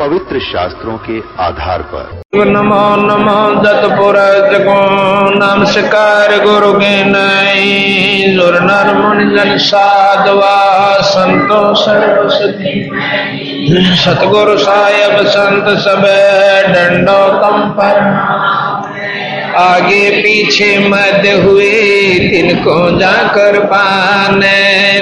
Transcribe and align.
पवित्र 0.00 0.38
शास्त्रों 0.40 0.96
के 0.98 1.16
आधार 1.42 1.82
पर। 1.82 2.44
नमो 2.44 2.84
नमो 2.96 3.40
दत्तपुर 3.60 4.16
जगो 4.52 4.76
नमस्कार 5.34 6.32
गुरु 6.44 6.72
के 6.72 6.92
नई। 7.04 8.32
जुर 8.34 8.58
नर 8.60 8.92
मुनि 8.94 9.24
जन 9.36 9.56
साधवा 9.58 10.54
संतो 11.00 11.60
सर्वसती 11.74 12.72
सतगुरु 13.96 14.56
साहेब 14.58 15.26
संत 15.26 15.68
सब 15.78 16.06
डंडो 16.68 17.20
तम 17.42 17.68
पर। 17.70 18.00
आगे 19.58 20.10
पीछे 20.20 20.70
मध्य 20.88 21.32
हुए 21.32 21.70
तिनको 22.30 22.98
जाकर 22.98 23.58
पाने 23.64 24.58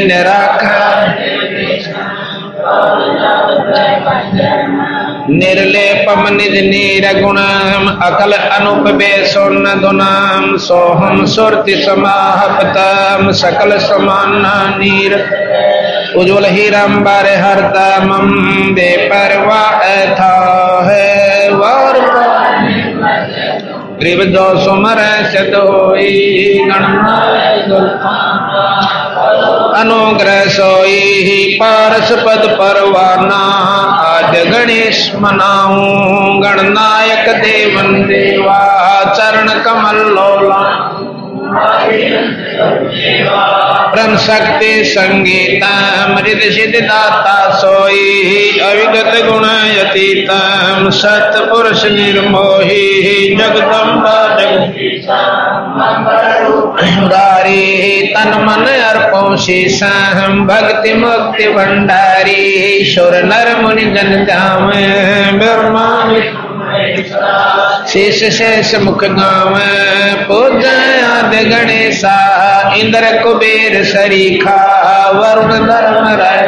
निराकार। 0.07 1.19
निर्लेपम 5.31 6.27
निज 6.35 6.55
नीरगुणम 6.65 7.89
अकल 8.03 8.33
अनुपवेशोन्न 8.33 9.75
दुनाम, 9.81 10.57
सोहम 10.59 11.25
सुरति 11.27 11.75
समाहपतम, 11.85 13.31
सकल 13.33 13.79
समाना 13.79 14.55
नीर। 14.79 15.15
उज्ज्वल 16.17 16.45
हीरम्बर 16.47 17.27
हरतमम 17.39 18.31
बेपरवा 18.75 19.65
था 20.15 20.35
है 20.87 21.51
वार 21.53 21.99
ग्रीव 24.01 24.25
दो 24.25 24.47
सुमर 24.65 24.99
सदोई 25.31 26.59
अनुग्रह 29.81 30.45
सोई 30.45 30.99
ही 30.99 31.59
पारस 31.63 32.13
पद 32.13 32.57
परवाना। 32.61 33.41
आज 34.01 34.49
गणेश 34.49 35.13
मनाऊं, 35.15 36.43
गणनायक 36.43 37.29
देवन 37.43 38.03
देवा, 38.03 38.59
चरण 39.05 39.49
कमल 39.49 39.97
लोला। 39.97 40.91
ब्रह्म 43.93 44.17
शक्ति 44.17 44.85
संगीता, 44.85 45.71
मृद 46.09 46.41
सिद्धदाता 46.53 47.37
सोई, 47.55 48.59
अविगत 48.59 49.13
गुण 49.27 49.45
यतीतम 49.77 50.91
पुरुष 51.51 51.85
निर्मोही, 51.85 53.37
जगदम्बा 53.37 54.17
जगदारी, 56.79 58.03
तन 58.17 58.33
मन 58.45 58.67
अर्पो 58.67 59.37
शेषम 59.37 60.47
भक्ति 60.47 60.95
मुक्ति 60.95 61.49
भंडारी 61.49 62.41
ईश्वर 62.81 63.23
नर 63.25 63.57
मुनि 63.63 63.83
जन 63.83 64.25
जाम 64.25 64.71
ब्रह्मा 65.39 65.87
शेष 67.89 68.19
शेष 68.37 68.75
मुख 68.83 69.05
गाँव 69.05 69.55
पूज 70.29 70.65
आदि 70.65 71.45
गणेशा, 71.45 72.17
इंद्र 72.77 73.13
कुबेर 73.23 73.83
सरीखा 73.85 74.61
वरुण 75.11 75.51
धर्म 75.67 76.09
राय। 76.21 76.47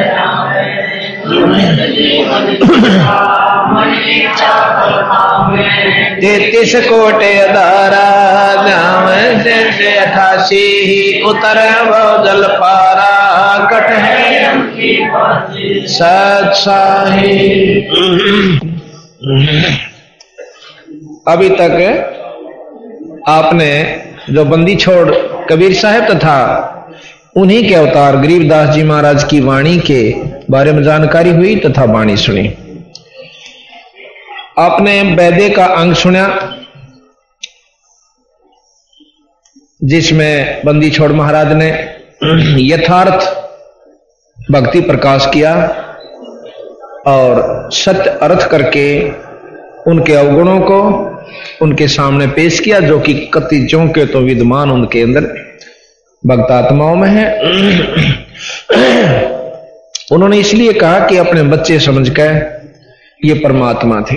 तैतीस 6.20 6.74
कोटे 6.88 7.32
अदारा 7.38 8.08
जाम 8.64 9.06
जैसे 9.42 9.96
अठासी 9.96 10.66
उतर 11.22 11.58
जल 12.24 12.46
पारा, 12.54 13.12
कट 13.72 13.88
है 13.98 14.18
सत्साही 15.88 17.38
अभी 21.28 21.48
तक 21.50 21.72
आपने 23.28 23.72
जो 24.30 24.44
बंदी 24.44 24.74
छोड़ 24.76 25.10
कबीर 25.50 25.74
साहब 25.74 26.06
तथा 26.10 26.36
उन्हीं 27.36 27.68
के 27.68 27.74
अवतार 27.74 28.16
गरीबदास 28.16 28.74
जी 28.74 28.82
महाराज 28.82 29.24
की 29.24 29.40
वाणी 29.40 29.78
के 29.80 30.00
बारे 30.50 30.72
में 30.72 30.82
जानकारी 30.82 31.30
हुई 31.30 31.54
तथा 31.56 31.84
वाणी 31.92 32.16
सुनी। 32.16 32.46
आपने 34.58 35.00
वैदे 35.14 35.48
का 35.50 35.64
अंग 35.64 35.94
सुना, 35.94 36.24
जिसमें 39.84 40.62
बंदी 40.64 40.90
छोड़ 40.90 41.12
महाराज 41.12 41.52
ने 41.52 41.70
यथार्थ 42.64 43.20
भक्ति 44.52 44.80
प्रकाश 44.80 45.26
किया 45.34 45.54
और 47.06 47.68
सत्य 47.74 48.18
अर्थ 48.22 48.50
करके 48.50 48.86
उनके 49.86 50.12
अवगुणों 50.12 50.60
को 50.60 50.80
उनके 51.62 51.88
सामने 51.88 52.26
पेश 52.26 52.58
किया, 52.60 52.80
जो 52.80 52.98
कि 53.00 53.14
कति 53.34 53.66
चौंके 53.66 54.06
तो 54.06 54.20
विद्यमान 54.20 54.70
उनके 54.70 55.02
अंदर 55.02 55.22
भक्तात्माओं 56.22 56.96
में 56.96 57.08
है। 57.08 57.28
उन्होंने 60.12 60.38
इसलिए 60.38 60.72
कहा 60.72 60.98
कि 61.06 61.16
अपने 61.16 61.42
बच्चे 61.42 61.78
समझकर 61.78 62.60
ये 63.24 63.34
परमात्मा 63.34 64.00
थे। 64.12 64.16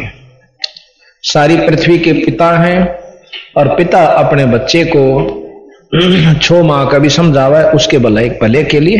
सारी 1.23 1.57
पृथ्वी 1.57 1.97
के 1.99 2.13
पिता 2.15 2.51
हैं 2.57 2.99
और 3.57 3.67
पिता 3.75 4.03
अपने 4.05 4.45
बच्चे 4.45 4.83
को 4.85 5.39
छो 6.41 6.61
माह 6.63 6.85
का 6.85 6.97
भी 6.99 7.09
समझावा 7.09 7.59
है, 7.59 7.71
उसके 7.71 7.97
भले 7.97 8.29
भले 8.41 8.63
के 8.63 8.79
लिए। 8.79 8.97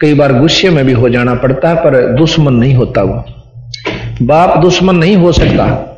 कई 0.00 0.14
बार 0.14 0.32
गुस्से 0.32 0.70
में 0.70 0.84
भी 0.86 0.92
हो 0.92 1.08
जाना 1.08 1.34
पड़ता 1.34 1.68
है, 1.68 1.74
पर 1.74 2.16
दुश्मन 2.16 2.54
नहीं 2.54 2.74
होता 2.74 3.02
वो। 3.02 3.24
बाप 4.22 4.58
दुश्मन 4.58 4.96
नहीं 4.96 5.16
हो 5.16 5.32
सकता। 5.32 5.92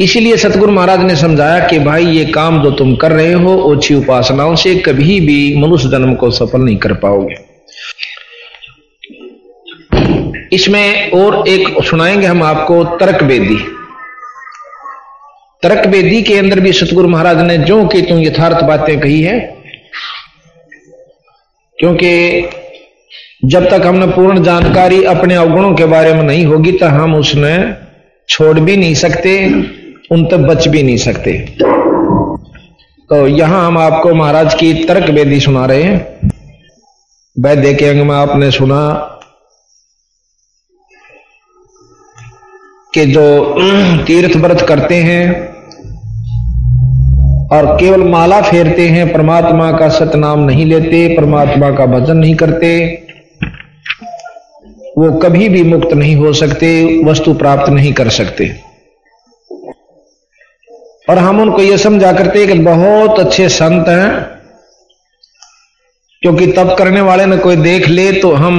इसीलिए 0.00 0.36
सतगुरु 0.36 0.72
महाराज 0.72 1.00
ने 1.00 1.16
समझाया 1.16 1.66
कि 1.66 1.78
भाई, 1.78 2.06
ये 2.06 2.24
काम 2.24 2.62
जो 2.62 2.70
तुम 2.70 2.96
कर 2.96 3.12
रहे 3.12 3.32
हो, 3.32 3.54
ओछी 3.54 3.94
उपासनाओं 3.94 4.56
से 4.56 4.74
कभी 4.74 5.20
भी 5.20 5.56
मनुष्य 5.56 5.88
जन्म 5.88 6.14
को 6.14 6.30
सफल 6.30 6.60
नहीं 6.60 6.76
कर 6.76 6.92
पाओगे। 6.92 7.34
इसमें 10.52 11.10
और 11.10 11.48
एक 11.48 11.84
सुनाएँगे 11.84 12.26
हम 12.26 12.42
आपको 12.42 12.84
तर्क 12.84 13.22
वेदी। 13.22 13.56
तर्क 15.62 15.86
वेदी 15.86 16.22
के 16.22 16.38
अंदर 16.38 16.60
भी 16.60 16.72
सतगुरु 16.72 17.08
महाराज 17.08 17.40
ने 17.40 17.58
जो 17.58 17.86
कि 17.86 18.02
तुम 18.02 18.18
यथार्थ 18.18 18.64
बातें 18.64 19.00
कही 19.00 19.22
है, 19.22 19.56
क्योंकि 21.78 22.42
जब 23.42 23.68
तक 23.70 23.86
हमने 23.86 24.06
पूर्ण 24.06 24.42
जानकारी 24.42 25.02
अपने 25.04 25.34
अवगुणों 25.34 25.72
के 25.74 25.84
बारे 25.84 26.12
में 26.14 26.22
नहीं 26.22 26.44
होगी 26.46 26.72
तो 26.72 26.86
हम 26.88 27.14
उसने 27.14 27.54
छोड़ 28.28 28.58
भी 28.60 28.76
नहीं 28.76 28.94
सकते, 28.94 29.32
उन 30.12 30.24
तक 30.26 30.46
बच 30.48 30.68
भी 30.68 30.82
नहीं 30.82 30.96
सकते। 30.96 31.32
तो 33.10 33.26
यहाँ 33.28 33.66
हम 33.66 33.78
आपको 33.78 34.14
महाराज 34.14 34.54
की 34.54 34.72
तर्क 34.84 35.10
वेदी 35.10 35.40
सुना 35.40 35.64
रहे 35.66 35.82
हैं। 35.82 36.30
वैद्य 37.36 37.74
के 37.74 37.88
अंग 37.88 38.02
में 38.02 38.14
आपने 38.14 38.50
सुना 38.50 38.80
कि 42.94 43.06
जो 43.06 43.24
तीर्थ 44.06 44.36
व्रत 44.36 44.66
करते 44.68 44.96
हैं 45.02 45.50
और 47.48 47.76
केवल 47.76 48.02
माला 48.10 48.40
फेरते 48.42 48.88
हैं, 48.88 49.12
परमात्मा 49.12 49.70
का 49.72 49.88
सतनाम 49.90 50.40
नहीं 50.40 50.66
लेते, 50.66 51.08
परमात्मा 51.16 51.70
का 51.70 51.86
भजन 51.88 52.16
नहीं 52.16 52.34
करते 52.34 53.01
वो 54.94 55.10
कभी 55.18 55.48
भी 55.48 55.62
मुक्त 55.64 55.92
नहीं 55.94 56.14
हो 56.16 56.32
सकते, 56.34 56.68
वस्तु 57.04 57.32
प्राप्त 57.34 57.68
नहीं 57.70 57.92
कर 57.92 58.08
सकते। 58.10 58.50
और 61.08 61.18
हम 61.18 61.40
उनको 61.40 61.62
यह 61.62 61.76
समझा 61.78 62.12
करते 62.12 62.46
कि 62.46 62.54
बहुत 62.60 63.18
अच्छे 63.20 63.48
संत 63.50 63.88
हैं, 63.88 64.10
क्योंकि 66.22 66.46
तप 66.48 66.74
करने 66.78 67.00
वाले 67.00 67.26
ने 67.26 67.36
कोई 67.38 67.56
देख 67.58 67.88
ले 67.88 68.10
तो 68.12 68.32
हम 68.34 68.58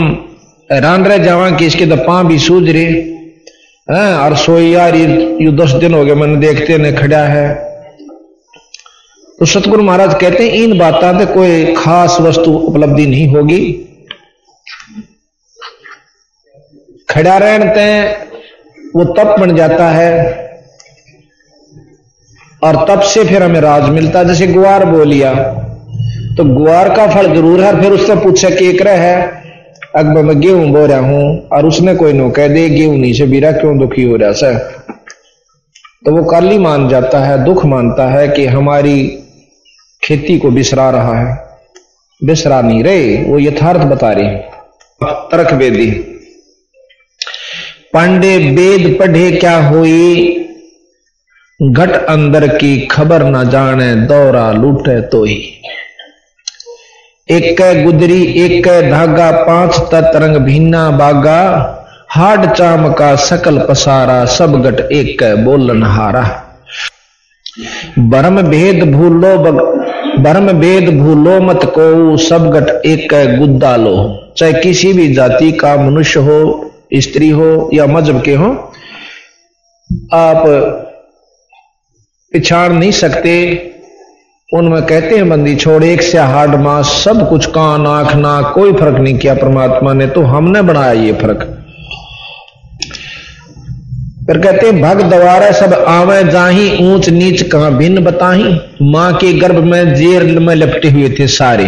हैरान 0.70 1.06
रह 1.06 1.18
जावा 1.18 1.50
कि 1.52 1.66
इसके 1.66 1.86
तो 1.86 1.96
पां 1.98 2.24
भी 2.28 2.40
सूझ 2.40 2.64
रहे। 2.66 2.84
हैं, 3.88 4.14
और 4.16 4.36
सोई 4.38 4.70
यार 4.70 4.96
ये 4.96 5.52
दस 5.54 5.72
दिन 5.76 5.94
हो 5.94 6.04
गए 6.06 6.14
मैंने 6.16 6.36
देखते 6.38 6.78
ने 6.78 6.92
खड़ा 6.94 7.24
है। 7.28 7.54
तो 9.40 9.46
सतगुरु 9.46 9.84
महाराज 9.84 10.14
कहते 10.22 10.44
हैं, 10.44 10.52
इन 10.54 10.78
बातों 10.80 11.18
से 11.20 11.26
कोई 11.34 11.74
खास 11.76 12.18
वस्तु 12.22 12.52
उपलब्धि 12.52 13.06
नहीं 13.08 13.28
होगी। 13.28 13.64
खड़ा 17.14 17.38
रहते 17.40 17.82
वो 18.96 19.04
तप 19.14 19.36
बन 19.40 19.56
जाता 19.56 19.90
है। 19.90 20.42
और 22.62 22.76
तप 22.88 23.02
से 23.06 23.24
फिर 23.26 23.44
हमें 23.44 23.60
राज 23.62 23.90
मिलता 23.92 24.24
जैसे 24.24 24.48
गुआर 24.48 24.86
बोलिया 24.86 25.34
तो 26.38 26.44
गुआर 26.46 26.90
का 26.96 27.08
फल 27.08 27.34
ज़रूर 27.34 27.64
है 27.64 27.72
फिर 27.82 27.92
उससे 27.92 28.16
पूछे 28.18 28.50
केकर 28.52 28.88
है? 28.90 29.16
अकबर 29.96 30.22
मैं 30.24 30.40
गेहूँ 30.40 30.68
बो 30.72 30.86
रहा 30.86 31.00
हूँ, 31.00 31.50
और 31.50 31.66
उसने 31.66 31.96
कोई 31.96 32.14
नो 32.14 32.30
कह 32.32 32.48
दे, 32.48 32.70
गेहूँ 32.70 32.98
नहीं 32.98 33.14
से 33.14 33.26
बीरा 33.28 33.52
क्यों 33.54 33.78
दुखी 33.80 34.04
हो 34.04 34.16
रहा 34.16 34.32
सर 34.34 34.58
तो 36.06 36.12
वो 36.12 36.24
काली 36.24 36.58
मान 36.60 36.88
जाता 36.90 37.20
है, 37.20 37.44
दुख 37.44 37.66
मानता 37.66 38.08
है 38.10 38.28
कि 38.28 38.46
हमारी 38.48 38.96
खेती 40.04 40.38
को 40.38 40.52
बिसरा 40.52 40.90
रहा 40.90 41.20
है। 41.20 41.38
बिसरा 42.22 42.62
नहीं 42.62 42.84
रहे, 42.84 43.16
वो 43.24 43.40
यथार्थ 43.40 43.82
बता 43.88 44.12
रहे 44.12 44.36
तर्क 45.30 45.54
वेदी 45.54 45.88
पांडे 47.94 48.38
वेद 48.56 48.96
पढ़े 49.00 49.32
क्या 49.32 49.56
हुई? 49.60 50.40
घट 51.60 51.92
अंदर 52.06 52.48
की 52.58 52.78
खबर 52.88 53.24
न 53.26 53.44
जाने 53.50 53.94
दौरा 54.08 54.52
लूटे 54.52 55.00
तो 55.02 55.24
ही 55.24 55.36
एक 57.30 57.58
कै 57.58 57.84
गुदरी, 57.84 58.22
एक 58.36 58.68
धागा, 58.92 59.30
पाँच 59.44 59.78
तत्रंग 59.92 60.38
भिन्ना 60.38 60.90
बागा। 60.92 61.44
हाड 62.10 62.46
चाम 62.54 62.92
का 62.94 63.16
सकल 63.22 63.58
पसारा, 63.60 64.26
सब 64.28 64.62
गट 64.62 64.80
एक 64.92 65.24
बोलन 65.46 65.84
हारा। 65.84 66.24
बरम 68.00 68.42
भेद 68.42 68.84
भूलो 68.92 69.38
बरम 70.20 70.52
भेद 70.60 70.90
भूलो 71.00 71.40
मत 71.42 71.62
को 71.78 72.18
सब 72.20 72.50
गट 72.50 72.86
एक 72.86 73.14
गुद्दा 73.40 73.76
लो। 73.78 73.96
चाहे 74.38 74.54
किसी 74.54 74.94
भी 74.94 75.14
जाति 75.14 75.52
का 75.54 75.76
मनुष्य 75.80 76.20
हो 76.20 76.40
स्त्री 76.96 77.30
हो 77.30 77.70
या 77.74 77.86
मज़हब 77.88 78.22
के 78.22 78.34
हो, 78.34 78.50
आप 80.14 80.44
पिछाड़ 82.32 82.72
नहीं 82.72 82.92
सकते। 82.92 83.36
उनमें 84.50 84.82
कहते 84.82 85.16
हैं, 85.16 85.30
बंदी 85.30 85.56
छोड़, 85.56 85.84
एक 85.84 86.02
से 86.02 86.18
हार्ड 86.18 86.56
मास, 86.56 86.86
सब 87.06 87.28
कुछ 87.30 87.46
कान, 87.46 87.88
आँख 87.88 88.16
ना 88.16 88.42
कोई 88.42 88.74
फ़र्क 88.74 89.00
नहीं 89.00 89.18
किया 89.18 89.34
परमात्मा 89.34 89.94
ने 89.94 90.08
तो 90.08 90.22
हमने 90.24 90.62
बनाया 90.62 90.92
ये 90.92 91.14
फ़र्क। 91.14 91.44
फिर 94.28 94.38
कहते 94.38 94.66
हैं, 94.66 94.82
भग 94.82 95.02
दवारा 95.12 95.52
सब 95.52 95.74
आवे 95.74 96.24
जाही, 96.24 96.70
ऊंच 96.84 97.10
नीच 97.10 97.42
कहा 97.42 97.70
भिन्न 97.70 98.04
बताही। 98.04 98.54
माँ 98.82 99.14
के 99.14 99.34
गर्भ 99.34 99.64
में 99.64 99.94
जेर 99.96 100.40
में 100.40 100.54
लपटे 100.56 100.90
हुए 100.90 101.10
थे 101.10 101.28
सारे। 101.28 101.66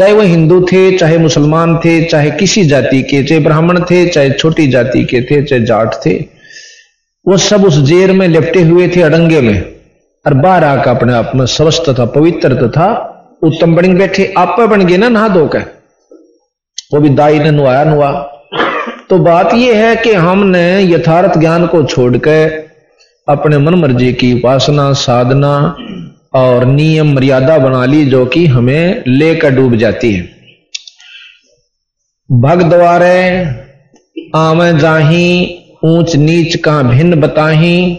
चाहे 0.00 0.12
वो 0.12 0.22
हिंदू 0.22 0.60
थे, 0.60 0.98
चाहे 0.98 1.18
मुसलमान 1.18 1.76
थे, 1.78 2.04
चाहे 2.04 2.30
किसी 2.30 2.64
जाति 2.64 3.02
के, 3.02 3.22
चाहे 3.22 3.40
ब्राह्मण 3.40 3.80
थे, 3.80 4.06
चाहे 4.08 4.30
छोटी 4.30 4.66
जाति 4.66 5.04
के 5.04 5.20
थे, 5.22 5.42
चाहे 5.42 5.62
जाट 5.62 5.94
थे, 6.06 6.14
वो 7.28 7.36
सब 7.36 7.64
उस 7.64 7.78
जेर 7.78 8.12
में 8.12 8.28
लिपटे 8.28 8.62
हुए 8.62 8.88
थे 8.88 9.02
अड़ंगे 9.02 9.40
में। 9.40 9.74
और 10.26 10.34
बाहर 10.34 10.64
आकर 10.64 10.90
अपने 10.90 11.12
आप 11.12 11.32
में 11.34 11.46
स्वस्थ 11.46 11.98
था, 11.98 12.04
पवित्र 12.04 12.54
तथा 12.54 12.88
उत्तम 13.42 13.76
बन 13.76 13.98
बैठे। 13.98 14.34
आप 14.38 14.54
पर 14.58 14.66
बन 14.66 14.86
गए 14.86 14.96
ना, 14.96 15.08
नहा 15.08 15.28
धो 15.28 15.46
के 15.46 15.58
वो 16.94 17.00
भी 17.00 17.08
दाई 17.08 17.38
ने 17.38 17.50
नुआया 17.50 17.84
नुआ 17.84 18.10
तो 19.10 19.18
बात 19.18 19.54
यह 19.54 19.76
है 19.76 19.96
कि 19.96 20.12
हमने 20.12 20.82
यथार्थ 20.82 21.38
ज्ञान 21.38 21.66
को 21.66 21.82
छोड़कर 21.84 22.68
अपने 23.28 23.58
मन 23.58 23.74
मर्ज़ी 23.74 24.12
की 24.12 24.32
उपासना 24.34 24.92
साधना 24.92 25.76
और 26.34 26.64
नियम 26.64 27.12
मर्यादा 27.14 27.58
बना 27.58 27.84
ली 27.84 28.04
जो 28.04 28.26
कि 28.26 28.46
हमें 28.46 29.04
लेकर 29.06 29.50
डूब 29.50 29.76
जाती 29.76 30.12
है। 30.12 30.28
भग 32.32 32.62
द्वारे 32.62 33.44
आम 34.36 34.78
जाही, 34.78 35.58
ऊंच 35.84 36.16
नीच 36.16 36.56
कहा 36.56 36.82
भिन्न 36.82 37.20
बताही, 37.20 37.98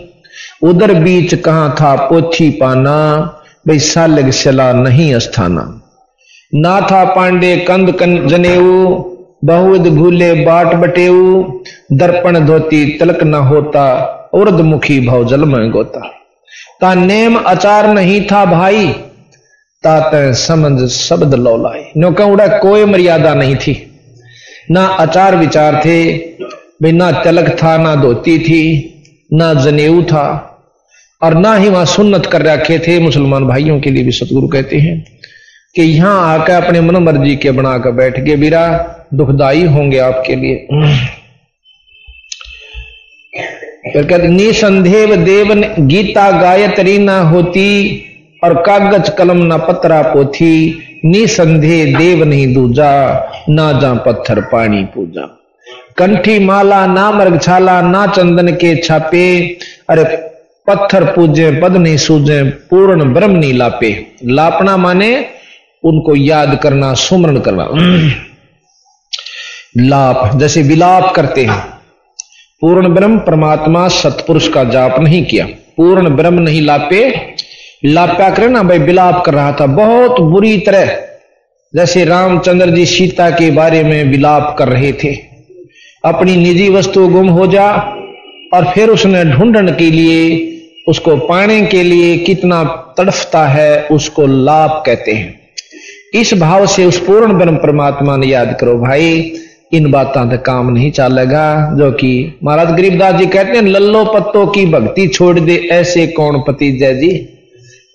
उधर 0.63 0.93
बीच 0.93 1.35
कहा 1.35 1.69
था 1.69 1.95
पोथी 1.95 2.49
पाना, 2.49 3.19
भाई 3.67 3.79
सालग 3.79 4.29
सला 4.29 4.73
नहीं 4.73 5.15
अस्थाना। 5.15 5.81
ना 6.55 6.81
था 6.81 7.03
पांडे 7.05 7.57
कंद 7.57 7.91
कन 7.91 8.27
जनेऊ, 8.27 8.87
बहुद 9.45 9.87
भूले 9.87 10.33
बाट 10.33 10.75
बटेऊ, 10.75 11.43
दर्पण 11.91 12.45
धोती 12.45 12.97
तलक 12.97 13.23
न 13.23 13.33
होता 13.33 14.17
उर्द 14.33 14.61
मुखी 14.61 15.07
भव 15.07 15.25
जल 15.25 15.45
में 15.45 15.71
गोता। 15.71 16.20
ता 16.81 16.93
नेम 16.95 17.35
अचार 17.37 17.87
नहीं 17.87 18.21
था 18.25 18.43
भाई। 18.47 18.87
तात 19.83 20.11
समझ 20.37 20.89
शब्द 20.91 21.33
लौलाई 21.35 21.83
नो 21.97 22.09
उड़ा 22.25 22.47
कोई 22.59 22.85
मर्यादा 22.85 23.33
नहीं 23.33 23.55
थी। 23.55 23.75
ना 24.71 24.85
आचार 24.99 25.35
विचार 25.35 25.81
थे 25.85 25.97
भाई 26.81 26.91
ना 26.91 27.11
तिलक 27.23 27.49
था, 27.63 27.77
ना 27.77 27.95
धोती 27.95 28.37
थी, 28.39 28.63
ना 29.33 29.53
जनेऊ 29.53 30.01
था, 30.03 30.25
और 31.21 31.33
ना 31.33 31.55
ही 31.55 31.69
वहाँ 31.69 31.85
सुन्नत 31.85 32.25
कर 32.25 32.41
रखे 32.41 32.77
थे 32.79 32.99
मुसलमान 32.99 33.45
भाइयों 33.47 33.79
के 33.79 33.91
लिए 33.91 34.03
भी 34.03 34.11
सतगुरु 34.11 34.47
कहते 34.47 34.77
हैं 34.79 34.97
कि 35.75 35.81
यहाँ 35.83 36.17
आकर 36.29 36.63
अपने 36.63 36.81
मन 36.81 36.95
मर्ज़ी 37.03 37.35
के 37.35 37.51
बनाकर 37.51 37.91
बैठ 37.91 38.19
गए। 38.19 38.35
बीरा 38.35 38.63
दुखदाई 39.13 39.63
होंगे 39.65 39.97
आपके 39.99 40.35
लिए। 40.35 40.67
फिर 43.93 44.05
कहते 44.05 44.27
निसंदेव 44.27 45.15
देव 45.15 45.75
गीता 45.79 46.41
गायत्री 46.41 46.97
ना 46.97 47.21
होती 47.21 48.03
और 48.43 48.53
कागज़ 48.53 49.11
कलम 49.11 49.37
ना 49.37 49.57
पत्रा 49.57 50.01
पोथी। 50.01 50.81
निसंदेह 51.05 51.97
देव 51.97 52.23
नहीं 52.23 52.53
दूजा, 52.53 53.21
ना 53.49 53.71
जा 53.71 53.93
पत्थर 53.93 54.41
पानी 54.41 54.83
पूजा। 54.83 55.39
कंठी 55.97 56.39
माला, 56.39 56.85
ना 56.85 57.11
मृगछाला 57.11 57.81
ना 57.81 58.07
चंदन 58.07 58.47
के 58.47 58.75
छापे। 58.75 59.57
अरे 59.89 60.31
पत्थर 60.67 61.03
पूजे 61.03 61.51
पद 61.51 61.75
नहीं 61.75 61.97
सूझे 61.97 62.43
पूर्ण 62.43 63.13
ब्रह्म 63.13 63.31
नहीं 63.31 63.53
लापे। 63.53 64.05
लापना 64.25 64.77
माने 64.77 65.25
उनको 65.83 66.15
याद 66.15 66.59
करना, 66.63 66.93
सुमरण 66.93 67.39
करना। 67.39 67.67
लाप, 69.77 70.35
जैसे 70.35 70.61
विलाप 70.61 71.13
करते 71.15 71.45
हैं। 71.45 71.80
पूर्ण 72.61 72.87
ब्रह्म 72.87 73.17
परमात्मा 73.17 73.87
सतपुरुष 73.87 74.47
का 74.47 74.63
जाप 74.63 74.99
नहीं 74.99 75.25
किया। 75.25 75.45
पूर्ण 75.45 76.09
ब्रह्म 76.09 76.39
नहीं 76.39 76.61
लापे। 76.61 77.13
लाप्या 77.85 78.29
करे 78.29 78.47
ना 78.47 78.63
भाई 78.63 78.79
विलाप 78.79 79.23
कर 79.25 79.33
रहा 79.33 79.51
था। 79.51 79.65
बहुत 79.65 80.21
बुरी 80.21 80.57
तरह। 80.57 80.85
जैसे 81.75 82.05
रामचंद्र 82.05 82.69
जी 82.69 82.85
सीता 82.85 83.29
के 83.29 83.51
बारे 83.51 83.83
में 83.83 84.03
विलाप 84.03 84.55
कर 84.59 84.67
रहे 84.67 84.91
थे। 84.91 85.15
अपनी 86.05 86.35
निजी 86.35 86.69
वस्तु 86.69 87.07
गुम 87.07 87.27
हो 87.27 87.47
जा 87.47 87.71
और 88.53 88.71
फिर 88.75 88.89
उसने 88.89 89.25
ढूँढने 89.25 89.71
के 89.71 89.91
लिए, 89.91 90.47
उसको 90.87 91.15
पाने 91.15 91.61
के 91.61 91.83
लिए 91.83 92.17
कितना 92.17 92.63
तड़फता 92.97 93.47
है, 93.47 93.83
उसको 93.83 94.25
लाभ 94.27 94.83
कहते 94.85 95.11
हैं। 95.11 95.41
इस 96.13 96.33
भाव 96.33 96.65
से 96.65 96.85
उस 96.85 96.99
पूर्ण 96.99 97.33
ब्रह्म 97.33 97.55
परमात्मा 97.55 98.17
ने 98.17 98.27
याद 98.27 98.57
करो 98.61 98.77
भाई 98.77 99.33
इन 99.73 99.91
बातों 99.91 100.29
से 100.29 100.37
काम 100.37 100.69
नहीं 100.69 100.91
चलेगा। 100.91 101.75
जो 101.77 101.91
कि 101.91 102.39
महाराज 102.43 102.71
गरीबदास 102.71 103.15
जी 103.15 103.25
कहते 103.25 103.57
हैं, 103.57 103.63
लल्लो 103.63 104.03
पत्तों 104.05 104.47
की 104.47 104.65
भक्ति 104.65 105.07
छोड़ 105.07 105.39
दे, 105.39 105.55
ऐसे 105.71 106.07
कौन 106.07 106.39
पति 106.47 106.71
जय 106.71 106.93
जी? 106.93 107.11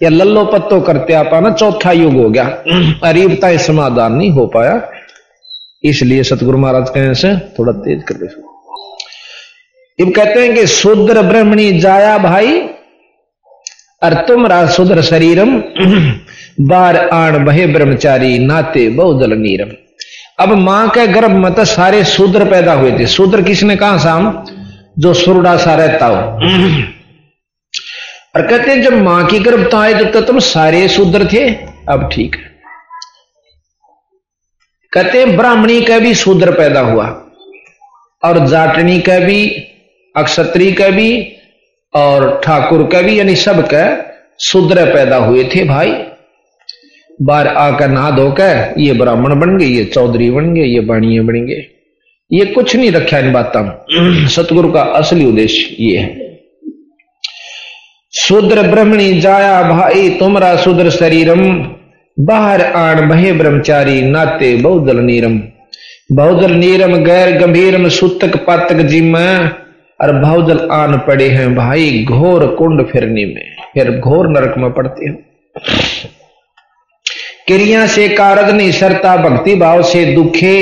या 0.03 0.09
लल्लो 0.09 0.45
पत्तो 0.45 0.81
करते 0.81 1.13
आप 1.13 1.31
ना 1.35 1.51
चौथा 1.51 1.93
युग 1.93 2.15
हो 2.15 2.29
गया। 2.31 2.45
अरीबता 3.05 3.57
समाधान 3.57 4.13
नहीं 4.13 4.31
हो 4.31 4.47
पाया। 4.47 4.91
इसलिए 5.85 6.23
सतगुरु 6.23 6.59
महाराज 6.59 6.89
कहने 6.89 7.15
से 7.15 7.37
थोड़ा 7.59 7.73
तेज 7.73 8.03
कर 8.03 8.15
दे 8.15 8.27
अब 9.99 10.13
कहते 10.13 10.41
हैं 10.41 10.55
कि 10.55 10.67
शूद्र 10.67 11.23
ब्रह्मणी 11.23 11.79
जाया 11.79 12.19
भाई 12.19 12.61
और 14.03 14.15
तुम 14.29 14.49
शूद्र 14.67 15.03
शरीरम, 15.03 15.57
बार 16.61 16.97
आण 16.97 17.45
बहे 17.45 17.67
ब्रह्मचारी, 17.67 18.39
नाते 18.39 18.89
बहुदल 18.89 19.33
नीरम। 19.33 19.71
अब 20.39 20.53
माँ 20.53 20.89
के 20.89 21.07
गर्भ 21.07 21.31
में 21.31 21.53
तो 21.55 21.65
सारे 21.65 22.05
शूद्र 22.05 22.45
पैदा 22.45 22.73
हुए 22.73 22.91
थे। 22.99 23.07
शूद्र 23.07 23.43
किसने 23.43 23.77
कहा, 23.77 23.99
शाम? 23.99 24.45
जो 24.99 25.13
सुरडा 25.15 25.57
सा 25.57 25.75
रहता 25.75 26.07
हो। 26.07 26.17
और 28.35 28.47
कहते 28.47 28.71
हैं, 28.71 28.83
जब 28.83 28.93
माँ 28.95 29.27
की 29.27 29.39
गर्भता 29.39 29.79
आए 29.79 30.05
तो 30.05 30.21
तुम 30.21 30.39
सारे 30.39 30.89
शूद्र 30.89 31.29
थे। 31.33 31.49
अब 31.89 32.09
ठीक 32.13 32.35
है। 32.35 32.55
कहते 34.93 35.19
हैं, 35.19 35.37
ब्राह्मणी 35.37 35.81
का 35.81 35.99
भी 35.99 36.15
शूद्र 36.15 36.53
पैदा 36.53 36.81
हुआ 36.81 37.07
और 38.23 38.47
जाटनी 38.47 39.01
का 39.01 39.19
भी, 39.19 39.49
अक्षत्री 40.15 40.73
का 40.73 40.89
भी 40.89 41.11
और 41.95 42.41
ठाकुर 42.45 42.87
का 42.93 43.01
भी, 43.03 43.19
यानी 43.19 43.37
सबका 43.37 43.85
शूद्र 44.41 44.85
पैदा 44.95 45.17
हुए 45.17 45.45
थे 45.45 45.65
भाई। 45.65 45.93
बार 47.23 47.49
आकर 47.49 47.89
नहा 47.89 48.11
धोकर 48.11 48.75
ये 48.79 48.93
ब्राह्मण 48.93 49.41
बन 49.41 49.59
गए, 49.59 49.67
ये 49.67 49.85
चौधरी 49.85 50.31
बन 50.31 50.55
गए, 50.55 50.63
ये 50.63 50.81
बाणिये 50.81 51.21
बन 51.21 51.35
गए। 51.35 51.65
ये 52.33 52.45
कुछ 52.45 52.77
नहीं 52.77 52.93
रखा 52.93 53.19
इन 53.19 53.33
बातों 53.33 54.27
सतगुरु 54.27 54.73
का 54.73 54.83
असली 54.83 55.25
उद्देश्य 55.25 55.77
ये 55.81 55.97
है। 55.97 56.39
शूद्र 58.15 58.63
ब्रह्मणी 58.63 59.21
जाया 59.21 59.63
भाई, 59.63 60.11
तुमरा 60.11 60.57
शूद्र 60.57 60.91
शरीरम। 60.91 61.71
बाहर 62.21 62.63
आण 62.63 63.09
बहे 63.09 63.33
ब्रह्मचारी, 63.33 64.03
नाते 64.03 64.57
बहुदल 64.57 64.97
नीरम। 64.97 65.41
बहुदल 66.13 66.51
नीरम, 66.51 66.97
गैर 66.97 67.39
गंभीरम, 67.39 67.89
सूतक 67.89 68.37
पातक 68.37 68.77
जिम। 68.77 69.17
और 70.01 70.13
भावजल 70.23 70.69
आन 70.73 70.99
पड़े 70.99 71.29
हैं 71.29 71.55
भाई, 71.55 72.05
घोर 72.09 72.47
कुंड 72.47 72.87
फिरने 72.87 73.25
में। 73.25 73.57
फिर 73.75 73.91
घोर 73.99 74.29
नरक 74.29 74.55
में 74.59 74.73
पड़ते 74.73 75.09
हो। 75.09 75.17
क्रिया 77.47 77.87
से 77.87 78.09
कारज 78.09 78.51
नहीं, 78.51 78.71
सरता 78.73 79.17
भक्ति 79.19 79.55
भाव 79.55 79.83
से 79.83 80.05
दुखे, 80.15 80.59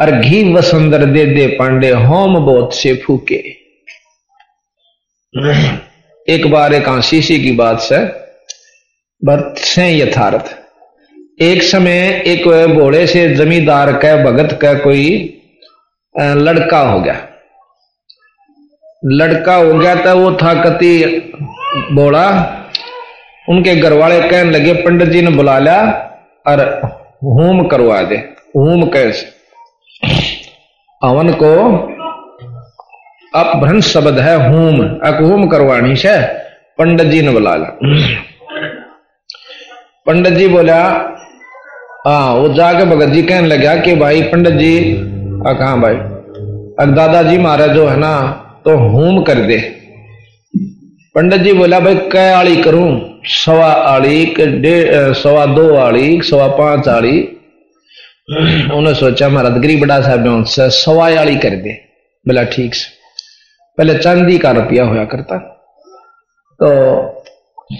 और 0.00 0.10
घी 0.10 0.52
वसुंदर 0.52 1.04
दे 1.06 1.24
दे 1.26 1.46
पांडे, 1.48 1.90
होम 1.90 2.38
बोध 2.44 2.70
से 2.72 2.94
फूके। 2.96 3.34
एक 6.28 6.46
बार 6.50 6.74
एक 6.74 6.88
आशीषी 6.88 7.38
की 7.40 7.52
बात 7.52 7.80
से 7.80 7.98
बर्त 9.22 9.58
से 9.58 9.88
यथार्थ। 9.90 10.54
एक 11.42 11.62
समय 11.62 12.22
एक 12.26 12.46
भोले 12.74 13.06
से 13.06 13.28
जमींदार 13.34 13.92
का 13.98 14.16
भगत 14.24 14.58
का 14.62 14.72
कोई 14.78 15.06
लड़का 16.14 16.80
हो 16.80 17.00
गया। 17.00 17.16
लड़का 19.12 19.54
हो 19.54 19.72
गया 19.74 19.94
था 20.04 20.12
वो 20.12 20.32
था 20.32 20.54
कति 20.62 20.92
बोला 21.92 22.26
उनके 23.48 23.74
घर 23.76 23.92
वाले 23.92 24.20
कहने 24.20 24.50
लगे, 24.50 24.72
पंडित 24.74 25.08
जी 25.08 25.22
ने 25.22 25.30
बुला 25.30 25.58
लिया। 25.58 26.03
और 26.44 26.60
होम 27.24 27.66
करवा 27.68 28.00
दे। 28.02 28.16
होम 28.56 28.84
कैसे? 28.86 29.26
अवन 31.02 31.32
को 31.42 31.52
अपभ्रंश 33.32 33.92
शब्द 33.92 34.18
है 34.18 34.34
होम। 34.48 34.80
अक 35.08 35.20
होम 35.22 35.46
करवानी 35.48 35.96
से 35.96 36.16
पंडित 36.78 37.06
जी 37.06 37.22
ने 37.22 37.32
बुला 37.32 37.54
लिया 37.56 38.22
पंडित 40.06 40.32
जी 40.32 40.46
बोला 40.48 40.80
हाँ 42.06 42.34
वो 42.34 42.48
जाके 42.54 42.84
भगत 42.84 43.12
जी 43.12 43.22
कहने 43.22 43.46
लगा 43.48 43.74
कि 43.76 43.94
भाई 43.96 44.22
पंडित 44.22 44.54
जी 44.54 44.72
कहा 45.46 45.76
भाई? 45.76 45.94
अब 46.80 46.94
दादाजी 46.94 47.38
महाराज 47.38 47.70
जो 47.70 47.86
है 47.88 47.96
ना 47.96 48.12
तो 48.64 48.76
होम 48.78 49.22
कर 49.22 49.38
दे। 49.46 49.58
पंडित 51.14 51.40
जी 51.40 51.52
बोला, 51.52 51.80
भाई 51.80 51.94
कै 52.12 52.28
आड़ी 52.32 52.56
करूँ? 52.62 52.88
सवा 53.26 53.66
आड़ी, 53.66 54.34
डेढ़ 54.40 55.12
सवा 55.12 55.46
दो 55.46 55.76
आड़ी, 55.76 56.20
सवा 56.22 56.46
पाँच 56.46 56.88
आड़ी। 56.88 57.20
उन्होंने 58.30 58.94
सोचा, 58.94 59.28
महाराज, 59.28 59.52
गरीब 59.52 59.80
बड़ा 59.80 60.00
साहब 60.00 60.44
से 60.44 60.70
सवा 60.70 61.20
आड़ी 61.20 61.36
कर 61.36 61.50
दे। 61.50 61.72
बोला, 62.28 62.44
ठीक 62.44 62.74
से। 62.74 62.94
पहले 63.78 63.98
चांदी 63.98 64.38
का 64.38 64.50
रुपया 64.50 64.84
होया 64.84 65.04
करता। 65.04 65.38
तो 66.62 66.96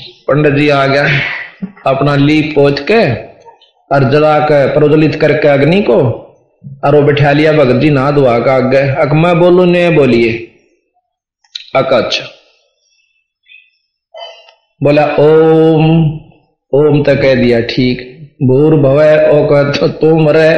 पंडित 0.00 0.54
जी 0.54 0.68
आ 0.68 0.86
गया, 0.86 1.08
अपना 1.86 2.16
लीप 2.16 2.52
पोच 2.54 2.80
के, 2.80 3.14
और 3.94 4.10
जला 4.10 4.38
के, 4.38 4.66
प्रज्वलित 4.66 5.14
करके 5.14 5.48
अग्नि 5.48 5.82
को, 5.82 5.98
और 6.84 6.94
वो 6.94 7.02
बैठा 7.02 7.32
लिया, 7.32 7.52
भगत 7.52 7.80
जी 7.80 7.90
ना 7.90 8.10
दुआ 8.10 8.38
का 8.38 8.54
आगे 8.54 8.94
अक 8.94 9.10
मैं 9.12 9.40
बोलू, 9.40 9.64
ने 9.64 9.90
बोलिए। 9.90 10.32
अक 11.76 11.92
अच्छा। 11.92 12.24
बोला, 14.84 15.04
ओम 15.04 15.84
ओम 16.72 17.02
तो 17.02 17.14
कह 17.16 17.34
दिया, 17.34 17.60
ठीक। 17.60 18.10
भूर 18.42 18.74
भवय 18.76 19.30
ओ 19.32 19.46
कह 19.46 19.70
तो 19.70 19.88
तुम 19.88 20.28
रहे 20.28 20.52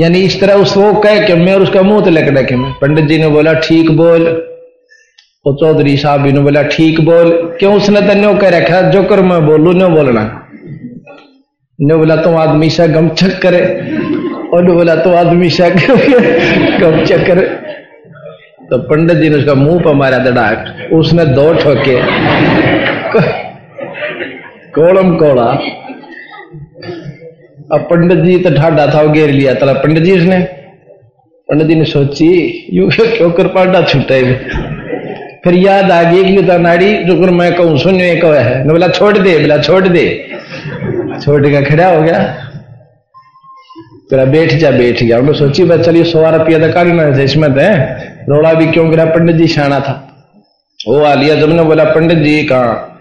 यानी 0.00 0.18
इस 0.18 0.40
तरह 0.40 0.54
उसको 0.54 0.92
कह 0.94 1.26
के 1.26 1.34
मैं 1.34 1.54
और 1.54 1.62
उसका 1.62 1.82
मुँह 1.82 2.04
तो 2.04 2.10
लग 2.10 2.46
के 2.48 2.56
मैं। 2.56 2.72
पंडित 2.72 3.04
जी 3.04 3.18
ने 3.18 3.28
बोला, 3.28 3.52
ठीक 3.52 3.90
बोल। 3.90 4.26
वो 5.46 5.52
चौधरी 5.54 5.96
साहब 5.96 6.20
भी 6.20 6.32
ने 6.32 6.40
बोला, 6.40 6.62
ठीक 6.62 7.00
बोल। 7.00 7.30
क्यों 7.58 7.74
उसने 7.74 8.00
तो 8.00 8.14
न्यो 8.14 8.34
कह 8.34 8.48
रखा? 8.48 8.80
जो 8.90 9.02
कर 9.02 9.20
मैं 9.20 9.46
बोलू, 9.46 9.72
न्यो 9.72 9.88
बोलना। 9.88 10.22
ने 11.78 11.94
बोला, 11.94 12.16
तुम 12.16 12.36
आदमी 12.36 12.70
से 12.70 12.88
गमचक 12.88 13.40
करे। 13.42 13.62
और 14.54 14.70
बोला 14.72 14.94
तो 14.96 15.14
आदमी 15.14 15.50
से 15.50 15.70
गमचक 15.70 17.26
करे। 17.26 17.46
तो 18.70 18.78
पंडित 18.78 19.16
जी 19.16 19.28
ने 19.28 19.36
उसका 19.36 19.54
मुँह 19.54 19.82
पर 19.82 19.94
मारा 19.94 20.18
दड़ाक 20.18 20.92
उसने 20.92 21.24
दो 21.24 21.52
ठोके। 21.54 21.96
कोलम 24.76 25.14
कोड़ा 25.16 25.48
अब 27.72 27.86
पंडित 27.90 28.18
जी 28.18 28.36
तो 28.38 28.50
ठाडा 28.56 28.86
था 28.86 29.04
घेर 29.06 29.30
लिया। 29.30 29.54
तला 29.54 29.72
पंडित 29.74 30.02
जी 30.02 30.12
उसने 30.12 30.38
पंडित 31.48 31.66
जी 31.66 31.74
ने 31.74 31.84
सोची, 31.84 32.28
यू 32.72 32.88
क्यों 32.90 33.30
कर 33.30 33.46
पाडा 33.48 33.82
छूटे 33.82 34.22
फिर 35.44 35.54
याद 35.54 35.90
आ 35.90 36.02
गई 36.02 36.24
कि 36.26 36.42
तो 36.42 36.58
नाड़ी 36.58 36.92
जो 37.04 37.14
मैं 37.32 37.52
कहूँ 37.54 37.78
सुनियो 37.78 38.06
एक 38.06 38.24
है। 38.24 38.66
बोला, 38.68 38.88
छोड़ 38.88 39.16
दे, 39.18 39.38
बोला, 39.38 39.58
छोड़ 39.58 39.86
दे। 39.88 40.06
छोड़ 41.20 41.40
के 41.46 41.62
खड़ा 41.64 41.88
हो 41.88 42.02
गया। 42.02 42.18
तेरा 44.10 44.24
बैठ 44.24 44.52
जा, 44.54 44.70
बैठ 44.70 45.02
गया। 45.02 45.18
उन्होंने 45.18 45.38
सोची, 45.38 45.64
बस 45.64 45.84
चलिए, 45.86 46.04
सौ 46.04 46.30
रुपया 46.30 46.58
तो 46.58 46.72
काढ़ना 46.72 47.02
है, 47.02 47.24
इसमें 47.24 47.52
तो 47.52 47.60
रोड़ा 48.32 48.52
भी 48.54 48.66
क्यों 48.66 48.90
गिरा? 48.90 49.04
पंडित 49.04 49.36
जी 49.36 49.46
शाना 49.46 49.78
था। 49.80 49.94
वो 50.80 51.00
आ 51.00 51.14
लिया, 51.14 51.34
जब 51.34 51.52
ने 51.52 51.62
बोला, 51.62 51.84
पंडित 51.84 52.18
जी 52.18 52.42
कहा? 52.42 52.95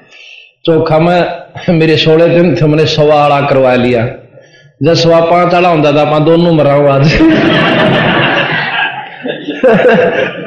चौखा 0.67 0.99
में 0.99 1.19
मेरे 1.69 1.97
सोलह 1.97 2.27
दिन 2.27 2.55
थे 2.55 2.65
मैंने 2.65 2.85
सवा 2.85 3.15
आला 3.15 3.39
करवा 3.41 3.75
लिया। 3.75 4.05
जब 4.83 4.93
सवा 4.93 5.19
पाँच 5.19 5.53
आला 5.53 5.69
होता 5.69 5.91
था 5.91 6.01
आप 6.01 6.21
दोनों 6.21 6.53
मरा 6.53 6.73
आज 6.93 7.13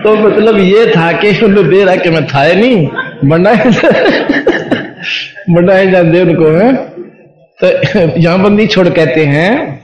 तो 0.03 0.15
मतलब 0.17 0.59
ये 0.59 0.87
था 0.87 1.13
कि 1.13 1.31
उन्हें 1.45 1.69
दे 1.69 1.85
रहा 1.85 1.97
कि 1.97 2.11
मैं 2.11 2.27
था 2.27 2.53
नहीं 2.53 2.89
बनाए 3.25 3.65
बनाए 5.51 5.87
जाते 5.91 6.21
उनको, 6.21 6.47
है। 6.47 6.73
तो 7.65 7.67
यहाँ 8.21 8.39
बंदी 8.39 8.67
छोड़ 8.67 8.89
कहते 8.89 9.25
हैं, 9.25 9.81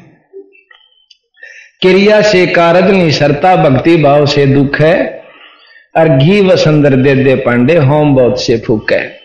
क्रिया 1.80 2.22
से 2.22 2.46
कारज 2.46 2.90
नहीं, 2.90 3.10
सरता 3.10 3.56
भक्ति 3.56 3.96
भाव 3.96 4.26
से 4.26 4.46
दुख 4.46 4.80
है, 4.80 5.22
और 5.98 6.08
घी 6.08 6.40
वसंदर 6.40 6.96
दे 6.96 7.14
दे 7.14 7.34
पांडे, 7.34 7.76
होम 7.76 8.14
बहुत 8.14 8.42
से 8.42 8.58
फूक 8.58 8.92
है। 8.92 9.23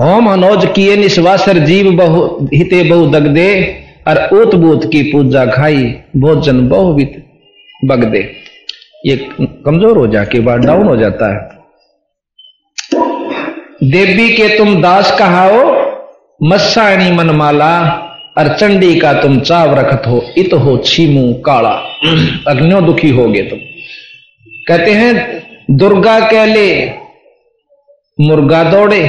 होम 0.00 0.24
मनोज 0.24 0.66
किए 0.74 0.96
निश्वासर 0.96 1.58
जीव 1.64 1.90
बहु 1.96 2.22
हिते 2.54 2.82
बहु 2.82 3.06
दग 3.10 3.26
दे 3.34 3.50
और 4.08 4.28
ऊत 4.34 4.54
बूत 4.54 4.84
की 4.92 5.02
पूजा 5.02 5.44
खाई, 5.46 5.82
भोजन 6.16 6.66
बहुवित 6.68 7.24
बग 7.84 8.04
दे 8.04 8.20
ये 9.06 9.16
कमज़ोर 9.64 9.98
हो 9.98 10.06
जाके 10.06 10.40
बाद 10.40 10.64
डाउन 10.64 10.86
हो 10.86 10.96
जाता 10.96 11.32
है। 11.34 11.56
देवी 13.90 14.28
के 14.30 14.48
तुम 14.58 14.80
दास 14.82 15.16
कहाओ 15.18 15.60
मस्साणी 16.40 17.10
मनमाला, 17.12 17.74
और 18.38 18.48
चंडी 18.56 18.94
का 18.96 19.12
तुम 19.12 19.38
चाव 19.40 19.74
रखत 19.74 20.02
हो, 20.06 20.22
इत 20.38 20.52
हो 20.54 20.76
छीमू 20.84 21.32
काला। 21.46 21.70
अग्नियों 22.48 22.84
दुखी 22.86 23.08
हो 23.10 23.28
गए 23.28 23.42
तुम। 23.42 23.58
कहते 24.68 24.92
हैं, 24.92 25.12
दुर्गा 25.70 26.18
कह 26.30 26.44
ले 26.44 26.68
मुर्गा 28.18 28.62
दौड़े 28.64 29.00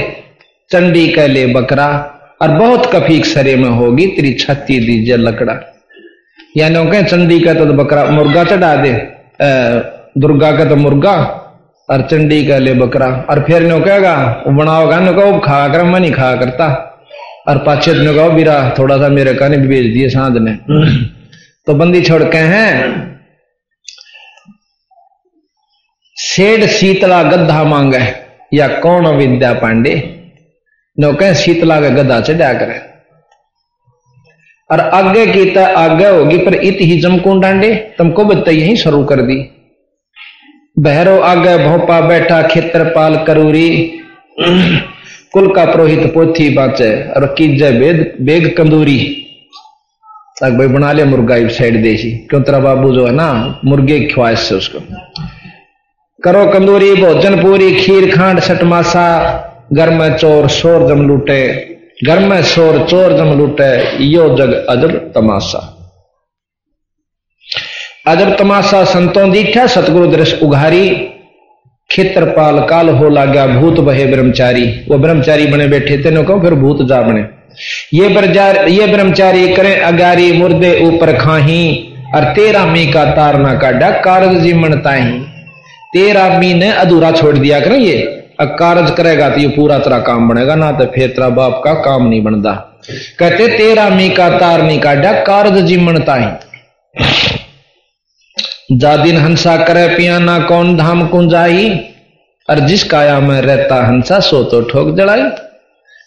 चंडी 0.70 1.06
कह 1.08 1.26
ले 1.26 1.46
बकरा, 1.46 1.88
और 2.42 2.48
बहुत 2.50 2.90
कफीक 2.92 3.24
सरे 3.26 3.54
में 3.56 3.68
होगी, 3.70 4.06
तेरी 4.06 4.32
छत्ती 4.34 4.78
दीजिए 4.80 5.16
लकड़ा। 5.16 5.54
यानी 6.56 6.90
कहें, 6.90 7.04
चंडी 7.06 7.40
का 7.40 7.54
तो 7.54 7.64
बकरा, 7.74 8.04
मुर्गा 8.06 8.44
चढ़ा 8.44 8.74
दे। 8.76 8.92
दुर्गा 10.18 10.50
का 10.58 10.64
तो 10.64 10.76
मुर्गा, 10.76 11.16
और 11.88 12.02
चंडी 12.02 12.44
का 12.46 12.58
ले 12.58 12.74
बकरा। 12.74 13.06
और 13.30 13.42
फिर 13.42 13.62
नो 13.62 13.80
कहेगा 13.80 14.14
वो 14.46 14.52
बनाओगा 14.54 14.98
नो 15.00 15.12
कहो, 15.12 15.38
खा 15.40 15.66
कर, 15.68 15.82
मैं 15.84 16.00
नहीं 16.00 16.12
खा 16.12 16.34
करता। 16.36 16.66
और 17.48 17.58
पाछे 17.58 17.92
ने 17.94 18.14
कहो, 18.14 18.30
बीरा 18.30 18.74
थोड़ा 18.78 18.96
सा 18.98 19.08
मेरे 19.08 19.34
काने 19.34 19.56
भी 19.56 19.68
भेज 19.68 19.92
दिए 19.94 20.08
सांध 20.08 20.36
ने 20.38 20.54
तो 21.66 21.74
बंदी 21.74 22.00
छोड़ 22.02 22.22
के 22.24 22.38
हैं, 22.38 22.72
सेठ 26.16 26.64
शीतला 26.70 27.22
गद्दा 27.22 27.62
मांगे, 27.64 28.00
या 28.52 28.68
कौन 28.80 29.06
विद्या 29.16 29.52
पांडे? 29.54 29.94
नो 30.98 31.12
कहें 31.12 31.34
शीतला 31.34 31.80
का 31.80 31.88
गद्दा 31.88 32.20
चढ़ा 32.20 32.52
करे। 32.52 32.80
और 34.70 34.80
आगे 34.80 35.26
की 35.26 35.44
तो 35.50 35.60
आगे 35.60 36.08
होगी, 36.08 36.38
पर 36.38 36.54
इत 36.54 36.78
ही 36.80 37.00
जमकून 37.00 37.40
डांडे 37.40 37.74
तुमको 37.98 38.24
बता 38.24 38.50
यही 38.50 38.76
शुरू 38.76 39.04
कर 39.04 39.20
दी। 39.20 39.36
बहरो 40.78 41.20
आगे 41.20 41.56
भोपा 41.58 42.00
बैठा 42.00 42.42
खेत्रपाल 42.42 43.24
करूरी। 43.24 43.92
कुल 45.32 45.54
का 45.54 45.64
पुरोहित 45.64 46.14
पोथी 46.14 46.50
बाचे, 46.50 47.08
और 47.10 47.34
कीजे 47.38 47.70
बेद, 47.70 48.16
बेग 48.20 48.56
कंदूरी। 48.56 49.26
तक 50.42 50.50
भाई 50.50 50.66
बना 50.66 50.92
लिया 50.92 51.06
मुर्गा 51.06 51.48
साइड 51.48 51.82
देसी 51.82 52.10
क्यों 52.10 52.42
तेरा 52.42 52.58
बाबू 52.58 52.92
जो 52.92 53.06
है 53.06 53.12
ना, 53.12 53.60
मुर्गे 53.64 54.00
की 54.00 54.06
ख्वाहिश 54.06 54.38
से 54.38 54.54
उसको। 54.54 54.78
करो 56.22 56.46
कंदूरी, 56.46 56.94
भोजन 56.94 57.42
पूरी, 57.42 57.74
खीर, 57.74 58.16
खांड, 58.16 58.40
सटमासा। 58.40 59.46
घर 59.72 59.90
में 59.90 60.16
चोर 60.16 60.48
शोर 60.48 60.88
जम 60.88 61.06
लूटे, 61.08 61.42
घर 62.06 62.18
में 62.18 62.42
शोर 62.42 62.86
चोर 62.90 63.12
जम 63.12 63.38
लूटे, 63.38 64.04
यो 64.04 64.28
जग 64.36 64.52
अजब 64.68 65.12
तमाशा। 65.14 65.58
अजब 68.06 68.36
तमाशा 68.36 68.84
संतों 68.84 69.30
दीठा 69.32 69.66
सतगुरु 69.66 70.06
दृश्य 70.06 70.38
उघारी, 70.42 70.90
खेत्रपाल 71.90 72.60
काल 72.60 72.88
हो 72.88 73.08
लागा 73.08 73.46
भूत 73.46 73.80
बहे 73.80 74.06
ब्रह्मचारी। 74.06 74.64
वो 74.88 74.98
ब्रह्मचारी 74.98 75.46
बने 75.46 75.68
बैठे, 75.68 75.96
तेनों 75.98 76.24
को 76.24 76.40
फिर 76.40 76.54
भूत 76.54 76.86
जा 76.88 77.00
बने। 77.02 77.24
ये 77.94 78.08
ब्रजार, 78.08 78.68
ये 78.68 78.86
ब्रह्मचारी 78.86 79.48
करें 79.48 79.80
अगारी, 79.80 80.32
मुर्दे 80.32 80.78
ऊपर 80.80 81.16
खाही, 81.18 81.86
और 82.14 82.24
तेरा 82.24 82.64
मी 82.66 82.86
का 82.86 83.04
तार 83.04 83.38
ना 83.38 83.54
काडा 83.54 83.90
कारज 83.90 84.40
जी 84.40 84.52
मनताही 84.52 85.20
तेरा 85.92 86.28
मी 86.38 86.54
ने 86.54 86.70
अधूरा 86.70 87.10
छोड़ 87.10 87.36
दिया 87.38 87.60
कर 87.60 87.72
ये। 87.72 88.19
कारज 88.40 88.90
करेगा 88.96 89.28
तो 89.30 89.40
ये 89.40 89.48
पूरा 89.48 89.78
तेरा 89.78 89.98
काम 90.00 90.28
बनेगा, 90.28 90.54
ना 90.54 90.70
तो 90.72 90.84
फिर 90.86 91.08
तेरा 91.08 91.28
बाप 91.30 91.60
का 91.64 91.74
काम 91.82 92.06
नहीं 92.08 92.22
बनता। 92.22 92.52
कहते, 93.18 93.48
तेरा 93.48 93.88
मी 93.88 94.08
का 94.10 94.28
तार 94.38 94.62
नहीं 94.62 94.80
काटा 94.80 95.12
कारज 95.22 95.58
जिमनता 95.64 96.14
ही 96.14 96.26
जा 98.72 98.96
दिन 98.96 99.16
हंसा 99.16 99.56
करे 99.64 99.86
पियाना 99.88 100.38
कौन 100.38 100.76
धाम 100.76 101.06
कुंजाई 101.06 101.68
और 102.48 102.58
जिस 102.60 102.82
काया 102.84 103.18
में 103.20 103.40
रहता 103.40 103.84
हंसा, 103.86 104.18
सो 104.20 104.42
तो 104.44 104.60
ठोक 104.62 104.96
जड़ाई। 104.96 105.22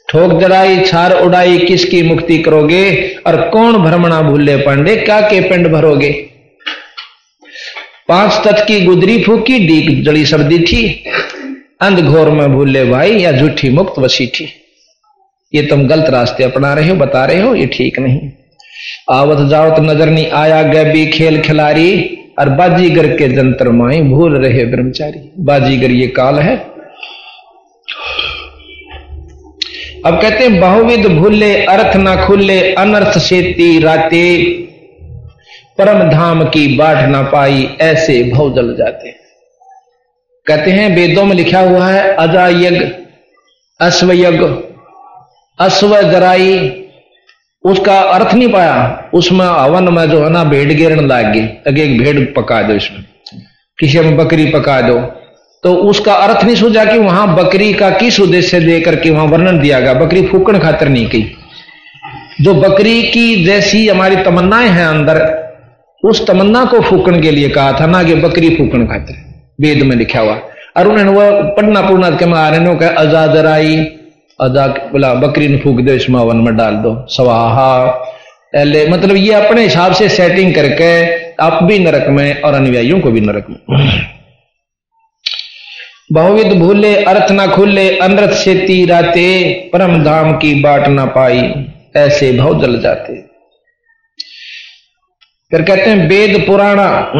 ठोक 0.07 0.39
जड़ाई, 0.41 0.79
छार 0.81 1.11
उड़ाई, 1.15 1.57
किसकी 1.57 2.01
मुक्ति 2.03 2.37
करोगे? 2.37 2.85
और 3.27 3.35
कौन 3.49 3.77
भ्रमणा 3.83 4.21
भूले 4.21 4.55
पांडे, 4.57 4.95
क्या 4.95 5.19
के 5.21 5.39
पिंड 5.49 5.67
भरोगे? 5.67 6.11
पाँच 8.09 8.41
तत् 8.47 8.67
की 8.67 8.79
गुदरी 8.81 9.23
फूकी 9.23 9.59
डीक 9.67 10.03
जड़ी 10.05 10.25
सर्दी 10.25 10.59
थी। 10.59 10.81
अंध 11.83 11.99
घोर 11.99 12.29
में 12.29 12.53
भूले 12.53 12.83
भाई 12.85 13.17
या 13.17 13.31
झूठी 13.31 13.69
मुक्त 13.69 13.99
वसी 13.99 14.27
थी 14.27 14.45
ये 15.53 15.61
तुम 15.61 15.87
गलत 15.87 16.09
रास्ते 16.09 16.43
अपना 16.43 16.73
रहे 16.73 16.89
हो, 16.89 16.95
बता 16.95 17.25
रहे 17.25 17.41
हो, 17.41 17.55
ये 17.55 17.65
ठीक 17.65 17.99
नहीं। 17.99 18.29
आवत 19.11 19.49
जावत 19.49 19.79
नज़र 19.79 20.09
नहीं 20.09 20.27
आया 20.31 20.61
गैबी 20.63 21.05
खेल 21.05 21.41
खिलारी 21.41 21.89
और 22.39 22.49
बाजीगर 22.49 23.07
के 23.07 23.27
जंतर 23.27 23.69
माए 23.69 24.01
भूल 24.01 24.37
रहे 24.37 24.65
ब्रह्मचारी। 24.65 25.19
बाजीगर 25.39 25.91
ये 25.91 26.07
काल 26.07 26.39
है। 26.39 26.55
अब 30.05 30.21
कहते 30.21 30.43
हैं, 30.43 30.59
बहुविध 30.59 31.07
भूले, 31.07 31.53
अर्थ 31.65 31.95
ना 31.95 32.15
खुले, 32.25 32.59
अनर्थ 32.73 33.17
सेती 33.17 33.79
राते, 33.79 34.23
परम 35.77 35.99
धाम 36.09 36.43
की 36.45 36.67
बाट 36.77 37.09
ना 37.09 37.21
पाई, 37.21 37.67
ऐसे 37.81 38.23
भव 38.23 38.53
जल 38.55 38.75
जाते। 38.75 39.22
कहते 40.47 40.71
हैं, 40.71 40.95
वेदों 40.95 41.25
में 41.25 41.35
लिखा 41.35 41.59
हुआ 41.59 41.88
है, 41.88 42.13
अजा 42.13 42.47
यज्ञ, 42.47 42.85
अश्व 43.81 44.12
यज्ञ, 44.12 44.45
अश्व 45.59 46.01
जराई, 46.01 46.83
उसका 47.63 48.00
अर्थ 48.00 48.33
नहीं 48.33 48.50
पाया। 48.50 49.03
उसमें 49.13 49.45
हवन 49.45 49.93
में 49.93 50.09
जो 50.09 50.23
है 50.23 50.29
ना, 50.29 50.43
भेड़ 50.43 50.73
गिरन 50.73 51.07
लाग 51.07 51.25
गई। 51.25 51.45
अगे 51.45 51.83
एक 51.83 52.01
भेड़ 52.01 52.19
पका 52.19 52.62
दो 52.62 52.73
इसमें। 52.73 53.03
किसी 53.79 54.00
में 54.00 54.17
बकरी 54.17 54.45
पका 54.45 54.81
दो। 54.81 55.00
तो 55.63 55.73
उसका 55.73 56.13
अर्थ 56.13 56.45
नहीं 56.45 56.55
सोचा 56.55 56.85
कि 56.85 56.97
वहाँ 56.97 57.35
बकरी 57.35 57.73
का 57.73 57.89
किस 57.89 58.19
उद्देश्य 58.19 58.59
दे 58.59 58.81
करके 58.81 59.09
वहाँ 59.09 59.25
वर्णन 59.25 59.59
दिया 59.59 59.79
गया। 59.79 59.93
बकरी 59.93 60.27
फूकण 60.27 60.59
खातर 60.59 60.89
नहीं 60.89 61.07
की। 61.07 61.38
जो 62.41 62.53
बकरी 62.53 63.03
की 63.03 63.45
जैसी 63.45 63.88
हमारी 63.88 64.15
तमन्नाएँ 64.15 64.69
हैं 64.69 64.85
अंदर, 64.85 65.43
उस 66.05 66.27
तमन्ना 66.27 66.65
को 66.65 66.79
फूकण 66.79 67.21
के 67.21 67.31
लिए 67.31 67.50
कहा 67.50 67.71
था 67.79 67.85
ना 67.85 68.03
कि 68.03 68.15
बकरी 68.15 68.50
फूकण 68.50 68.85
खातर। 68.85 69.32
वेद 69.62 69.83
में 69.83 69.95
लिखा 69.95 70.19
हुआ। 70.19 70.41
और 70.77 70.88
उन्होंने 70.88 71.12
वो 71.12 71.55
पढ़ना 71.55 71.81
पूर्णा 71.81 72.10
के 72.10 72.25
मारे 72.25 72.75
कहा 72.75 72.89
अजादराई 72.89 73.86
अदा 74.41 74.67
बोला 74.67 75.13
बकरी 75.13 75.48
ने 75.48 75.57
फूक 75.57 75.81
दो 75.81 75.93
इसमें 75.93 76.19
वन 76.19 76.38
में 76.38 76.57
डाल 76.57 76.75
दो। 76.75 77.05
सवाहा। 77.10 77.86
पहले 78.53 78.88
मतलब 78.88 79.15
ये 79.15 79.33
अपने 79.33 79.62
हिसाब 79.62 79.93
से 79.93 80.10
सेटिंग 80.10 80.55
करके 80.55 81.22
आप 81.43 81.63
भी 81.63 81.79
नरक 81.79 82.07
में 82.07 82.41
और 82.41 82.53
अनुयायियों 82.53 83.00
को 83.00 83.12
भी 83.12 83.22
नरक 83.22 83.48
में। 83.50 83.60
बहुविध 86.12 86.53
भूले, 86.53 87.03
अर्थ 87.03 87.31
ना 87.31 87.48
खुले, 87.48 87.98
अनरथ 87.98 88.29
से 88.29 88.55
तीराते 88.55 89.53
परम 89.74 90.03
धाम 90.03 90.33
की 90.33 90.62
बाट 90.62 90.88
ना 90.88 91.05
पाई, 91.05 91.65
ऐसे 91.95 92.31
भाव 92.33 92.62
जल 92.62 92.79
जाते। 92.79 93.22
फिर 95.51 95.62
कहते 95.62 95.89
हैं, 95.89 96.07
वेद 96.07 96.43
पुराणा। 96.48 97.12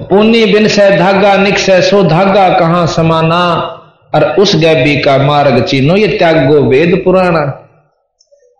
पुण्य 0.00 0.46
बिन 0.46 0.66
से 0.68 0.90
धागा 0.96 1.36
निक्ष 1.36 1.70
सो 1.70 2.02
धागा, 2.02 2.48
कहाँ 2.48 2.86
समाना? 2.86 3.44
और 4.14 4.24
उस 4.24 4.56
गैबी 4.56 4.96
का 5.00 5.16
मार्ग 5.18 5.62
चिन्हो 5.62 5.96
ये 5.96 6.08
त्यागो 6.08 6.60
वेद 6.60 7.02
पुराना 7.04 7.60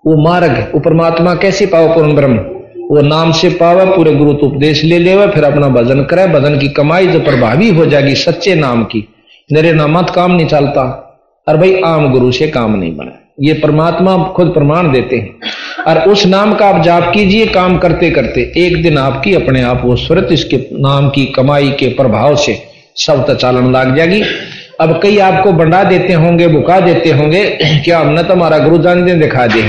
वो 0.06 0.16
मार्ग, 0.24 0.70
वो 0.74 0.80
परमात्मा 0.80 1.34
कैसे 1.34 1.66
पाओ 1.66 1.94
पूर्ण 1.94 2.14
ब्रह्म? 2.14 2.37
वो 2.90 3.00
नाम 3.00 3.32
से 3.32 3.48
पावे, 3.50 3.84
पूरे 3.96 4.14
गुरु 4.14 4.32
तो 4.32 4.46
उपदेश 4.46 4.84
ले 4.84 4.98
ले 4.98 5.26
फिर 5.26 5.44
अपना 5.44 5.68
भजन 5.68 6.02
करे, 6.02 6.26
भजन 6.26 6.58
की 6.58 6.68
कमाई 6.68 7.06
जो 7.06 7.20
प्रभावी 7.20 7.70
हो 7.70 7.87
जाएगी 7.87 8.14
सच्चे 8.14 8.54
नाम 8.54 8.84
की। 8.84 9.08
मेरे 9.52 9.72
नामत 9.72 10.10
काम 10.10 10.32
नहीं 10.32 10.46
चलता। 10.46 10.84
और 11.48 11.56
भाई 11.56 11.80
आम 11.84 12.12
गुरु 12.12 12.32
से 12.32 12.48
काम 12.48 12.76
नहीं 12.76 12.96
बना। 12.96 13.12
ये 13.42 13.54
परमात्मा 13.54 14.24
खुद 14.24 14.48
प्रमाण 14.48 14.92
देते 14.92 15.16
हैं। 15.16 15.40
और 15.86 15.98
उस 16.10 16.24
नाम 16.26 16.54
का 16.54 16.66
आप 16.66 16.82
जाप 16.82 17.10
कीजिए 17.14 17.46
काम 17.46 17.76
करते 17.78 18.10
करते। 18.10 18.40
एक 18.56 18.82
दिन 18.82 18.98
आपकी 18.98 19.34
अपने 19.34 19.62
आप 19.62 19.82
वो 19.84 19.96
स्वरत 19.96 20.28
इसके 20.32 20.56
नाम 20.80 21.08
की 21.10 21.24
कमाई 21.36 21.70
के 21.70 21.88
प्रभाव 21.94 22.36
से 22.36 22.56
सब 22.98 23.36
चालन 23.36 23.72
लाग 23.72 23.94
जाएगी। 23.96 24.22
अब 24.80 24.98
कई 25.02 25.18
आपको 25.20 25.52
बंडा 25.54 25.82
देते 25.84 26.12
होंगे 26.14 26.46
बुका 26.48 26.78
देते 26.80 27.10
होंगे, 27.10 27.44
क्या 27.84 27.98
हमने 27.98 28.22
तुम्हारा 28.24 28.58
गुरु 28.58 28.78
जान 28.78 29.04
दे 29.04 29.14
दिखा 29.16 29.46
दे 29.46 29.64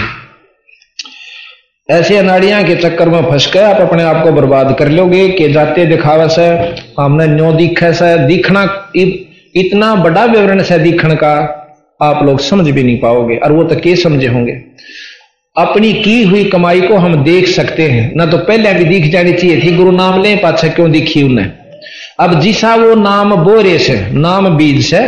ऐसे 1.89 2.17
अनाड़िया 2.17 2.61
के 2.63 2.75
चक्कर 2.75 3.09
में 3.09 3.21
फंस 3.23 3.49
गए, 3.53 3.61
आप 3.63 3.81
अपने 3.81 4.03
आप 4.03 4.23
को 4.23 4.31
बर्बाद 4.31 4.75
कर 4.79 4.89
लोगे, 4.89 5.27
के 5.29 5.51
जाते 5.53 5.85
दिखावा 5.85 6.27
से 6.27 6.45
हमने 6.99 7.27
न्यो 7.27 7.51
दिखा 7.53 7.91
से, 7.91 8.17
दिखना 8.27 8.63
इतना 9.55 9.93
बड़ा 9.95 10.23
विवरण 10.25 10.61
से 10.63 10.77
दिखण 10.79 11.13
का 11.15 11.33
आप 11.99 12.23
लोग 12.25 12.39
समझ 12.41 12.67
भी 12.67 12.83
नहीं 12.83 12.97
पाओगे, 12.99 13.35
और 13.35 13.51
वो 13.51 13.63
तो 13.63 13.75
के 13.75 13.95
समझे 13.95 14.27
होंगे? 14.27 14.53
अपनी 15.55 15.93
की 15.93 16.23
हुई 16.23 16.43
कमाई 16.43 16.81
को 16.81 16.95
हम 16.95 17.23
देख 17.23 17.47
सकते 17.47 17.83
हैं। 17.83 18.11
ना 18.15 18.25
तो 18.25 18.37
पहले 18.37 18.73
भी 18.73 18.85
दिख 18.85 19.11
जानी 19.11 19.33
चाहिए 19.33 19.61
थी, 19.61 19.75
गुरु 19.75 19.91
नाम 19.91 20.21
ले, 20.23 20.35
पाछा 20.35 20.67
क्यों 20.67 20.91
दिखी 20.91 21.23
उन्हें? 21.23 21.51
अब 22.19 22.39
जिसा 22.39 22.75
वो 22.75 22.95
नाम 22.95 23.35
बोरे 23.35 23.77
से, 23.79 23.99
नाम 24.11 24.49
बीज 24.57 24.85
से, 24.85 24.99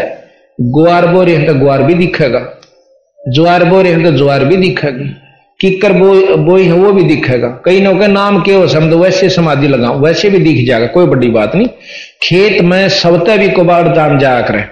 गुआर 0.60 1.07
बोरे 1.07 1.36
है 1.36 1.45
तो 1.47 1.53
गुआर 1.55 1.83
भी 1.83 1.93
दिखेगा। 1.93 2.39
ज्वार 3.19 3.63
बोरे 3.65 3.89
है 3.89 4.03
तो 4.03 4.12
ज्वार 4.12 4.45
भी 4.45 4.57
दिखेगी। 4.57 5.10
किकर 5.60 5.93
बो, 5.93 6.38
बोई 6.38 6.63
है 6.63 6.71
वो 6.71 6.91
भी 6.93 7.03
दिखेगा। 7.03 7.47
कई 7.65 7.79
लोग 7.81 8.03
नाम 8.03 8.41
के 8.41 8.53
हो 8.53 8.67
समझ 8.67 8.93
वैसे 8.93 9.29
समाधि 9.29 9.67
लगाओ 9.67 9.99
वैसे 9.99 10.29
भी 10.29 10.39
दिख 10.39 10.65
जाएगा, 10.67 10.88
कोई 10.88 11.05
बड़ी 11.05 11.29
बात 11.29 11.55
नहीं। 11.55 11.67
खेत 12.21 12.62
में 12.62 12.89
सबते 12.89 13.38
भी 13.38 13.49
कुबाड़ 13.49 13.88
जान 13.95 14.17
जाया 14.19 14.41
करे 14.41 14.63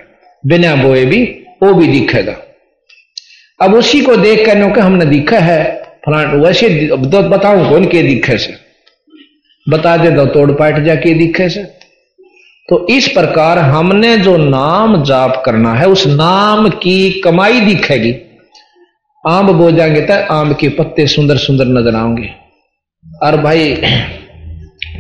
बिना 0.44 0.76
बोए 0.76 1.06
भी, 1.06 1.24
वो 1.64 1.74
भी 1.74 1.88
दिखेगा। 1.88 2.36
अब 3.60 3.74
उसी 3.74 4.02
को 4.02 4.16
देख 4.18 4.46
कर 4.46 4.74
कि 4.74 4.80
हमने 4.80 5.06
दिखा 5.06 5.40
है, 5.40 5.64
फलान 6.06 6.40
वैसे 6.42 6.70
तो 6.88 7.22
बताऊँ 7.30 7.70
कौन 7.70 7.86
के 7.86 8.02
दिखे 8.04 8.38
से 8.38 8.54
बता 9.68 9.96
दे 9.98 10.10
दो, 10.12 10.26
तोड़ 10.26 10.52
पाट 10.52 10.80
जा 10.84 10.96
के 10.96 11.14
दिखे 11.14 11.50
से 11.50 11.64
तो 12.70 12.86
इस 12.90 13.08
प्रकार 13.08 13.60
हमने 13.60 14.16
जो 14.18 14.36
नाम 14.38 15.04
जाप 15.04 15.42
करना 15.46 15.74
है, 15.74 15.88
उस 15.88 16.06
नाम 16.08 16.70
की 16.70 17.22
कमाई 17.22 17.60
दिखेगी। 17.62 18.14
आम 19.24 19.52
बो 19.54 19.70
जाएँगे 19.72 20.02
तो 20.02 20.14
आम 20.34 20.54
के 20.54 20.70
पत्ते 20.72 21.06
सुंदर 21.08 21.38
सुंदर 21.38 21.66
नज़र 21.68 21.96
आएँगे 21.96 22.30
और 23.24 23.38
भाई, 23.42 23.76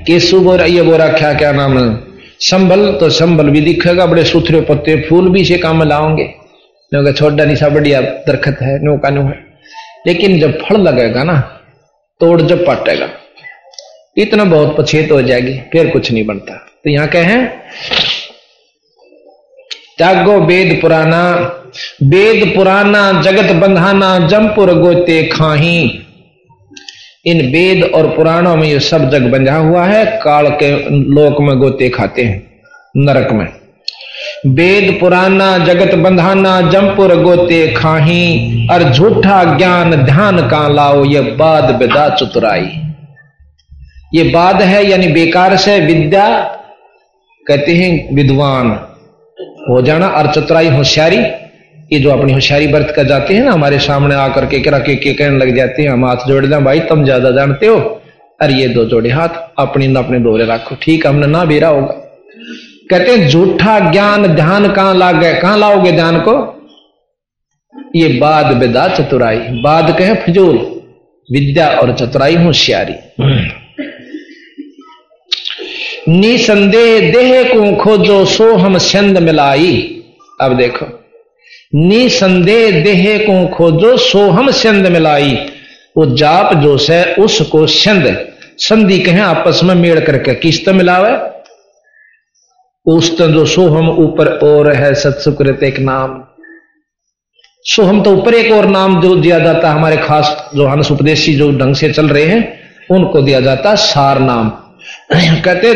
केसु 0.07 0.39
बोरा 0.39 0.65
ये 0.65 0.81
बोरा, 0.81 1.07
क्या 1.09 1.33
क्या 1.33 1.51
नाम 1.51 1.77
संभल 2.41 2.91
तो 2.99 3.09
संभल 3.11 3.49
भी 3.49 3.61
दिखेगा, 3.61 4.05
बड़े 4.05 4.23
सुथरे 4.23 4.61
पत्ते, 4.61 4.95
फूल 5.01 5.29
भी 5.29 5.45
से 5.45 5.57
काम 5.57 5.83
लाओगे 5.83 6.23
क्योंकि 6.89 7.13
छोटा 7.13 7.45
निशा 7.45 7.69
बढ़िया, 7.69 8.01
दरखत 8.01 8.57
है 8.61 8.83
नो 8.83 8.97
का 8.97 9.09
है। 9.09 9.45
लेकिन 10.07 10.39
जब 10.39 10.61
फल 10.61 10.81
लगेगा 10.81 11.23
ना, 11.23 11.39
तोड़ 12.19 12.41
जब 12.41 12.65
पाटेगा, 12.65 13.09
इतना 14.17 14.43
बहुत 14.43 14.75
पछेत 14.77 15.11
हो 15.11 15.21
जाएगी, 15.21 15.59
फिर 15.71 15.89
कुछ 15.89 16.11
नहीं 16.11 16.25
बनता। 16.25 16.55
तो 16.55 16.89
यहाँ 16.89 17.07
क्या 17.07 17.23
है? 17.23 17.45
त्यागो 19.97 20.39
वेद 20.39 20.79
पुराना 20.81 21.51
वेद 22.03 22.55
पुराना, 22.55 23.21
जगत 23.21 23.55
बंधाना, 23.55 24.27
जमपुर 24.27 24.73
गोते 24.73 25.23
खाही। 25.23 26.01
इन 27.25 27.51
वेद 27.51 27.83
और 27.83 28.07
पुराणों 28.15 28.55
में 28.55 28.67
ये 28.67 28.79
सब 28.79 29.09
जग 29.09 29.23
बंधा 29.23 29.55
हुआ 29.55 29.85
है, 29.85 30.05
काल 30.05 30.49
के 30.49 30.71
लोक 30.89 31.41
में 31.41 31.57
गोते 31.57 31.89
खाते 31.89 32.23
हैं, 32.23 32.61
नरक 32.97 33.31
में। 33.31 33.64
वेद 34.47 34.97
पुराना 34.99 35.57
जगत 35.57 35.93
बंधाना 35.95 36.49
जमपुर 36.61 37.13
गोते 37.21 37.67
खाही 37.73 38.67
और 38.71 38.83
झूठा 38.85 39.43
ज्ञान 39.57 39.95
ध्यान 40.05 40.37
का 40.49 40.67
लाओ 40.69 41.03
ये 41.05 41.21
बाद 41.39 41.71
विदा 41.79 42.07
चतुराई। 42.11 42.67
ये 44.13 44.23
बाद 44.25 44.61
है 44.63 44.85
यानी 44.85 45.07
बेकार 45.13 45.55
से 45.57 45.79
विद्या 45.87 46.27
कहते 47.45 47.75
हैं 47.75 48.15
विद्वान। 48.15 48.69
हो 49.69 49.81
जाना 49.81 50.07
और 50.09 50.31
चतुराई 50.33 50.69
होशियारी। 50.69 51.17
ये 51.91 51.99
जो 51.99 52.11
अपनी 52.11 52.33
होशियारी 52.33 52.67
बरत 52.67 52.93
कर 52.95 53.07
जाते 53.07 53.33
हैं 53.33 53.43
ना 53.43 53.51
हमारे 53.51 53.79
सामने 53.79 54.15
आकर 54.17 54.45
के 54.45 54.59
करा 54.59 54.79
के, 54.79 54.95
के 54.95 55.13
कहने 55.13 55.37
लग 55.37 55.55
जाते 55.55 55.81
हैं 55.81 55.89
हम 55.89 56.05
हाथ 56.05 56.27
जोड़ 56.27 56.45
दें 56.45 56.63
भाई 56.63 56.79
तुम 56.89 57.03
ज़्यादा 57.03 57.31
जानते 57.31 57.67
हो। 57.67 57.77
अरे 58.39 58.53
ये 58.53 58.67
दो 58.69 58.85
जोड़े 58.85 59.09
हाथ 59.11 59.43
अपनी 59.59 59.93
अपने 59.97 60.19
दोरे 60.21 60.45
रखो। 60.45 60.75
ठीक 60.81 61.07
हमने 61.07 61.27
ना 61.27 61.45
बेरा 61.45 61.67
होगा। 61.69 62.01
कहते 62.91 63.11
हैं, 63.11 63.29
झूठा 63.29 63.91
ज्ञान 63.91 64.27
ध्यान 64.27 64.71
कहाँ 64.71 64.95
ला 64.95 65.11
गए 65.11 65.33
कहाँ 65.33 65.57
लाओगे 65.57 65.91
ध्यान 65.91 66.19
को? 66.19 66.33
ये 67.95 68.07
बाद 68.07 68.57
विदा 68.57 68.87
चतुराई। 68.87 69.37
बाद 69.37 69.95
कहे, 69.99 70.15
फजूल, 70.15 70.57
विद्या 71.31 71.69
और 71.69 71.93
चतुराई 71.93 72.35
होशियारी 72.35 72.93
निसंदेह 76.09 77.11
देह 77.11 77.43
को 77.43 77.75
खोजो 77.75 78.25
सो 78.25 78.53
हम 78.53 78.77
छंद 78.77 79.17
मिलाई। 79.17 80.03
अब 80.41 80.57
देखो, 80.57 80.85
निसंदेह 81.75 82.83
देह 82.83 83.17
को 83.17 83.47
खोजो 83.47 83.97
सो 83.97 84.29
हम 84.29 84.51
छंद 84.51 84.87
मिलाई। 84.87 85.37
वो 85.97 86.05
जाप 86.05 86.53
जो 86.53 86.77
है, 86.89 87.15
उसको 87.15 87.67
छंद। 87.67 88.27
संधि 88.57 88.99
कहें, 88.99 89.21
आपस 89.21 89.59
में 89.63 89.75
मेड़ 89.75 89.99
करके 89.99 90.33
किस्त 90.33 90.69
मिलावे। 90.69 91.34
उस 92.85 93.11
जो 93.19 93.45
सोहम 93.45 93.89
ऊपर 93.89 94.27
और 94.43 94.71
है 94.73 94.93
सत्सुकृत 94.93 95.63
एक 95.63 95.79
नाम। 95.79 96.21
सोहम 97.65 98.01
तो 98.03 98.11
ऊपर 98.11 98.33
एक 98.33 98.51
और 98.53 98.65
नाम 98.67 99.01
जो 99.01 99.15
दिया 99.15 99.39
जाता 99.39 99.69
है 99.69 99.75
हमारे 99.75 99.97
खास 99.97 100.35
जो 100.55 100.67
हंस 100.67 100.91
उपदेशी 100.91 101.33
जो 101.35 101.51
ढंग 101.51 101.75
से 101.75 101.91
चल 101.91 102.07
रहे 102.07 102.25
हैं, 102.25 102.59
उनको 102.91 103.21
दिया 103.21 103.39
जाता 103.41 103.69
है 103.69 103.75
सार 103.77 104.19
नाम। 104.21 104.49
कहते 105.45 105.73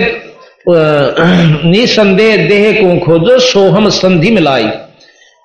निसंदेह 1.65 2.47
देह 2.47 2.71
को 2.73 2.97
खोजो, 3.05 3.39
सोहम 3.41 3.89
संधि 3.91 4.31
मिलाई। 4.31 4.69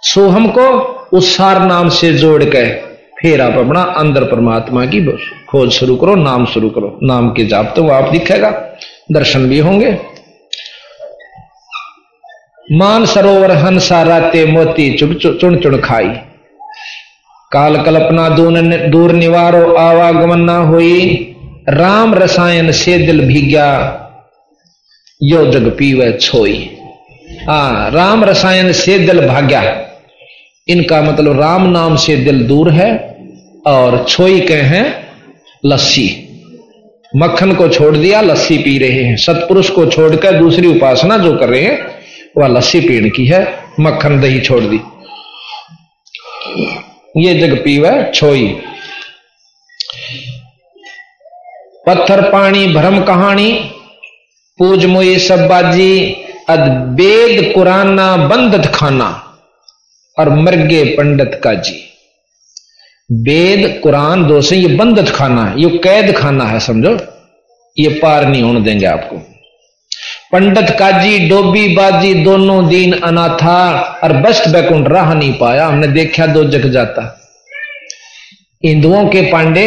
सोहम 0.03 0.49
को 0.49 0.69
उस 1.13 1.37
सार 1.37 1.61
नाम 1.61 1.89
से 1.91 2.13
जोड़ 2.15 2.45
के 2.47 2.65
फिर 3.19 3.41
आप 3.41 3.59
अपना 3.59 3.83
अंदर 3.99 4.25
परमात्मा 4.25 4.85
की 4.87 5.05
खोज 5.49 5.71
शुरू 5.71 5.97
करो, 5.97 6.15
नाम 6.15 6.47
शुरू 6.47 6.69
करो। 6.71 6.99
नाम 7.03 7.29
के 7.31 7.45
जाप 7.47 7.73
तो 7.77 7.83
वो 7.83 7.91
आप 7.91 8.11
दिखेगा, 8.13 8.51
दर्शन 9.13 9.49
भी 9.49 9.59
होंगे। 9.59 9.99
मान 12.73 13.07
सरोवर 13.07 13.51
हंसा 13.51 14.03
राते 14.03 14.47
मोती 14.47 14.93
चुप 14.93 15.19
चुन 15.23 15.57
चुन 15.57 15.81
खाई। 15.81 16.09
काल 17.53 17.83
कल्पना 17.83 18.29
दूर 18.89 19.13
निवारो 19.13 19.75
आवागमन 19.75 20.41
ना 20.41 20.57
हुई। 20.57 21.35
राम 21.69 22.15
रसायन 22.15 22.73
से 22.73 22.99
दिल 22.99 23.21
भीग्या, 23.21 23.67
यो 25.23 25.47
जग 25.47 25.65
पी 25.65 25.71
पीवे 25.71 26.13
छोई। 26.13 26.77
आ, 27.51 27.89
राम 27.89 28.25
रसायन 28.25 28.73
से 28.73 28.99
दिल 28.99 29.27
भाग्या। 29.29 29.89
इनका 30.69 31.03
मतलब 31.03 31.41
राम 31.41 31.71
नाम 31.71 31.97
से 31.97 32.17
दिल 32.17 32.47
दूर 32.47 32.71
है 32.71 33.19
और 33.67 34.07
छोई 34.09 34.41
के 34.41 34.55
हैं, 34.55 35.07
लस्सी। 35.67 36.29
मक्खन 37.17 37.53
को 37.53 37.69
छोड़ 37.69 37.97
दिया, 37.97 38.21
लस्सी 38.21 38.59
पी 38.59 38.79
रहे 38.79 39.03
हैं। 39.03 39.17
सतपुरुष 39.17 39.71
को 39.71 39.87
छोड़कर 39.87 40.33
दूसरी 40.33 40.67
उपासना 40.67 41.19
जो 41.19 41.37
कर 41.37 41.49
रहे 41.49 41.63
हैं 41.63 41.94
वह 42.39 42.47
लस्सी 42.47 42.81
पीण 42.81 43.11
की 43.11 43.27
है, 43.27 43.65
मक्खन 43.81 44.21
दही 44.21 44.41
छोड़ 44.41 44.65
दी। 44.65 44.81
ये 47.17 47.35
जग 47.35 47.65
पीवे, 47.65 48.13
छोई। 48.15 48.61
पत्थर 51.87 52.31
पानी 52.31 52.67
भ्रम 52.67 53.05
कहानी 53.05 53.53
पूज 54.59 54.85
मोई 54.87 55.19
सब्बाजी 55.19 56.17
अद 56.49 56.97
कुराना, 57.55 58.17
बंदत 58.17 58.67
खाना, 58.75 59.39
और 60.19 60.29
मरगे 60.29 60.85
पंडित 60.85 61.41
का 61.45 61.55
जी 61.55 61.81
वेद 63.13 63.81
कुरान 63.83 64.27
दो 64.27 64.43
से 64.43 64.57
ये 64.57 64.69
बंदत 64.69 65.09
खाना 65.11 65.45
है, 65.45 65.63
ये 65.63 65.79
कैद 65.79 66.17
खाना 66.17 66.45
है, 66.45 66.61
समझो। 66.61 66.99
ये 67.79 67.89
पार 67.89 68.27
नहीं 68.27 68.43
होने 68.43 68.61
देंगे 68.61 68.87
आपको। 68.87 69.34
पंडित 70.35 70.71
काजी, 70.71 71.19
डोबी 71.29 71.67
बाजी 71.77 72.13
दोनों 72.15 72.67
दीन 72.69 72.93
अनाथा 73.01 73.59
और 74.05 74.13
बस्त 74.13 74.49
बैकुंठ 74.49 74.89
राह 74.89 75.13
नहीं 75.15 75.33
पाया। 75.33 75.67
हमने 75.67 75.87
देखा 75.89 76.27
दो 76.27 76.43
जग 76.45 76.65
जाता। 76.71 77.03
हिंदुओं 78.65 79.05
के 79.09 79.21
पांडे 79.23 79.67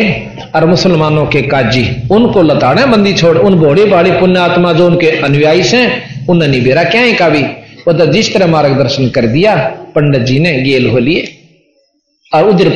और 0.56 0.65
मुसलमानों 0.65 1.25
के 1.25 1.41
काजी, 1.43 1.86
उनको 2.12 2.41
लताड़े 2.41 2.86
बंदी 2.86 3.13
छोड़, 3.13 3.38
उन 3.38 3.56
घोड़ी 3.56 3.86
बाड़ी 3.86 4.12
पुण्य 4.12 4.39
आत्मा 4.39 4.73
जो 4.73 4.88
उनके 4.88 5.12
अनुयायी 5.19 5.63
से, 5.63 5.86
उन्हें 6.30 6.49
नहीं 6.49 6.62
बेरा 6.63 6.84
क्या 6.84 7.01
है 7.01 7.13
कावी। 7.13 7.43
वो 7.88 7.93
तो 7.93 8.06
जिस 8.06 8.34
तरह 8.34 8.47
मार्गदर्शन 8.47 9.10
कर 9.10 9.27
दिया, 9.27 9.56
पंडित 9.95 10.21
जी 10.21 10.39
ने 10.39 10.51
गेल 10.62 10.89
हो 10.89 10.97
लिए। 10.99 11.23
और 12.32 12.49
उधर 12.49 12.75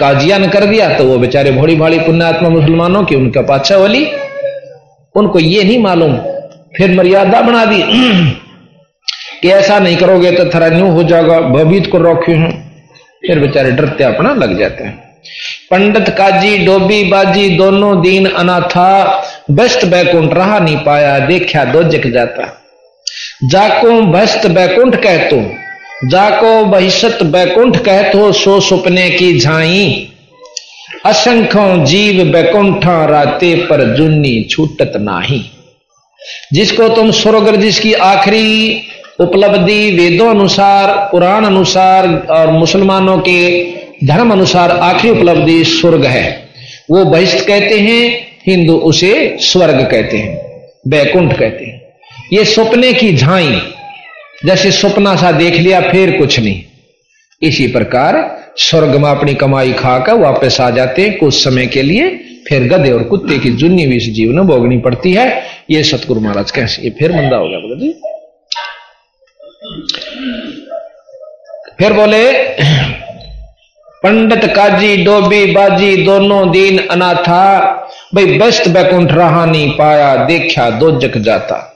काजिया 0.00 0.38
ने 0.38 0.48
कर 0.48 0.64
दिया 0.64 0.88
तो 0.98 1.04
वो 1.04 1.18
बेचारे 1.18 1.50
भोड़ी 1.52 1.76
भाड़ी 1.76 1.98
पुण्यात्मा 2.00 2.48
मुसलमानों 2.48 3.04
की 3.04 3.14
उनका 3.14 3.42
पाछा 3.44 3.76
वाली। 3.76 4.04
उनको 5.14 5.38
ये 5.38 5.64
नहीं 5.64 5.78
मालूम 5.78 6.18
फिर 6.76 6.96
मर्यादा 6.96 7.40
बना 7.40 7.64
दी। 7.64 7.82
कि 9.42 9.48
ऐसा 9.48 9.78
नहीं 9.78 9.96
करोगे 9.96 10.30
तो 10.30 10.44
थरा 10.44 10.68
न्यू 10.68 10.86
हो 10.86 11.02
जाएगा 11.02 11.40
भवित 11.40 11.86
को 11.86 11.98
रोके 11.98 12.32
हैं। 12.32 12.50
फिर 13.26 13.38
बेचारे 13.38 13.70
डरते 13.70 14.04
अपना 14.04 14.34
लग 14.34 14.58
जाते 14.58 14.84
हैं। 14.84 15.10
पंडित 15.70 16.08
काजी, 16.08 16.58
डोबी, 16.58 17.04
बाजी 17.04 17.48
दोनों 17.48 18.00
दीन 18.02 18.26
अनाथा 18.26 19.22
बेस्ट 19.50 19.84
बैकुंठ 19.84 20.34
रहा 20.34 20.58
नहीं 20.58 20.76
पाया 20.76 21.18
देखा 21.18 21.64
दो 21.64 21.82
जग 21.82 22.10
जाता। 22.12 22.62
जाको 23.44 24.00
बेस्ट 24.02 24.46
बैकुंठ 24.46 24.96
कह 24.96 25.30
तो 25.30 25.40
जाको 26.08 26.64
बहिष्त 26.64 27.22
बैकुंठ 27.22 27.76
कह 27.76 28.02
तो 28.02 28.32
सो 28.32 28.60
सुपने 28.60 29.10
की 29.10 29.38
झाई। 29.40 30.08
असंख्यों 31.06 31.84
जीव 31.84 32.24
बैकुंठा 32.24 33.04
राते 33.04 33.54
पर 33.54 33.94
जुन्नी 33.94 34.42
छूटत 34.50 34.92
नाही। 34.96 35.50
जिसको 36.52 36.88
तुम 36.88 37.10
स्वर्ग 37.10 37.54
जिसकी 37.56 37.92
आखिरी 37.92 38.82
उपलब्धि 39.20 39.90
वेदों 39.90 40.28
अनुसार, 40.30 41.08
पुराण 41.12 41.44
अनुसार 41.44 42.08
और 42.30 42.50
मुसलमानों 42.50 43.18
के 43.18 43.60
धर्म 44.06 44.32
अनुसार 44.32 44.70
आखिरी 44.70 45.10
उपलब्धि 45.10 45.64
स्वर्ग 45.64 46.04
है। 46.04 46.48
वो 46.90 47.04
बहिष्ठ 47.04 47.46
कहते 47.46 47.78
हैं, 47.78 48.26
हिंदू 48.46 48.74
उसे 48.74 49.36
स्वर्ग 49.40 49.80
कहते 49.82 50.16
हैं, 50.16 50.38
बैकुंठ 50.88 51.32
कहते 51.32 51.64
हैं। 51.64 51.80
ये 52.32 52.44
सपने 52.44 52.92
की 52.92 53.12
झाई, 53.16 53.60
जैसे 54.44 54.70
सपना 54.72 55.14
सा 55.16 55.32
देख 55.32 55.54
लिया, 55.54 55.80
फिर 55.80 56.10
कुछ 56.18 56.38
नहीं। 56.40 56.62
इसी 57.42 57.66
प्रकार 57.66 58.16
स्वर्ग 58.58 58.96
में 58.96 59.08
अपनी 59.10 59.34
कमाई 59.34 59.72
खाकर 59.72 60.14
वापस 60.14 60.60
आ 60.60 60.70
जाते 60.70 61.02
हैं, 61.02 61.16
कुछ 61.18 61.34
समय 61.34 61.66
के 61.66 61.82
लिए 61.82 62.08
फिर 62.50 62.68
गधे 62.68 62.92
और 62.92 63.02
कुत्ते 63.02 63.38
की 63.38 63.50
जुन्नी 63.50 63.86
भी 63.86 63.96
इस 63.96 64.02
जीव 64.02 64.14
जीवन 64.14 64.46
भोगनी 64.46 64.78
पड़ती 64.78 65.12
है। 65.12 65.42
ये 65.70 65.82
सतगुरु 65.82 66.20
महाराज 66.20 66.50
कैसे? 66.50 66.82
ये 66.82 66.90
फिर 66.90 67.12
मंदा 67.12 67.36
हो 67.36 67.48
गया 67.48 67.58
बोले 67.58 67.80
जी। 67.80 67.92
फिर 71.78 71.92
बोले, 71.92 72.32
पंडित 74.02 74.44
काजी 74.44 74.96
डोबी 74.96 75.46
बाजी 75.46 76.04
दोनों 76.04 76.50
दीन 76.50 76.78
अनाथा, 76.78 77.70
भाई 78.14 78.26
बेस्ट 78.26 78.68
बैकुंठ 78.68 79.12
रहा 79.12 79.46
नहीं 79.46 79.70
पाया, 79.70 80.16
देखा 80.16 80.70
दो 80.70 81.00
जक 81.00 81.18
जाता। 81.18 81.66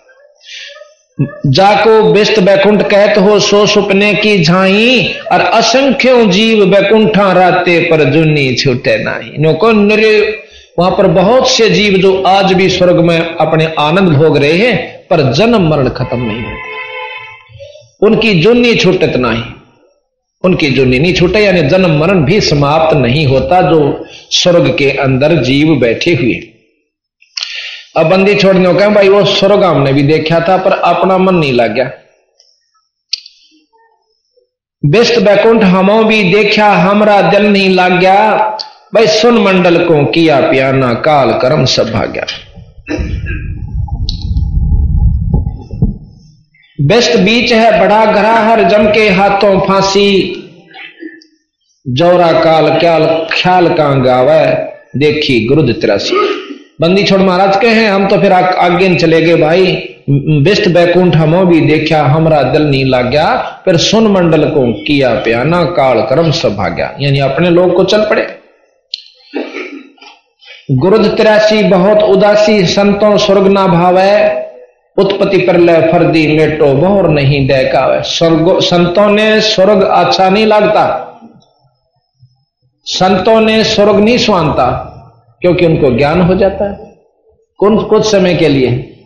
जाको 1.47 2.13
बेस्ट 2.13 2.41
बैकुंठ 2.41 2.83
कहत 2.83 3.19
हो, 3.19 3.39
सो 3.41 3.67
सुपने 3.67 4.15
की 4.15 4.45
झाई, 4.45 5.15
और 5.33 5.41
असंख्य 5.41 6.27
जीव 6.27 6.67
बैकुंठा 6.67 7.33
राते 7.33 7.81
पर 7.91 8.05
जुन्नी 8.05 8.55
छूटे 8.55 8.99
नहीं। 8.99 9.39
नो 9.39 9.53
को 9.53 9.73
वहाँ 10.79 10.91
पर 10.91 11.07
बहुत 11.07 11.49
से 11.49 11.71
जीव 11.71 11.95
जो 11.95 12.23
आज 12.23 12.53
भी 12.53 12.69
स्वर्ग 12.69 12.97
में 12.97 13.37
अपने 13.37 13.75
आनंद 13.79 14.09
भोग 14.09 14.39
रहे 14.39 14.53
हैं, 14.53 15.07
पर 15.09 15.33
जन्म 15.33 15.69
मरण 15.69 15.89
खत्म 15.89 16.21
नहीं 16.21 16.45
होते। 16.45 16.75
उनकी 18.07 18.35
जुन्नी 18.35 18.75
छूटत 18.75 19.13
नहीं। 19.17 19.43
उनकी 20.45 20.71
जुन्नी 20.71 20.99
नहीं 20.99 21.15
छूटे, 21.15 21.39
यानी 21.39 21.63
जन्म 21.63 21.99
मरण 21.99 22.25
भी 22.25 22.41
समाप्त 22.41 22.97
नहीं 22.97 23.27
होता 23.27 23.63
जो 23.63 24.07
स्वर्ग 24.31 24.77
के 24.79 24.91
अंदर 24.91 25.43
जीव 25.43 25.75
बैठे 25.75 26.15
हुए। 26.15 26.51
अब 27.97 28.07
बंदी 28.07 28.35
छोड़ने 28.35 28.73
को 28.73 28.91
भाई, 28.91 29.09
वो 29.09 29.25
स्वर्ग 29.25 29.65
हमने 29.65 29.93
भी 29.93 30.03
देखा 30.03 30.41
था, 30.41 30.57
पर 30.57 30.73
अपना 30.73 31.19
मन 31.19 31.35
नहीं 31.35 31.53
लग 31.53 31.75
गया। 31.75 31.91
बेस्ट 34.85 35.19
बैकुंठ 35.19 35.65
हमो 35.65 36.05
भी 36.05 36.23
देखा, 36.23 36.73
हमारा 36.73 37.23
दिल 37.23 37.43
नहीं 37.43 37.71
लग 37.71 38.01
गया। 38.01 38.59
भाई 38.95 39.07
सुन 39.07 39.39
मंडल 39.43 39.77
को 39.87 40.05
किया 40.07 40.39
पियाना 40.41 40.93
काल 41.05 41.33
कर्म 41.39 41.65
सब 41.67 41.91
भाग्या 41.93 42.27
बेस्ट 46.79 47.17
बीच 47.19 47.53
है, 47.53 47.81
बड़ा 47.81 48.05
घरा 48.05 48.35
हर 48.41 48.63
जम 48.69 48.87
के 48.93 49.09
हाथों 49.11 49.59
फांसी। 49.61 50.11
जौरा 51.87 52.31
काल 52.43 52.69
क्या 52.79 52.99
ख्याल 53.33 53.69
का 53.71 53.89
गावे, 54.05 54.45
देखी 54.99 55.45
गुरुद 55.47 55.75
तिरासी। 55.81 56.17
बंदी 56.81 57.03
छोड़ 57.03 57.21
महाराज 57.21 57.57
के 57.57 57.69
हैं, 57.69 57.91
हम 57.91 58.07
तो 58.09 58.21
फिर 58.21 58.33
आगे 58.33 58.95
चले 58.97 59.21
गए 59.23 59.37
भाई। 59.37 59.77
बेस्ट 60.45 60.69
बैकुंठ 60.69 61.17
हमो 61.17 61.45
भी 61.45 61.61
देखा, 61.63 62.03
हमारा 62.05 62.43
दिल 62.53 62.63
नहीं 62.63 62.85
लग 62.85 63.11
गया 63.11 63.27
फिर 63.65 63.77
सुन 63.81 64.07
मंडल 64.13 64.49
को 64.51 64.73
किया 64.85 65.15
प्याना 65.21 65.63
काल 65.73 66.03
कर्म 66.07 66.31
सब 66.35 66.57
भाग्या 66.57 66.93
यानी 67.01 67.19
अपने 67.23 67.51
लोग 67.51 67.77
को 67.77 67.85
चल 67.87 68.07
पड़े। 68.11 68.27
गुरुद 70.71 71.15
तिरासी 71.17 71.63
बहुत 71.63 72.03
उदासी, 72.03 72.67
संतों 72.67 73.17
स्वर्ग 73.17 73.47
ना 73.47 73.67
भावे, 73.67 74.45
उत्पत्ति 74.99 75.39
पर 75.39 75.57
ले 75.57 75.93
फर्दी 75.93 76.27
लेटो 76.27 76.67
बहुर 76.67 77.09
नहीं 77.09 77.47
देखावे। 77.47 78.03
स्वर्ग, 78.03 78.61
संतों 78.61 79.11
ने 79.11 79.41
स्वर्ग 79.41 79.83
अच्छा 79.83 80.31
नहीं 80.31 80.47
लगता। 80.47 81.11
संतों 82.85 83.41
ने 83.41 83.65
स्वर्ग 83.65 83.97
नहीं 83.97 84.19
सुनता 84.19 84.91
क्योंकि 85.41 85.67
उनको 85.67 85.91
ज्ञान 85.91 86.21
हो 86.21 86.35
जाता 86.35 86.71
है। 86.71 86.97
कुछ 87.59 87.89
कुछ 87.89 88.05
समय 88.05 88.35
के 88.35 88.49
लिए। 88.49 88.97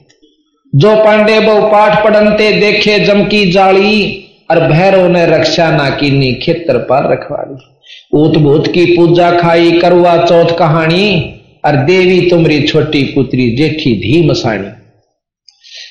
जो 0.74 0.96
पांडे 0.96 1.40
बहु 1.40 1.62
पाठ 1.62 2.04
पढ़नते 2.04 2.52
देखे 2.52 2.98
जमकी 2.98 3.50
जाली, 3.50 4.24
और 4.50 4.60
भैरव 4.60 5.06
ने 5.06 5.26
रक्षा 5.26 5.70
ना 5.70 5.88
नी 5.88 6.34
खेतर 6.34 6.78
पर 6.78 7.12
रखवाली। 7.12 7.80
ऊत 8.14 8.36
भूत 8.36 8.66
की 8.66 8.96
पूजा 8.96 9.30
खाई, 9.30 9.72
करुआ 9.72 10.24
चौथ 10.24 10.58
कहानी 10.58 11.34
और 11.64 11.76
देवी 11.84 12.20
तुमरी 12.30 12.60
छोटी 12.62 13.02
पुत्री 13.04 13.50
जेठी 13.56 13.94
धी 13.96 14.26
मसाणी 14.28 14.68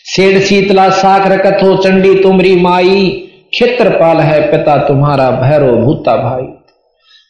सेठ 0.07 0.41
शीतला 0.43 0.89
साख 0.89 1.27
रकत 1.27 1.63
हो 1.63 1.75
चंडी 1.77 2.13
तुमरी 2.15 2.55
माई 2.55 3.09
क्षेत्रपाल 3.51 4.19
है 4.19 4.39
पिता 4.51 4.77
तुम्हारा 4.77 5.29
भैरव 5.31 5.75
भूता 5.77 6.15
भाई। 6.17 6.45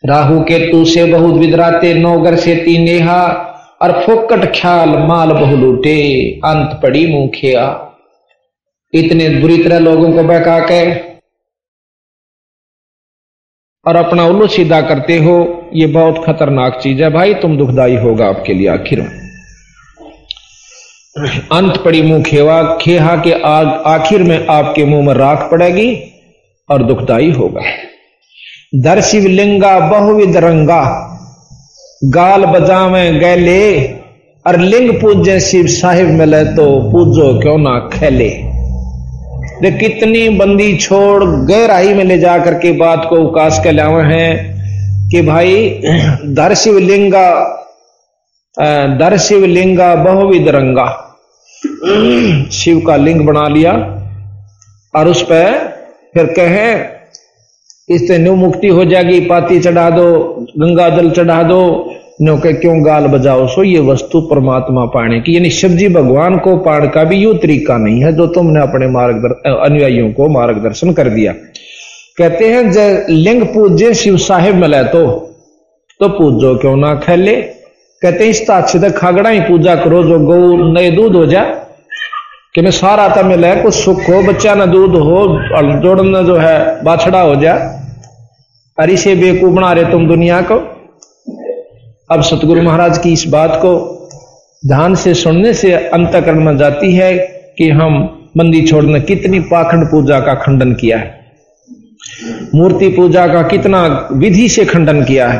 राहु 0.03 0.39
के 0.41 0.59
तू 0.71 0.83
से 0.85 1.05
बहुत 1.05 1.35
विदराते 1.35 1.93
नौगर 1.93 2.35
से 2.35 2.55
तीनेहा 2.55 3.19
और 3.81 3.91
फोकट 4.01 4.45
ख्याल 4.55 4.89
माल 5.07 5.31
बहु 5.31 5.57
लूटे, 5.57 5.99
अंत 6.45 6.79
पड़ी 6.83 7.05
मुखिया 7.07 7.65
इतने 8.93 9.29
बुरी 9.29 9.57
तरह 9.63 9.79
लोगों 9.79 10.11
को 10.13 10.23
बहका 10.23 10.59
के 10.61 10.81
और 13.87 13.95
अपना 13.95 14.25
उल्लू 14.25 14.47
सीधा 14.47 14.81
करते 14.81 15.17
हो, 15.17 15.35
ये 15.73 15.85
बहुत 15.87 16.23
खतरनाक 16.25 16.79
चीज़ 16.83 17.03
है 17.03 17.09
भाई, 17.09 17.33
तुम 17.33 17.57
दुखदाई 17.57 17.95
होगा 17.95 18.27
आपके 18.27 18.53
लिए 18.53 18.67
आखिर 18.67 19.01
में। 19.01 19.25
अंत 21.51 21.77
पड़ी 21.77 22.01
मुँह 22.01 22.23
खेवा, 22.23 22.61
खेहा 22.81 23.15
के 23.15 23.31
आग, 23.31 23.67
आखिर 23.85 24.23
में 24.23 24.47
आपके 24.47 24.85
मुँह 24.85 25.05
में 25.05 25.13
राख 25.13 25.47
पड़ेगी 25.51 25.93
और 26.69 26.83
दुखदाई 26.83 27.31
होगा। 27.31 27.61
दर 28.75 29.01
शिवलिंगा 29.01 29.79
बहुविध 29.79 30.37
रंगा, 30.37 30.83
गाल 32.03 32.45
बजावे 32.45 33.11
गैले, 33.11 33.83
और 34.45 34.57
लिंग 34.59 34.91
पूजे 35.01 35.39
शिव 35.39 35.67
साहिब 35.67 36.09
मिले 36.09 36.43
तो 36.45 36.65
पूजो 36.91 37.39
क्यों 37.39 37.57
ना 37.57 37.79
खेले। 37.93 38.29
वे 39.61 39.71
कितनी 39.71 40.27
बंदी 40.29 40.75
छोड़ 40.77 41.23
गहराई 41.23 41.93
में 41.93 42.03
ले 42.03 42.17
जाकर 42.17 42.53
के 42.53 42.71
बात 42.71 43.05
को 43.09 43.15
उकास 43.17 43.59
के 43.63 43.71
लावे 43.71 44.03
हैं 44.05 45.09
कि 45.09 45.21
भाई, 45.21 45.69
दर 46.35 46.53
शिवलिंगा 46.55 47.29
दर 48.99 49.17
शिवलिंगा 49.17 49.93
बहुविध 49.95 50.47
रंगा। 50.47 50.85
शिव 52.51 52.79
का 52.87 52.95
लिंग 52.95 53.25
बना 53.27 53.47
लिया 53.47 53.73
और 54.93 55.07
उस 55.07 55.21
पर 55.21 55.51
फिर 56.13 56.25
कहे, 56.39 56.73
इससे 57.95 58.17
न्यू 58.17 58.35
मुक्ति 58.35 58.67
हो 58.67 58.85
जाएगी, 58.85 59.19
पाती 59.19 59.59
चढ़ा 59.59 59.89
दो 59.89 60.07
गंगा 60.57 60.89
जल 60.89 61.09
चढ़ा 61.11 61.41
दो 61.43 61.86
नो 62.21 62.37
के 62.37 62.53
क्यों 62.53 62.85
गाल 62.85 63.07
बजाओ? 63.07 63.47
सो 63.47 63.63
ये 63.63 63.79
वस्तु 63.79 64.21
परमात्मा 64.21 64.85
पाने 64.85 65.19
की। 65.19 65.35
यानी 65.35 65.49
शिवजी 65.49 65.89
भगवान 65.89 66.37
को 66.37 66.57
पाण 66.57 66.87
का 66.87 67.03
भी 67.03 67.15
यू 67.15 67.33
तरीका 67.33 67.77
नहीं 67.77 68.03
है, 68.03 68.13
जो 68.13 68.27
तुमने 68.27 68.61
अपने 68.61 68.87
मार्गदर्शन 68.87 69.51
अनुयायियों 69.51 70.11
को 70.11 70.29
मार्गदर्शन 70.29 70.93
कर 70.93 71.09
दिया। 71.09 71.33
कहते 72.17 72.45
हैं 72.45 72.71
जय 72.71 73.05
लिंग 73.09 73.43
पूज्य 73.43 73.93
शिव 73.93 74.17
साहेब 74.17 74.55
मिले 74.55 74.83
तो 74.83 75.23
तो 75.99 76.09
पूजो 76.09 76.55
क्यों 76.55 76.75
ना 76.75 76.95
खेले? 76.95 77.35
कहते 78.01 78.23
हैं, 78.23 78.31
इस 78.31 78.51
अच्छे 78.51 78.79
तक 78.79 78.97
खागड़ा 78.97 79.29
ही 79.29 79.39
पूजा 79.39 79.75
करो, 79.75 80.03
जो 80.03 80.19
गौ 80.19 80.73
नए 80.73 80.91
दूध 80.91 81.15
हो 81.15 81.25
जा। 81.25 81.43
कि 82.55 82.61
मैं 82.61 82.71
सारा 82.71 83.15
था 83.17 83.21
मिले, 83.23 83.55
कुछ 83.55 83.73
सुख 83.73 83.99
हो, 83.99 84.23
बच्चा 84.23 84.55
ना 84.55 84.65
दूध 84.65 84.95
हो 84.95 85.39
जोड़ना 85.81 86.21
जो 86.21 86.35
है, 86.35 86.83
बाछड़ा 86.83 87.21
हो 87.21 87.35
जा। 87.35 87.53
अरे 88.79 88.97
से 88.97 89.15
बेकूफ 89.15 89.53
बना 89.53 89.73
रहे 89.73 89.91
तुम 89.91 90.07
दुनिया 90.07 90.41
को। 90.41 90.76
अब 92.09 92.21
सतगुरु 92.21 92.61
महाराज 92.61 92.97
की 92.97 93.11
इस 93.13 93.23
बात 93.27 93.55
को 93.55 93.69
ध्यान 94.67 94.95
से 94.95 95.13
सुनने 95.13 95.53
से 95.53 95.71
अंतकरण 95.73 96.43
में 96.43 96.57
जाती 96.57 96.93
है 96.93 97.17
कि 97.57 97.69
हम 97.69 97.95
मंदी 98.37 98.61
छोड़ने 98.67 98.99
कितनी 99.01 99.39
पाखंड 99.49 99.85
पूजा 99.85 100.19
का 100.19 100.33
खंडन 100.35 100.73
किया 100.73 100.97
है। 100.97 101.15
मूर्ति 102.55 102.89
पूजा 102.89 103.27
का 103.27 103.41
कितना 103.41 104.09
विधि 104.13 104.47
से 104.49 104.65
खंडन 104.65 105.03
किया 105.03 105.27
है। 105.27 105.39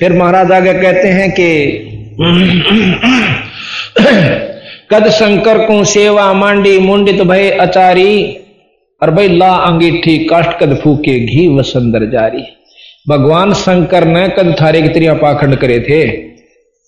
फिर 0.00 0.12
महाराज 0.12 0.52
आगे 0.52 0.72
कहते 0.72 1.08
हैं 1.08 1.30
कि 1.30 1.48
कद 4.92 5.08
शंकर 5.10 5.66
को 5.66 5.82
सेवा 5.84 6.32
मांडी 6.32 6.78
मुंडित 6.78 7.22
भय 7.22 7.50
अचारी 7.50 8.12
और 9.02 9.10
भाई 9.10 9.28
ला 9.28 9.54
अंगीठी 9.56 10.18
काष्ट 10.24 10.58
कद 10.60 10.78
फूके 10.84 11.18
घी 11.26 11.48
वसंदर 11.58 12.10
जारी। 12.10 12.44
भगवान 13.08 13.52
शंकर 13.54 14.04
ने 14.04 14.28
कद 14.28 14.54
थारे 14.60 14.82
की 14.82 14.88
त्रिया 14.88 15.14
पाखंड 15.14 15.56
करे 15.56 15.78
थे। 15.80 16.06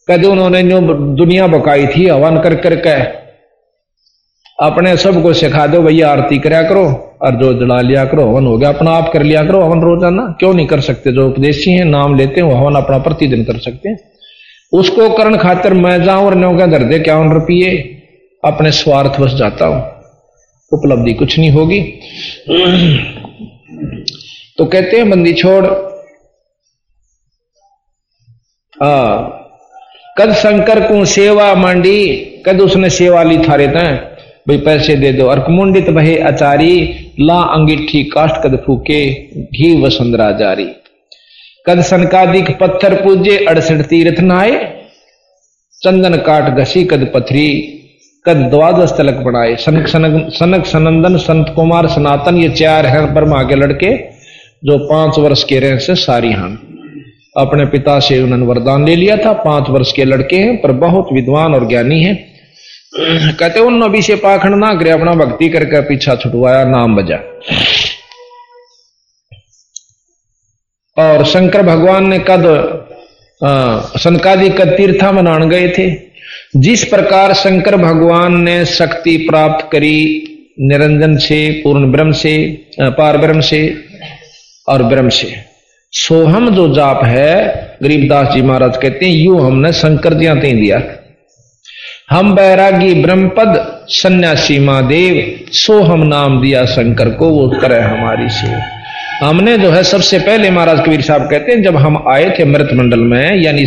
कद 0.08 0.24
उन्होंने 0.24 0.62
जो 0.62 0.80
दुनिया 1.16 1.46
बकाई 1.46 1.86
थी 1.86 2.06
हवन 2.08 2.40
कर 2.40 2.54
कर 2.54 2.76
करके 2.76 3.18
अपने 4.58 4.96
सबको 4.96 5.32
सिखा 5.32 5.66
दो, 5.66 5.80
भैया 5.82 6.08
आरती 6.10 6.38
कराया 6.38 6.62
करो, 6.62 6.82
और 7.22 7.36
जो 7.36 7.52
जला 7.54 7.80
लिया 7.80 8.04
करो 8.04 8.26
हवन 8.28 8.46
हो 8.46 8.56
गया, 8.58 8.68
अपना 8.68 8.90
आप 8.90 9.10
कर 9.12 9.22
लिया 9.22 9.44
करो 9.44 9.60
हवन 9.60 9.80
रोज़ाना। 9.80 10.22
क्यों 10.40 10.52
नहीं 10.54 10.66
कर 10.66 10.80
सकते? 10.80 11.12
जो 11.12 11.28
उपदेशी 11.28 11.72
हैं, 11.72 11.84
नाम 11.84 12.16
लेते 12.16 12.40
हैं 12.40 12.54
हवन 12.54 12.74
अपना 12.74 12.98
प्रतिदिन 12.98 13.44
कर 13.44 13.58
सकते 13.58 13.88
हैं। 13.88 13.98
उसको 14.72 15.08
करण 15.08 15.36
खातिर 15.36 15.74
मैं 15.74 16.02
जाऊँ 16.02 16.26
और 16.26 16.34
न्यो 16.34 16.52
क्या 16.56 16.66
दर 16.66 16.82
दे, 16.84 16.98
क्या 16.98 17.20
रुपये? 17.32 17.70
अपने 18.44 18.70
स्वार्थ 18.72 19.20
बस 19.20 19.34
जाता 19.34 19.66
हूँ। 19.66 19.80
उपलब्धि 20.72 21.12
कुछ 21.14 21.38
नहीं 21.38 21.50
होगी। 21.50 21.80
तो 24.58 24.64
कहते 24.64 24.96
हैं, 24.96 25.10
बंदी 25.10 25.32
छोड़ 25.32 25.64
कद 28.82 30.32
शंकर 30.34 30.80
को 30.82 31.04
सेवा 31.04 31.54
मांडी, 31.54 32.06
कद 32.46 32.60
उसने 32.60 32.90
सेवा 32.90 33.22
ली 33.22 33.38
थारे 33.38 33.66
भाई 34.48 34.58
पैसे 34.58 34.94
दे 34.96 35.12
दो। 35.12 35.28
और 35.30 35.40
कुमुंडित 35.40 35.88
अचारी, 35.88 36.76
ला 37.20 37.40
अंगिठी 37.54 38.02
काष्ट 38.04 38.36
कद 38.44 38.56
फूके, 38.66 39.00
घी 39.36 39.82
वसुंधरा 39.82 40.30
जारी 40.32 40.64
कद 41.66 41.80
सनकादिक 41.82 42.50
पत्थर 42.60 42.94
पूजे, 42.94 43.36
अड़सठ 43.44 43.82
तीर्थ 43.82 44.20
नहाए, 44.20 44.56
चंदन 45.82 46.16
काट 46.18 46.58
घसी 46.58 46.84
कद 46.84 47.10
पथरी, 47.14 47.48
कद 48.26 48.36
द्वादश 48.50 48.94
तलक 48.98 49.20
बनाए। 49.24 49.54
सनक 49.56 49.86
सनक 49.88 50.32
सनक 50.32 50.66
सनंदन, 50.66 51.16
संत 51.18 51.52
कुमार 51.56 51.86
सनातन, 51.88 52.36
ये 52.36 52.48
चार 52.54 52.86
हैं, 52.86 53.14
ब्रह्मा 53.14 53.42
के 53.42 53.54
लड़के, 53.54 53.96
जो 54.64 54.78
पाँच 54.88 55.18
वर्ष 55.18 55.44
के 55.44 55.58
रहे 55.58 55.78
से 55.78 55.94
सारी 55.96 56.32
हान 56.32 56.58
अपने 57.36 57.66
पिता 57.66 58.00
से 58.00 58.22
उन्होंने 58.22 58.46
वरदान 58.46 58.86
ले 58.86 58.96
लिया 58.96 59.16
था। 59.16 59.32
पाँच 59.32 59.70
वर्ष 59.70 59.92
के 59.92 60.04
लड़के 60.04 60.36
हैं, 60.36 60.60
पर 60.60 60.72
बहुत 60.72 61.08
विद्वान 61.12 61.54
और 61.54 61.68
ज्ञानी 61.68 62.02
हैं। 62.02 62.30
कहते, 63.36 63.60
उन 63.60 63.84
नबी 63.84 64.02
से 64.02 64.14
पाखंड 64.14 64.54
ना 64.54 64.74
करे 64.74 64.90
अपना 64.90 65.14
भक्ति 65.14 65.48
करके 65.48 65.80
पीछा 65.80 66.14
छुटवाया, 66.14 66.64
नाम 66.64 66.96
बजा। 66.96 67.16
और 70.98 71.24
शंकर 71.24 71.62
भगवान 71.62 72.08
ने 72.08 72.18
कद 72.18 72.44
सनकादि 73.98 74.48
कद 74.48 74.68
तीर्था 74.68 75.12
मनान 75.12 75.48
गए 75.48 75.68
थे। 75.68 76.10
जिस 76.56 76.84
प्रकार 76.84 77.34
शंकर 77.34 77.76
भगवान 77.76 78.40
ने 78.42 78.64
शक्ति 78.64 79.16
प्राप्त 79.16 79.68
करी, 79.72 80.26
निरंजन 80.60 81.16
से, 81.16 81.60
पूर्ण 81.64 81.92
ब्रह्म 81.92 82.12
से 82.12 82.66
पार 82.80 83.18
ब्रह्म 83.18 83.40
से 83.40 83.84
और 84.68 84.82
ब्रह्म 84.82 85.08
से। 85.08 85.49
सोहम 85.92 86.48
जो 86.54 86.66
जाप 86.74 87.04
है 87.04 87.34
गरीबदास 87.82 88.32
जी 88.34 88.42
महाराज 88.42 88.76
कहते 88.76 89.06
हैं, 89.06 89.12
यू 89.14 89.38
हमने 89.38 89.72
शंकर 89.72 90.14
जी 90.14 90.26
आते 90.26 90.52
दिया। 90.52 90.82
हम 92.10 92.34
बैरागी 92.34 92.94
ब्रह्मपद, 92.94 93.86
सन्यासी 93.90 94.58
महादेव, 94.58 95.46
सोहम 95.54 96.02
नाम 96.06 96.40
दिया 96.42 96.64
शंकर 96.66 97.10
को, 97.10 97.28
वो 97.28 97.48
करे 97.60 97.80
हमारी 97.80 98.28
से 98.30 98.48
हमने 99.20 99.56
जो 99.58 99.70
है, 99.70 99.82
सबसे 99.84 100.18
पहले 100.18 100.50
महाराज 100.50 100.80
कबीर 100.86 101.00
साहब 101.00 101.28
कहते 101.30 101.52
हैं, 101.52 101.62
जब 101.62 101.76
हम 101.76 102.04
आए 102.08 102.30
थे 102.38 102.44
मृत 102.44 102.68
मंडल 102.74 103.00
में, 103.00 103.36
यानी 103.36 103.64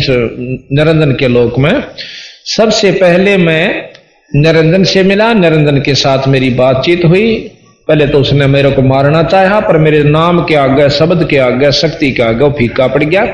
निरंजन 0.72 1.12
के 1.12 1.28
लोक 1.28 1.58
में, 1.58 1.72
सबसे 2.46 2.92
पहले 2.92 3.36
मैं 3.36 3.90
निरंजन 4.30 4.84
से 4.84 5.02
मिला 5.02 5.32
निरंजन 5.34 5.80
के 5.80 5.94
साथ 5.96 6.26
मेरी 6.28 6.50
बातचीत 6.54 7.04
हुई 7.04 7.50
पहले 7.88 8.06
तो 8.06 8.18
उसने 8.18 8.46
मेरे 8.46 8.70
को 8.70 8.82
मारना 8.82 9.22
चाहा, 9.22 9.60
पर 9.60 9.78
मेरे 9.78 10.02
नाम 10.04 10.44
के 10.44 10.54
आगे, 10.54 10.90
शब्द 10.90 11.28
के 11.28 11.38
आगे, 11.38 11.72
शक्ति 11.72 12.12
के 12.12 12.22
आगे 12.22 12.50
फीका 12.50 12.86
पड़ 12.86 13.04
गया। 13.04 13.24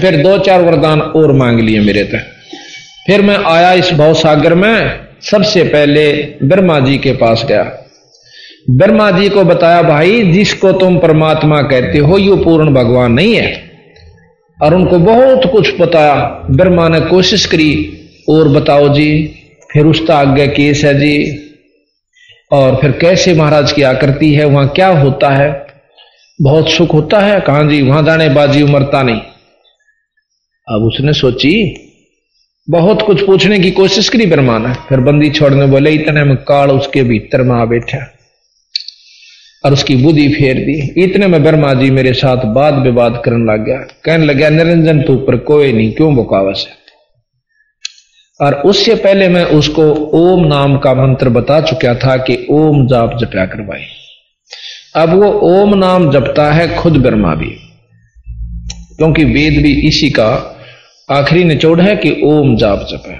फिर 0.00 0.16
दो 0.16 0.38
चार 0.38 0.62
वरदान 0.62 1.00
और 1.00 1.32
मांग 1.32 1.60
लिए 1.60 1.80
मेरे 1.80 2.04
तक 2.04 2.32
फिर 3.06 3.22
मैं 3.22 3.36
आया 3.36 3.72
इस 3.72 3.92
भाव 3.92 4.14
सागर 4.14 4.54
में, 4.54 5.00
सबसे 5.20 5.62
पहले 5.62 6.12
ब्रह्मा 6.42 6.80
जी 6.80 6.98
के 6.98 7.12
पास 7.12 7.44
गया। 7.48 7.72
ब्रह्मा 8.70 9.10
जी 9.10 9.28
को 9.28 9.44
बताया, 9.44 9.82
भाई, 9.82 10.22
जिसको 10.22 10.72
तुम 10.72 10.98
परमात्मा 10.98 11.62
कहते 11.62 11.98
हो, 11.98 12.18
यू 12.18 12.36
पूर्ण 12.36 12.74
भगवान 12.74 13.12
नहीं 13.12 13.34
है। 13.34 13.70
और 14.62 14.74
उनको 14.74 14.98
बहुत 14.98 15.52
कुछ 15.52 15.80
बताया। 15.80 16.14
ब्रह्मा 16.50 16.88
ने 16.88 17.00
कोशिश 17.00 17.46
करी, 17.46 18.00
और 18.28 18.48
बताओ 18.48 18.94
जी, 18.94 19.34
फिर 19.72 19.86
उसका 19.86 20.18
आगे 20.18 20.46
केस 20.46 20.84
है 20.84 20.94
जी। 20.94 21.42
और 22.52 22.76
फिर 22.76 22.90
कैसे 22.90 23.34
महाराज 23.34 23.72
की 23.72 23.82
आकृति 23.82 24.34
है, 24.34 24.44
वहाँ 24.44 24.68
क्या 24.68 24.88
होता 24.88 25.30
है? 25.30 25.66
बहुत 26.42 26.70
सुख 26.70 26.94
होता 26.94 27.20
है? 27.20 27.40
कहा 27.40 27.62
जी? 27.62 27.82
वहाँ 27.82 28.02
जाने 28.02 28.28
बाजी 28.28 28.62
उमरता 28.62 29.02
नहीं। 29.02 29.20
अब 30.68 30.82
उसने 30.82 31.12
सोची, 31.12 31.82
बहुत 32.70 33.02
कुछ 33.02 33.26
पूछने 33.26 33.58
की 33.58 33.70
कोशिश 33.70 34.08
करी 34.08 34.26
ब्रह्मा 34.26 34.58
ने। 34.58 34.74
फिर 34.88 35.00
बंदी 35.00 35.30
छोड़ने 35.30 35.66
बोले, 35.66 35.90
इतने 35.90 36.24
में 36.24 36.36
काल 36.36 36.70
उसके 36.70 37.02
भीतर 37.02 37.42
में 37.42 37.56
आ 37.56 37.64
बैठा 37.64 38.12
और 39.64 39.72
उसकी 39.72 39.96
बुद्धि 39.96 40.28
फेर 40.28 40.56
दी। 40.56 41.04
इतने 41.04 41.26
में 41.26 41.42
ब्रह्मा 41.42 41.74
जी 41.74 41.90
मेरे 41.90 42.12
साथ 42.12 42.36
बात 42.36 42.74
विवाद 42.74 43.22
करने 43.24 43.52
लग 43.52 43.64
गया। 43.64 43.76
कहने 43.76 44.26
लग 44.26 44.36
गया, 44.36 44.48
निरंजन, 44.48 45.02
तू 45.02 45.16
पर 45.16 45.36
कोई 45.36 45.72
नहीं, 45.72 45.92
क्यों 45.92 46.14
बुकावस 46.14 46.66
है? 46.70 46.85
और 48.40 48.54
उससे 48.54 48.94
पहले 48.94 49.28
मैं 49.28 49.44
उसको 49.44 49.82
ओम 49.94 50.46
नाम 50.46 50.78
का 50.78 50.94
मंत्र 50.94 51.28
बता 51.28 51.60
चुका 51.60 51.94
था 51.94 52.16
कि 52.16 52.46
ओम 52.50 52.86
जाप 52.86 53.18
जपया 53.18 53.46
करवाई 53.46 53.84
अब 54.96 55.10
वो 55.10 55.32
ओम 55.32 55.74
नाम 55.74 56.10
जपता 56.10 56.52
है 56.52 56.76
खुद 56.76 56.96
ब्रह्मा 56.96 57.34
भी। 57.34 57.56
क्योंकि 58.96 59.24
वेद 59.24 59.62
भी 59.62 59.88
इसी 59.88 60.10
का 60.10 60.56
आखिरी 61.10 61.44
निचोड़ 61.44 61.80
है 61.80 61.96
कि 61.96 62.20
ओम 62.24 62.56
जाप 62.56 62.86
जप। 62.90 63.02
है 63.06 63.18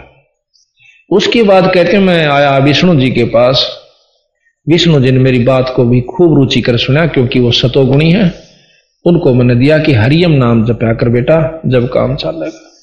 उसके 1.10 1.42
बाद 1.42 1.74
कहते 1.74 1.98
मैं 1.98 2.26
आया 2.26 2.58
विष्णु 2.58 3.00
जी 3.00 3.10
के 3.10 3.24
पास। 3.24 3.66
विष्णु 4.68 5.00
जी 5.00 5.10
ने 5.10 5.18
मेरी 5.18 5.38
बात 5.38 5.72
को 5.76 5.84
भी 5.84 6.00
खूब 6.00 6.34
रुचि 6.34 6.60
कर 6.60 6.76
सुना, 6.76 7.06
क्योंकि 7.06 7.40
वो 7.40 7.50
सतोगुणी 7.50 8.10
है। 8.10 8.34
उनको 9.04 9.34
मैंने 9.34 9.54
दिया 9.54 9.78
कि 9.78 9.92
हरियम 9.92 10.30
नाम 10.30 10.64
जपया 10.64 10.94
कर 10.94 11.08
बेटा, 11.08 11.60
जब 11.66 11.88
काम 11.88 12.16
चलेगा 12.16 12.75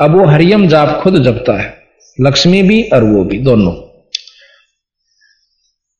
अब 0.00 0.16
वो 0.16 0.26
हरियम 0.26 0.66
जाप 0.68 1.00
खुद 1.02 1.22
जपता 1.22 1.60
है, 1.62 1.72
लक्ष्मी 2.18 2.62
भी 2.62 2.82
और 2.84 3.04
वो 3.04 3.24
भी, 3.24 3.38
दोनों। 3.38 3.72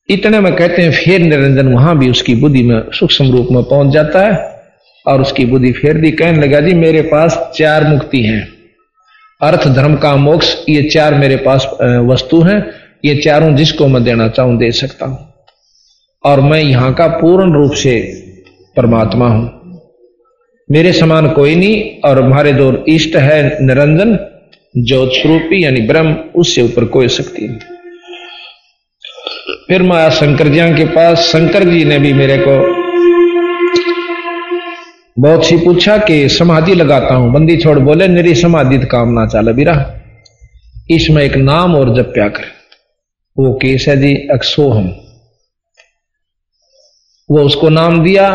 इतने 0.09 0.41
में 0.41 0.55
कहते 0.57 0.83
हैं, 0.83 0.93
फिर 0.93 1.21
निरंजन 1.21 1.69
वहाँ 1.69 1.99
भी 1.99 2.11
उसकी 2.11 2.35
बुद्धि 2.35 2.63
में 2.63 2.81
सूक्ष्म 2.91 3.31
रूप 3.33 3.49
में 3.51 3.63
पहुँच 3.65 3.93
जाता 3.93 4.21
है, 4.21 4.39
और 5.07 5.21
उसकी 5.21 5.45
बुद्धि 5.45 5.73
फेर 5.73 5.97
दी 5.97 6.11
कहने 6.11 6.47
लगा, 6.47 6.61
जी, 6.61 6.75
मेरे 6.75 7.03
पास 7.03 7.39
चार 7.57 7.85
मुक्ति 7.85 8.23
हैं। 8.23 8.43
अर्थ, 9.41 9.67
धर्म 9.69 9.97
का 9.97 10.17
मोक्ष, 10.17 10.57
ये 10.69 10.83
चार 10.83 11.15
मेरे 11.15 11.37
पास 11.37 11.69
वस्तु 11.83 12.43
हैं। 12.43 12.61
ये 13.05 13.15
चारों 13.17 13.55
जिसको 13.57 13.87
मैं 13.89 14.03
देना 14.05 14.29
चाहूँ, 14.29 14.57
दे 14.59 14.71
सकता 14.73 15.07
हूँ। 15.07 15.19
और 16.25 16.41
मैं 16.41 16.61
यहाँ 16.63 16.93
का 16.95 17.07
पूर्ण 17.07 17.53
रूप 17.53 17.73
से 17.73 18.01
परमात्मा 18.77 19.29
हूँ। 19.29 19.60
मेरे 20.71 20.93
समान 20.93 21.29
कोई 21.31 21.55
नहीं, 21.55 22.01
और 22.01 22.23
हमारे 22.23 22.53
दो 22.53 22.73
इष्ट 22.89 23.17
है 23.17 23.67
निरंजन 23.67 24.19
ज्योत 24.79 25.09
स्वरूपी 25.13 25.65
यानी 25.65 25.81
ब्रह्म, 25.81 26.13
उससे 26.35 26.63
ऊपर 26.63 26.85
कोई 26.87 27.09
शक्ति 27.09 27.49
नहीं। 27.49 27.59
फिर 29.69 29.83
मैं 29.83 29.97
आया 29.97 30.11
शंकर 30.11 30.49
जी 30.49 30.61
के 30.77 30.85
पास, 30.87 31.19
शंकर 31.23 31.65
जी 31.65 31.85
ने 31.85 31.99
भी 31.99 32.13
मेरे 32.13 32.37
को 32.39 32.59
बहुत 35.17 35.47
सी 35.47 35.57
पूछा 35.57 35.97
कि 35.99 36.29
समाधि 36.29 36.75
लगाता 36.75 37.15
हूँ। 37.15 37.33
बंदी 37.33 37.57
छोड़ 37.57 37.79
बोले, 37.79 38.09
मेरी 38.09 38.35
समाधि 38.35 38.79
काम 38.87 39.13
ना 39.13 39.27
चाले 39.27 39.53
बीरा 39.53 39.75
इसमें 40.91 41.23
एक 41.23 41.37
नाम 41.39 41.75
और 41.75 41.95
जब 41.97 42.13
प्या 42.15 42.29
कर। 42.29 42.45
वो 43.37 43.53
केस 43.55 43.85
है 43.89 43.97
जी 43.97 44.15
अक्सोहम 44.33 44.89
वो 47.29 47.43
उसको 47.43 47.69
नाम 47.71 48.03
दिया 48.05 48.31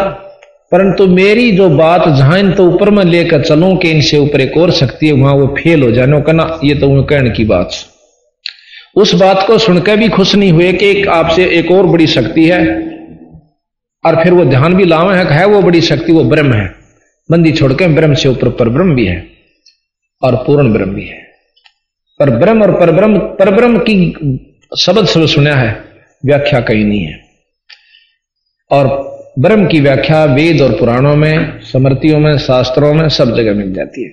परंतु 0.71 1.06
मेरी 1.08 1.51
जो 1.51 1.69
बात 1.71 2.08
जहाँ 2.10 2.51
तो 2.54 2.65
ऊपर 2.67 2.89
में 2.89 3.04
लेकर 3.06 3.43
चलूँ 3.43 3.75
कि 3.78 3.89
इनसे 3.91 4.17
ऊपर 4.17 4.41
एक 4.41 4.58
और 4.58 4.71
शक्ति 4.73 5.08
है 5.08 5.13
वहाँ 5.13 5.34
वो 5.34 5.47
फेल 5.58 5.84
हो 5.84 5.91
जाने 5.91 6.21
कहना 6.21 6.60
ये 6.63 6.75
तो 6.75 7.04
कहने 7.04 7.30
की 7.30 7.43
बात। 7.45 7.75
उस 8.95 9.13
बात 9.13 9.45
को 9.47 9.58
सुनकर 9.58 9.97
भी 9.97 10.10
खुश 10.10 10.36
नहीं 10.36 10.51
हुए 10.51 10.71
कि 10.73 10.89
एक 10.89 11.08
आपसे 11.10 11.45
एक 11.60 11.71
और 11.71 11.86
बड़ी 11.86 12.08
शक्ति 12.08 12.45
है 12.45 12.60
और 14.04 14.23
फिर 14.23 14.34
वो 14.34 14.45
ध्यान 14.45 14.73
भी 14.73 14.86
लावे 14.86 15.15
है, 15.17 15.25
है 15.32 15.45
वो 15.45 15.62
बड़ी 15.62 15.82
शक्ति 15.82 16.12
वो 16.12 16.23
ब्रह्म 16.25 16.54
है। 16.54 16.67
बंदी 17.30 17.51
छोड़ 17.51 17.71
के 17.73 17.88
ब्रह्म 17.95 18.13
से 18.13 18.30
ऊपर 18.30 18.49
पर 18.49 18.69
ब्रह्म 18.69 18.95
भी 18.95 19.06
है 19.06 19.23
और 20.21 20.36
पूर्ण 20.45 20.73
ब्रह्म 20.73 20.93
भी 20.95 21.06
है। 21.06 21.23
पर 22.19 22.30
ब्रह्म 22.39 22.63
और 22.63 22.80
परब्रह्म 22.80 23.19
परब्रह्म 23.39 23.80
की 23.80 23.95
शब्द 24.71 25.06
सब 25.08 25.25
सुना 25.28 25.56
है 25.56 25.71
व्याख्या 26.23 26.60
कहीं 26.62 26.86
नहीं 26.86 27.06
है। 27.06 27.19
और 28.71 28.88
ब्रह्म 29.38 29.67
की 29.67 29.80
व्याख्या 29.80 30.24
वेद 30.26 30.62
और 30.62 30.71
पुराणों 30.80 31.15
में 31.15 31.62
समृतियों 31.63 32.19
में, 32.19 32.38
शास्त्रों 32.38 32.93
में 32.93 33.08
सब 33.10 33.36
जगह 33.36 33.54
मिल 33.54 33.74
जाती 33.74 34.04
है। 34.04 34.10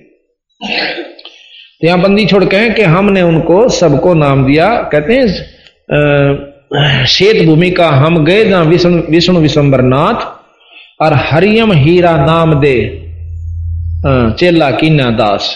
तो 1.81 1.87
यहाँ 1.87 1.99
बंदी 2.01 2.25
छोड़ 2.25 2.43
कहें 2.45 2.73
कि 2.73 2.81
हमने 2.83 3.21
उनको 3.21 3.67
सबको 3.71 4.13
नाम 4.15 4.45
दिया। 4.45 4.67
कहते 4.91 5.13
हैं 5.13 7.05
शेत 7.07 7.45
भूमि 7.45 7.69
का 7.71 7.87
हम 7.89 8.23
गए 8.25 8.43
जहाँ 8.45 8.63
विष्णु 8.65 9.01
विष्णु 9.09 9.39
विश्वम्बरनाथ 9.39 10.25
और 11.01 11.13
हरियम 11.23 11.71
हीरा 11.73 12.15
नाम 12.25 12.53
दे 12.61 12.77
चेला 14.39 14.69
कीना 14.71 15.09
दास। 15.11 15.49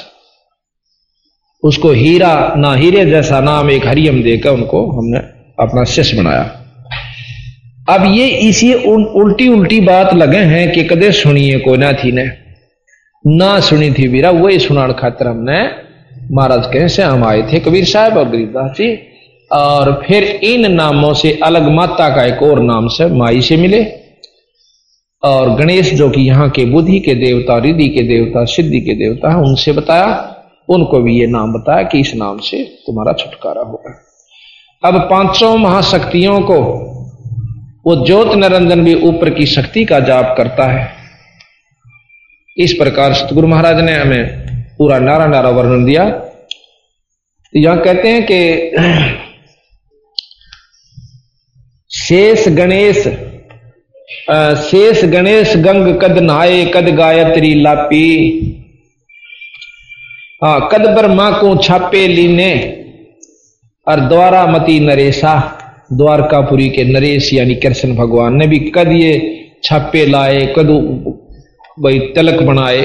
उसको 1.64 1.92
हीरा 1.94 2.34
ना 2.58 2.74
हीरे 2.76 3.06
जैसा 3.06 3.40
नाम 3.42 3.70
एक 3.72 3.88
हरियम 3.88 4.22
देकर 4.24 4.50
उनको 4.52 4.86
हमने 4.92 5.20
अपना 5.60 5.84
शिष्य 5.86 6.18
बनाया। 6.18 6.44
अब 7.88 8.06
ये 8.08 8.28
इसी 8.48 8.74
उल्टी 8.86 9.48
उल्टी 9.48 9.80
बात 9.80 10.14
लगे 10.14 10.38
हैं 10.38 10.72
कि 10.72 10.84
कदे 10.84 11.12
सुनिए 11.12 11.60
कोई 11.60 11.78
ना 11.78 11.92
थी 11.94 12.12
ने। 12.12 12.26
ना 13.26 13.60
सुनी 13.60 13.90
थी 13.92 14.08
वीरा 14.08 14.30
वही 14.32 14.60
सुनाड़ 14.60 14.92
खातर 14.92 15.28
हमने 15.28 15.60
महाराज 16.32 16.66
कहे 16.66 16.88
से 16.90 17.04
हम 17.04 17.24
आए 17.24 17.42
थे 17.44 17.60
कबीर 17.60 17.86
साहब 17.86 18.18
और 18.18 18.30
गरीबदास 18.30 18.72
जी 18.72 18.90
और 19.52 19.92
फिर 20.06 20.24
इन 20.24 20.72
नामों 20.72 21.14
से 21.14 21.32
अलग 21.44 21.70
माता 21.72 22.10
का 22.16 22.24
एक 22.26 22.44
और 22.44 22.60
नाम 22.62 22.88
से 22.88 23.06
माई 23.14 23.42
से 23.42 23.58
मिले, 23.58 23.84
और 25.24 25.50
गणेश 25.56 25.94
जो 25.94 26.10
कि 26.10 26.22
यहाँ 26.22 26.50
के 26.50 26.66
बुद्धि 26.66 27.00
के 27.00 27.14
देवता, 27.16 27.58
रिद्धि 27.58 27.88
के 27.90 28.02
देवता, 28.02 28.44
सिद्धि 28.46 28.80
के 28.80 28.94
देवता 28.96 29.32
है, 29.32 29.38
उनसे 29.40 29.72
बताया, 29.72 30.10
उनको 30.70 31.00
भी 31.00 31.18
ये 31.20 31.28
नाम 31.28 31.54
बताया 31.54 31.84
कि 31.84 32.00
इस 32.00 32.14
नाम 32.16 32.38
से 32.40 32.64
तुम्हारा 32.88 33.14
छुटकारा 33.14 33.62
होगा। 33.62 33.94
अब 34.84 35.00
पाँचों 35.10 35.56
महाशक्तियों 35.58 36.40
को 36.42 36.60
वो 37.88 37.96
ज्योत 38.06 38.34
निरंजन 38.36 38.84
भी 38.84 38.94
ऊपर 39.04 39.30
की 39.30 39.46
शक्ति 39.46 39.84
का 39.86 40.00
जाप 40.00 40.34
करता 40.38 40.66
है। 40.66 40.88
इस 42.58 42.74
प्रकार 42.74 43.14
सतगुरु 43.14 43.48
महाराज 43.48 43.80
ने 43.82 43.94
हमें 43.96 44.24
पूरा 44.78 44.98
नारा 45.00 45.26
नारा 45.26 45.50
वर्णन 45.50 45.86
दिया। 45.86 46.04
यहाँ 47.54 47.82
कहते 47.82 48.10
हैं 48.10 48.26
कि 48.26 48.40
शेष 51.92 52.48
गणेश 52.50 53.08
शेष 54.62 55.04
गणेश 55.06 55.56
गंग 55.58 55.88
कद 56.02 56.18
नहाए, 56.18 56.66
कद 56.66 56.90
गायत्री 56.96 57.54
लापी। 57.62 58.08
हाँ 60.42 60.70
कद 60.72 60.88
ब्रह्मा 60.90 61.30
को 61.32 61.56
छापे 61.58 62.08
लीने, 62.08 62.54
और 63.88 64.00
द्वारा 64.00 64.46
मती 64.48 64.80
नरेशा। 64.80 65.57
द्वारकापुरी 65.90 66.70
के 66.70 66.84
नरेश 66.84 67.34
यानी 67.34 67.56
कृष्ण 67.56 67.96
भगवान 67.96 68.36
ने 68.36 68.48
भी 68.48 68.60
कद 68.76 68.92
ये 68.92 69.12
छापे 69.64 70.06
लाए, 70.06 70.46
कद 70.58 70.70
भाई 71.78 72.00
तलक 72.16 72.42
बनाए 72.44 72.82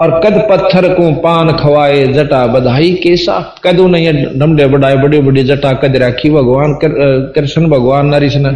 और 0.00 0.10
कद 0.20 0.36
पत्थर 0.50 0.88
को 0.94 1.10
पान 1.20 1.52
खवाए, 1.52 2.06
जटा 2.08 2.46
बधाई 2.46 2.92
केसा 2.94 3.38
कदू 3.64 3.86
नहीं 3.88 4.12
डमडे 4.38 4.66
बढ़ाए 4.66 4.96
बड़े 4.96 5.20
बड़े 5.20 5.44
जटा 5.44 5.72
कद 5.74 5.96
राखी। 5.96 6.30
भगवान 6.30 6.78
कृष्ण 7.34 7.68
भगवान 7.68 8.06
नरेश 8.06 8.36
ने 8.36 8.52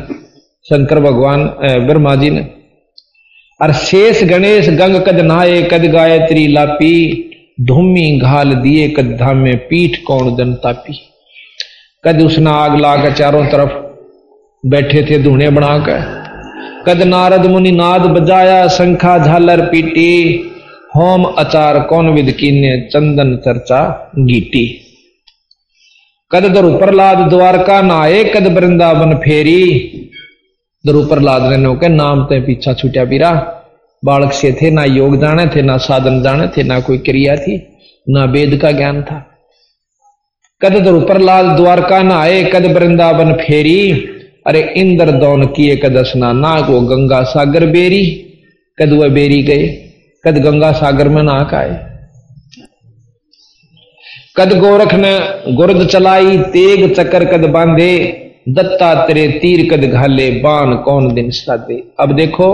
शंकर 0.67 1.01
भगवान 1.01 1.45
ब्रह्मा 1.87 2.15
जी 2.15 2.31
ने। 2.31 2.47
और 3.61 3.73
शेष 3.75 4.23
गणेश 4.25 4.69
गंग 4.71 5.01
कद 5.03 5.21
नहाए 5.21 5.63
कद 5.63 5.85
गायत्री 5.93 6.47
लापी। 6.47 7.25
धूमी 7.61 8.19
घाल 8.19 8.55
दिए, 8.55 8.89
कद 8.89 9.17
धाम 9.21 9.37
में 9.37 9.57
पीठ 9.59 9.97
कौन 10.07 10.35
जनता 10.37 10.73
पी। 10.73 10.93
कद 12.05 12.23
उसने 12.23 12.51
आग 12.51 12.81
ला 12.81 12.97
कर 12.97 13.13
चारों 13.13 13.47
तरफ़ 13.47 13.71
बैठे 14.67 15.03
थे 15.03 15.19
धूने 15.19 15.51
बनाकर। 15.51 16.19
कद 16.87 17.03
नारद 17.03 17.47
मुनि 17.47 17.71
नाद 17.71 18.01
बजाया, 18.01 18.69
शंखा 18.69 19.19
झालर 19.19 19.61
पीटी। 19.61 20.43
होम 20.97 21.25
अचार 21.25 21.81
कौन 21.81 22.11
विद 22.11 22.31
कीन्य 22.31 22.89
चंदन 22.93 23.37
चर्चा 23.37 24.13
गीटी। 24.19 24.81
कद 26.31 26.45
दरु 26.45 26.79
प्रहलाद 26.79 27.19
द्वारका 27.19 27.83
नाए 27.83 28.25
कद 28.25 28.47
वृंदावन 28.47 29.15
फेरी। 29.15 29.65
दरु 30.87 31.05
प्रहलाद 31.05 31.43
ने 31.43 31.75
के 31.75 31.89
नाम 31.89 32.25
ते 32.25 32.41
पीछा 32.41 32.73
छूटा 32.73 33.05
पीरा। 33.05 33.55
बालक 34.05 34.33
से 34.33 34.53
थे, 34.53 34.71
ना 34.71 34.85
योग 34.85 35.21
जाने 35.21 35.47
थे, 35.47 35.63
ना 35.63 35.77
साधन 35.77 36.23
जाने 36.23 36.49
थे, 36.49 36.63
ना 36.63 36.81
कोई 36.81 36.99
क्रिया 36.99 37.37
थी, 37.37 37.67
ना 38.09 38.25
वेद 38.25 38.61
का 38.61 38.71
ज्ञान 38.71 39.03
था। 39.03 39.28
कद 40.63 40.73
दरु 40.73 41.01
प्रहलाद 41.01 41.47
द्वारका 41.57 42.03
न 42.03 42.13
आए 42.13 42.43
कद 42.45 42.65
वृंदावन 42.67 43.33
फेरी। 43.33 43.91
अरे 44.47 44.75
इंद्र 44.77 45.11
दौन 45.11 45.45
किए 45.47 45.77
कदसना 45.77 46.33
ना 46.33 46.61
को 46.61 46.81
गंगा 46.81 47.23
सागर 47.23 47.67
बेरी। 47.67 48.07
कद 48.79 48.93
वह 48.93 49.09
बेरी 49.09 49.43
गए, 49.43 49.67
कद 50.25 50.39
गंगा 50.39 50.73
सागर 50.73 51.09
में 51.09 51.23
नाक 51.23 51.55
आए। 51.55 51.77
कद 54.37 54.59
गोरख 54.59 54.95
ने 54.95 55.13
गुर्द 55.55 55.87
चलाई, 55.87 56.39
तेग 56.39 56.95
चक्कर 56.95 57.25
कद 57.25 57.45
बांधे। 57.51 57.95
दत्ता 58.49 59.07
तेरे 59.07 59.29
तीर 59.29 59.69
कद 59.71 59.85
घाले 59.85 60.31
बान 60.31 60.75
कौन 60.77 61.15
दिन 61.15 61.31
साधे। 61.31 61.83
अब 62.01 62.17
देखो, 62.17 62.51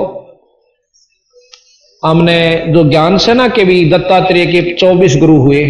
हमने 2.05 2.65
जो 2.69 2.85
ज्ञान 2.91 3.19
से 3.19 3.35
ना 3.35 3.49
के 3.49 3.65
भी 3.65 3.91
दत्तात्रेय 3.91 4.47
के 4.47 4.63
चौबीस 4.75 5.17
गुरु 5.17 5.37
हुए। 5.37 5.65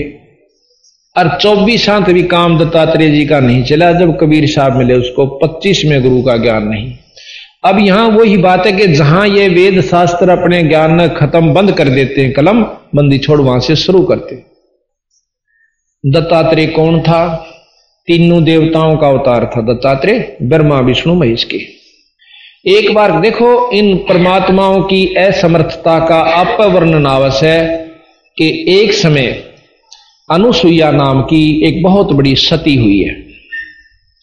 और 1.16 1.28
चौबीस 1.28 1.40
चौबीसांत 1.40 2.10
भी 2.10 2.22
काम 2.22 2.58
दत्तात्रेय 2.58 3.10
जी 3.10 3.26
का 3.26 3.40
नहीं 3.40 3.64
चला, 3.64 3.92
जब 3.92 4.18
कबीर 4.20 4.46
साहब 4.46 4.76
मिले 4.76 4.94
उसको 4.94 5.26
पच्चीस 5.26 5.82
में 5.84 6.02
गुरु 6.02 6.22
का 6.22 6.36
ज्ञान 6.36 6.68
नहीं। 6.68 6.92
अब 7.64 7.78
यहाँ 7.78 8.08
वही 8.08 8.36
बात 8.36 8.66
है 8.66 8.72
कि 8.72 8.86
जहाँ 8.86 9.28
ये 9.28 9.48
वेद 9.48 9.80
शास्त्र 9.80 10.30
अपने 10.30 10.62
ज्ञान 10.62 11.08
खत्म 11.08 11.54
बंद 11.54 11.72
कर 11.72 11.88
देते 11.88 12.20
हैं, 12.20 12.32
कलम 12.32 12.62
बंदी 12.94 13.18
छोड़ 13.18 13.40
वहाँ 13.40 13.60
से 13.60 13.76
शुरू 13.76 14.02
करते 14.02 14.42
दत्तात्रेय 16.12 16.66
कौन 16.66 17.00
था? 17.00 17.50
तीनों 18.06 18.44
देवताओं 18.44 18.96
का 18.96 19.08
अवतार 19.08 19.44
था 19.46 19.60
दत्तात्रेय, 19.60 20.36
ब्रह्मा, 20.42 20.80
विष्णु, 20.80 21.14
महेश 21.14 21.44
के। 21.44 21.56
एक 22.70 22.94
बार 22.94 23.20
देखो, 23.20 23.70
इन 23.70 23.96
परमात्माओं 23.96 24.82
की 24.82 25.14
असमर्थता 25.14 26.06
का 26.06 26.14
आप 26.14 26.60
वर्णन 26.60 27.06
आवश्य 27.06 27.48
है 27.48 27.76
कि 28.38 28.64
एक 28.68 28.92
समय 28.92 29.53
अनुसुईया 30.28 30.90
नाम 30.90 31.20
की 31.22 31.40
एक 31.66 31.82
बहुत 31.82 32.12
बड़ी 32.12 32.34
सती 32.36 32.74
हुई 32.74 32.98
है। 32.98 33.14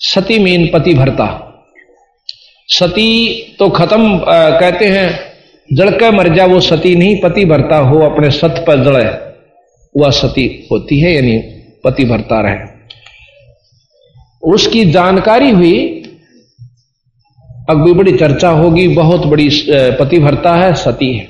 सती 0.02 0.38
मीन 0.40 0.68
पति 0.68 0.94
भरता। 0.94 1.28
सती 2.70 3.10
तो 3.60 3.68
खत्म 3.70 4.18
कहते 4.26 4.86
हैं 4.86 5.10
जड़के 5.70 6.10
मर 6.12 6.34
जा, 6.36 6.46
वो 6.46 6.60
सती 6.60 6.96
नहीं, 6.96 7.20
पति 7.22 7.46
भरता 7.46 7.78
हो, 7.78 8.00
अपने 8.02 8.32
सत 8.32 8.64
पर 8.68 8.84
जड़े 8.84 9.04
वह 9.96 10.10
सती 10.12 10.46
होती 10.72 11.00
है, 11.00 11.14
यानी 11.14 11.38
पति 11.84 12.06
भरता 12.06 12.42
रहे। 12.42 12.58
उसकी 14.44 14.84
जानकारी 14.92 15.50
हुई, 15.50 15.78
अब 17.70 17.84
भी 17.84 17.94
बड़ी 17.94 18.18
चर्चा 18.18 18.50
होगी, 18.50 18.88
बहुत 18.88 19.26
बड़ी 19.26 19.50
पति 20.00 20.20
भरता 20.20 20.56
है, 20.56 20.74
सती 20.76 21.14
है। 21.14 21.28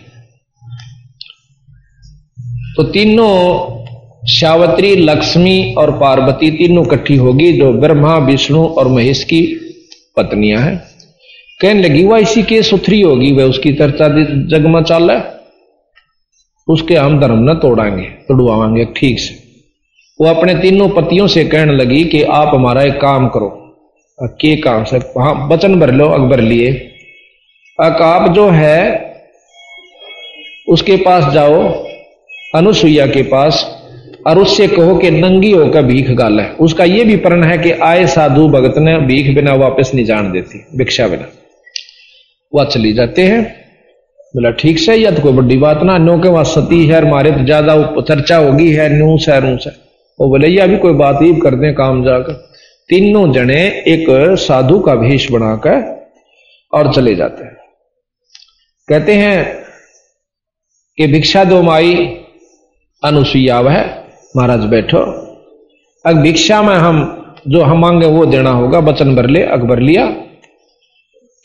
तो 2.76 2.84
तीनों 2.84 3.32
शावत्री, 4.30 4.96
लक्ष्मी 4.96 5.76
और 5.78 5.92
पार्वती 5.92 6.52
तीनों 6.52 6.86
इकट्ठी 6.86 7.16
होगी, 7.16 7.54
जो 7.54 7.74
ब्रह्मा, 7.74 8.18
विष्णु 8.18 8.66
और 8.66 8.88
महेश 8.88 9.24
की 9.24 9.42
पत्नियाँ 10.18 10.62
हैं। 10.62 10.84
कहने 11.62 11.82
लगी, 11.82 12.04
वह, 12.04 12.18
इसी 12.18 12.44
के 12.44 12.64
सुथरी 12.64 13.02
होगी, 13.02 13.32
वह 13.32 13.44
उसकी 13.44 13.74
चर्चा 13.74 14.08
जग 14.58 14.66
में 14.68 14.84
चाल 14.84 15.12
है। 15.12 15.24
उसके 16.68 16.96
हम 16.96 17.20
धर्म 17.20 17.52
न 17.52 17.54
तोड़ाएँगे, 17.54 18.04
तोड़वाएँगे, 18.04 18.86
ठीक 18.86 19.20
से। 19.20 19.44
वो 20.22 20.28
अपने 20.28 20.56
तीनों 20.56 20.90
पतियों 20.90 21.28
से 21.28 21.46
कहने 21.46 21.74
लगी 21.74 22.04
कि 22.04 22.24
आप 22.24 22.56
हमारा 22.56 22.84
एक 22.84 23.02
काम 23.02 23.28
करो। 23.28 23.58
के 24.24 24.56
काम 24.56 24.84
से 24.84 24.98
हाँ 24.98 25.48
वचन 25.48 25.80
भर 25.80 25.92
लो, 25.92 26.10
अकबर 26.10 26.42
लिए। 26.42 26.92
आप 27.82 28.32
जो 28.32 28.50
है, 28.50 29.12
उसके 30.68 30.96
पास 30.96 31.34
जाओ, 31.34 31.86
अनुसुईया 32.56 33.08
के 33.08 33.22
पास। 33.22 33.81
और 34.26 34.40
उससे 34.40 34.68
कहो 34.68 34.96
कि 34.98 35.10
नंगी 35.12 35.52
होकर 35.52 35.82
भीख 35.84 36.10
गाल 36.14 36.40
है। 36.40 36.52
उसका 36.60 36.84
यह 36.86 37.06
भी 37.06 37.16
प्रण 37.20 37.44
है 37.44 37.58
कि 37.58 37.72
आए 37.84 38.06
साधु 38.08 38.48
भगत 38.50 38.78
ने 38.80 38.98
भीख 39.06 39.34
बिना 39.36 39.54
वापस 39.58 39.92
नहीं 39.96 40.06
जान 40.06 40.32
देती, 40.32 40.66
भिक्षा 40.78 41.08
बिना। 41.08 41.28
वह, 42.54 42.64
चली 42.66 42.94
जाते 42.94 43.22
हैं। 43.24 43.42
बोला, 44.34 44.50
ठीक 44.52 44.80
से 44.80 44.96
या 44.96 45.12
तो 45.12 45.22
कोई 45.22 45.34
बड़ी 45.34 45.58
बात 45.58 45.84
ना, 45.84 45.98
नो 45.98 46.18
के 46.20 46.30
वहाँ 46.30 46.44
सती 46.46 46.86
है 46.88 47.10
मारे 47.10 47.32
तो 47.32 47.44
ज़्यादा 47.46 47.76
चर्चा 48.02 48.38
होगी 48.38 48.72
है 48.72 48.90
नूस 48.90 49.26
है 49.30 49.40
रूस 49.42 49.68
है 49.68 49.74
वो 50.20 50.28
बोले, 50.30 50.48
या 50.50 50.66
भी 50.68 50.78
कोई 50.78 50.94
बात 50.96 51.22
ही 51.22 51.34
कर 51.42 51.56
दे 51.56 51.72
काम 51.74 52.04
जाकर। 52.04 52.34
तीनों 52.90 53.32
जने 53.34 53.62
एक 53.88 54.06
साधु 54.40 54.80
का 54.80 54.96
भेष 54.98 55.30
बनाकर 55.32 55.82
और 56.74 56.94
चले 56.94 57.16
जाते 57.16 57.44
हैं। 57.44 57.56
कहते 58.88 59.14
हैं 59.16 59.46
कि 60.98 61.08
भिक्षा 61.08 61.44
दो 61.44 61.62
माई 61.62 61.94
अनुसुईया 63.04 63.60
वह 63.60 63.82
महाराज 64.36 64.66
बैठो। 64.66 65.00
अब 66.06 66.22
भिक्षा 66.22 66.62
में 66.62 66.76
हम 66.76 67.00
जो 67.48 67.62
हम 67.62 67.80
मांगे 67.80 68.08
वो 68.08 68.26
देना 68.26 68.50
होगा, 68.50 68.80
वचन 68.80 69.16
भर 69.16 69.28
ले 69.28 69.44
अकबर 69.44 69.80
लिया, 69.80 70.06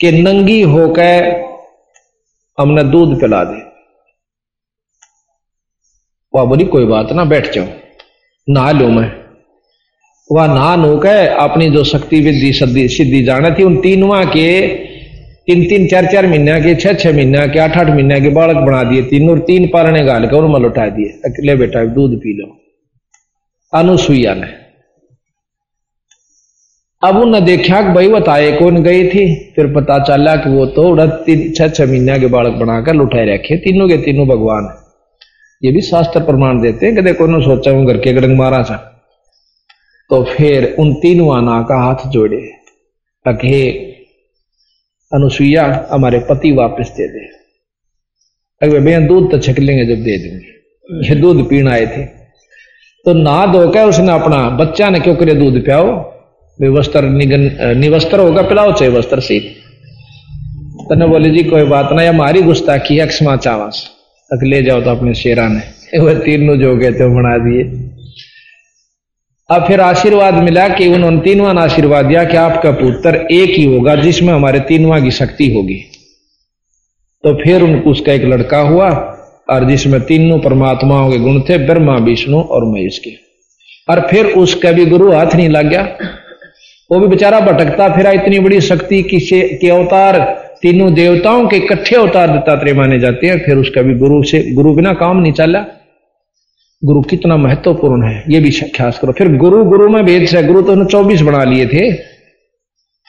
कि 0.01 0.11
नंगी 0.13 0.61
होकर 0.63 1.45
हमने 2.59 2.83
दूध 2.85 3.21
पिला 3.21 3.43
दे। 3.45 3.61
वह 6.35 6.45
बोली 6.45 6.65
कोई 6.65 6.85
बात 6.85 7.13
ना, 7.13 7.25
बैठ 7.25 7.53
जाओ, 7.55 7.65
नहा 8.49 8.71
लो 8.71 8.89
मैं। 8.89 9.11
वह 10.31 10.47
नहा 10.47 10.75
होकर 10.75 11.29
अपनी 11.29 11.71
जो 11.71 11.85
शक्ति 11.85 12.21
विद्धि 12.21 12.53
सिद्धि 12.89 13.23
जाना 13.23 13.51
थी, 13.51 13.63
उन 13.63 13.77
तीनवा 13.81 14.25
के, 14.25 14.67
तीन 15.47 15.65
तीन, 15.69 15.87
चार 15.87 16.07
चार 16.07 16.27
महीना 16.27 16.59
के, 16.61 16.75
छह 16.75 16.95
छह 16.95 17.13
महीना 17.13 17.47
के, 17.47 17.59
आठ 17.59 17.77
आठ 17.77 17.89
महीना 17.89 18.19
के 18.19 18.29
बालक 18.29 18.57
बना 18.57 18.83
दिए, 18.83 19.03
तीन 19.03 19.31
और 19.31 19.39
तीन 19.39 19.67
पारने 19.67 20.05
गाल 20.05 20.27
कर 20.27 20.47
मल 20.49 20.67
उठा 20.67 20.89
दिए, 20.89 21.09
अकेले 21.25 21.57
बेटा 21.57 21.85
दूध 21.95 22.17
पी 22.19 22.37
लो। 22.39 22.47
अनुसुईया 23.77 24.35
ने 24.35 24.55
अब 27.03 27.17
उन्हें 27.17 27.45
देखा 27.45 27.81
कि 27.83 27.93
भाई 27.95 28.09
बताए 28.11 28.51
कौन 28.59 28.83
गई 28.83 29.03
थी, 29.09 29.25
फिर 29.57 29.67
पता 29.75 29.99
चला 30.05 30.35
कि 30.37 30.51
वो 30.51 30.67
तो 30.69 30.85
छह 30.97 31.69
छह 31.69 31.87
महीने 31.87 32.19
के 32.21 32.27
बालक 32.29 32.55
बनाकर 32.61 32.95
लुटाए 32.95 33.27
रखे, 33.27 33.57
तीनों 33.59 33.89
के 33.89 33.97
तीनों 34.05 34.27
भगवान 34.29 34.65
है। 34.65 34.75
ये 35.63 35.73
भी 35.73 35.81
शास्त्र 35.83 36.21
प्रमाण 36.25 36.61
देते 36.61 36.87
हैं 36.87 36.95
कि 36.95 37.03
देखो 37.03 37.25
उन्होंने 37.25 37.45
सोचा 37.45 37.71
हूँ 37.71 37.87
घर 37.87 37.99
के 37.99 38.13
गड़ंग 38.13 38.37
मारा 38.39 38.63
था 38.65 38.77
तो 40.11 40.23
फिर 40.27 40.75
उन 40.79 40.93
तीनों 41.03 41.37
आना 41.37 41.61
का 41.69 41.79
हाथ 41.83 42.09
जोड़े 42.11 42.43
अघे 43.27 43.63
अनुसुईया 45.13 45.65
हमारे 45.91 46.19
पति 46.29 46.53
वापस 46.55 46.93
दे 46.97 47.07
दे। 47.09 47.25
अगर 48.63 48.81
भैया 48.81 49.01
दूध 49.07 49.31
तो 49.31 49.39
छक 49.39 49.59
लेंगे 49.59 49.85
जब 49.87 50.03
दे 50.05 50.19
देंगे। 50.19 51.09
ये 51.09 51.15
दूध 51.21 51.49
पीण 51.49 51.69
आए 51.69 51.87
थे। 51.87 52.05
तो 53.07 53.13
ना 53.13 53.47
धोकर 53.47 53.85
उसने 53.85 54.13
अपना 54.13 54.39
बच्चा 54.51 54.91
ने 54.91 55.01
क्यों 55.01 55.15
करे 55.15 55.35
दूध 55.35 55.65
पियाओ? 55.65 55.91
वस्त्र 56.61 57.03
निगन 57.03 57.77
निवस्त्र 57.79 58.21
होगा, 58.21 58.43
पिलाओ 58.43 58.73
चाहे 58.73 58.91
वस्त्र 58.91 59.21
सी। 59.21 59.39
तने 60.91 61.07
बोले, 61.07 61.31
जी, 61.31 61.43
कोई 61.45 61.65
बात 61.65 61.89
ना 61.93 62.09
हमारी 62.09 62.43
गुस्ताखी 62.43 62.97
है 62.97 63.07
क्षमा 63.07 63.37
चावास। 63.37 63.91
तक 64.31 64.41
ले 64.45 64.63
जाओ 64.63 64.81
तो 64.81 64.91
अपने 64.91 65.15
शेरा 65.15 65.49
ने। 65.49 65.99
वह 65.99 66.15
तीनों 66.15 66.57
जो 66.57 66.77
गए 66.77 66.93
थे 66.93 67.09
बना 67.09 67.37
दिए। 67.39 67.63
अब 69.51 69.67
फिर 69.67 69.81
आशीर्वाद 69.81 70.35
मिला 70.35 70.69
कि 70.69 70.89
उन्होंने 70.89 71.21
तीनवा 71.21 71.51
आशीर्वाद 71.63 72.05
दिया 72.05 72.25
कि 72.25 72.37
आपका 72.37 72.71
पुत्र 72.71 73.27
एक 73.33 73.51
ही 73.51 73.65
होगा, 73.65 73.95
जिसमें 73.97 74.33
हमारे 74.35 74.61
तीनवा 74.61 75.01
की 75.01 75.11
शक्ति 75.11 75.53
होगी। 75.55 75.83
तो 77.25 77.35
फिर 77.35 77.63
उनको 77.63 77.91
उसका 77.91 78.13
एक 78.13 78.25
लड़का 78.25 78.59
हुआ 78.59 79.13
और 79.49 79.65
जिसमें 79.65 80.01
तीनों 80.01 80.39
परमात्माओं 80.39 81.11
के 81.11 81.19
गुण 81.19 81.41
थे, 81.41 81.59
ब्रह्मा, 81.59 81.97
विष्णु 81.97 82.41
और 82.41 82.65
महेश 82.65 82.99
के। 82.99 83.11
और 83.89 84.01
फिर 84.01 84.27
उसका 84.27 84.73
भी 84.73 84.87
गुरु 84.87 85.13
हाथ 85.13 85.35
नहीं 85.35 85.49
लग 85.49 85.69
गया। 85.69 85.83
वो 86.93 87.01
भी 87.01 87.07
बेचारा 87.07 87.41
भटकता 87.41 87.89
फिर, 87.97 88.07
इतनी 88.07 88.39
बड़ी 88.39 88.61
शक्ति 88.61 89.03
की 89.03 89.19
के 89.57 89.69
अवतार 89.69 90.19
तीनों 90.63 90.95
देवताओं 90.95 91.47
के 91.49 91.57
इकट्ठे 91.57 91.97
अवतार 91.97 92.31
दत्तात्रेय 92.31 92.75
माने 92.75 92.99
जाते 92.99 93.27
हैं। 93.27 93.39
फिर 93.47 93.57
उसका 93.57 93.83
भी 93.83 93.95
गुरु 93.95 94.23
से 94.23 94.55
गुरु 94.55 94.75
बिना 94.75 94.93
काम 94.93 95.17
नहीं 95.17 95.33
चला। 95.33 95.65
गुरु 96.85 97.03
कितना 97.03 97.37
महत्वपूर्ण 97.37 98.07
है, 98.07 98.25
ये 98.29 98.41
भी 98.41 98.51
ख्यास 98.51 98.99
करो। 98.99 99.13
फिर 99.13 99.37
गुरु 99.37 99.65
गुरु 99.65 99.89
में 99.89 100.05
भेद 100.05 100.27
से 100.29 100.43
गुरु 100.43 100.63
तो 100.63 100.73
उन्होंने 100.73 100.91
चौबीस 100.93 101.21
बना 101.21 101.45
लिए 101.45 101.67
थे, 101.67 101.93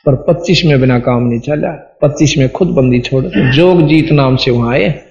पर 0.06 0.16
पच्चीस 0.30 0.66
में 0.66 0.80
बिना 0.82 1.00
काम 1.00 1.24
नहीं 1.24 1.40
चला। 1.40 1.72
पच्चीस 2.02 2.38
में 2.38 2.50
खुद 2.50 2.68
बंदी 2.68 3.00
छोड़ 3.00 3.24
जोग 3.52 3.88
जीत 3.88 4.12
नाम 4.12 4.36
से 4.36 4.52
वहाँ 4.52 4.74
आए। 4.74 5.07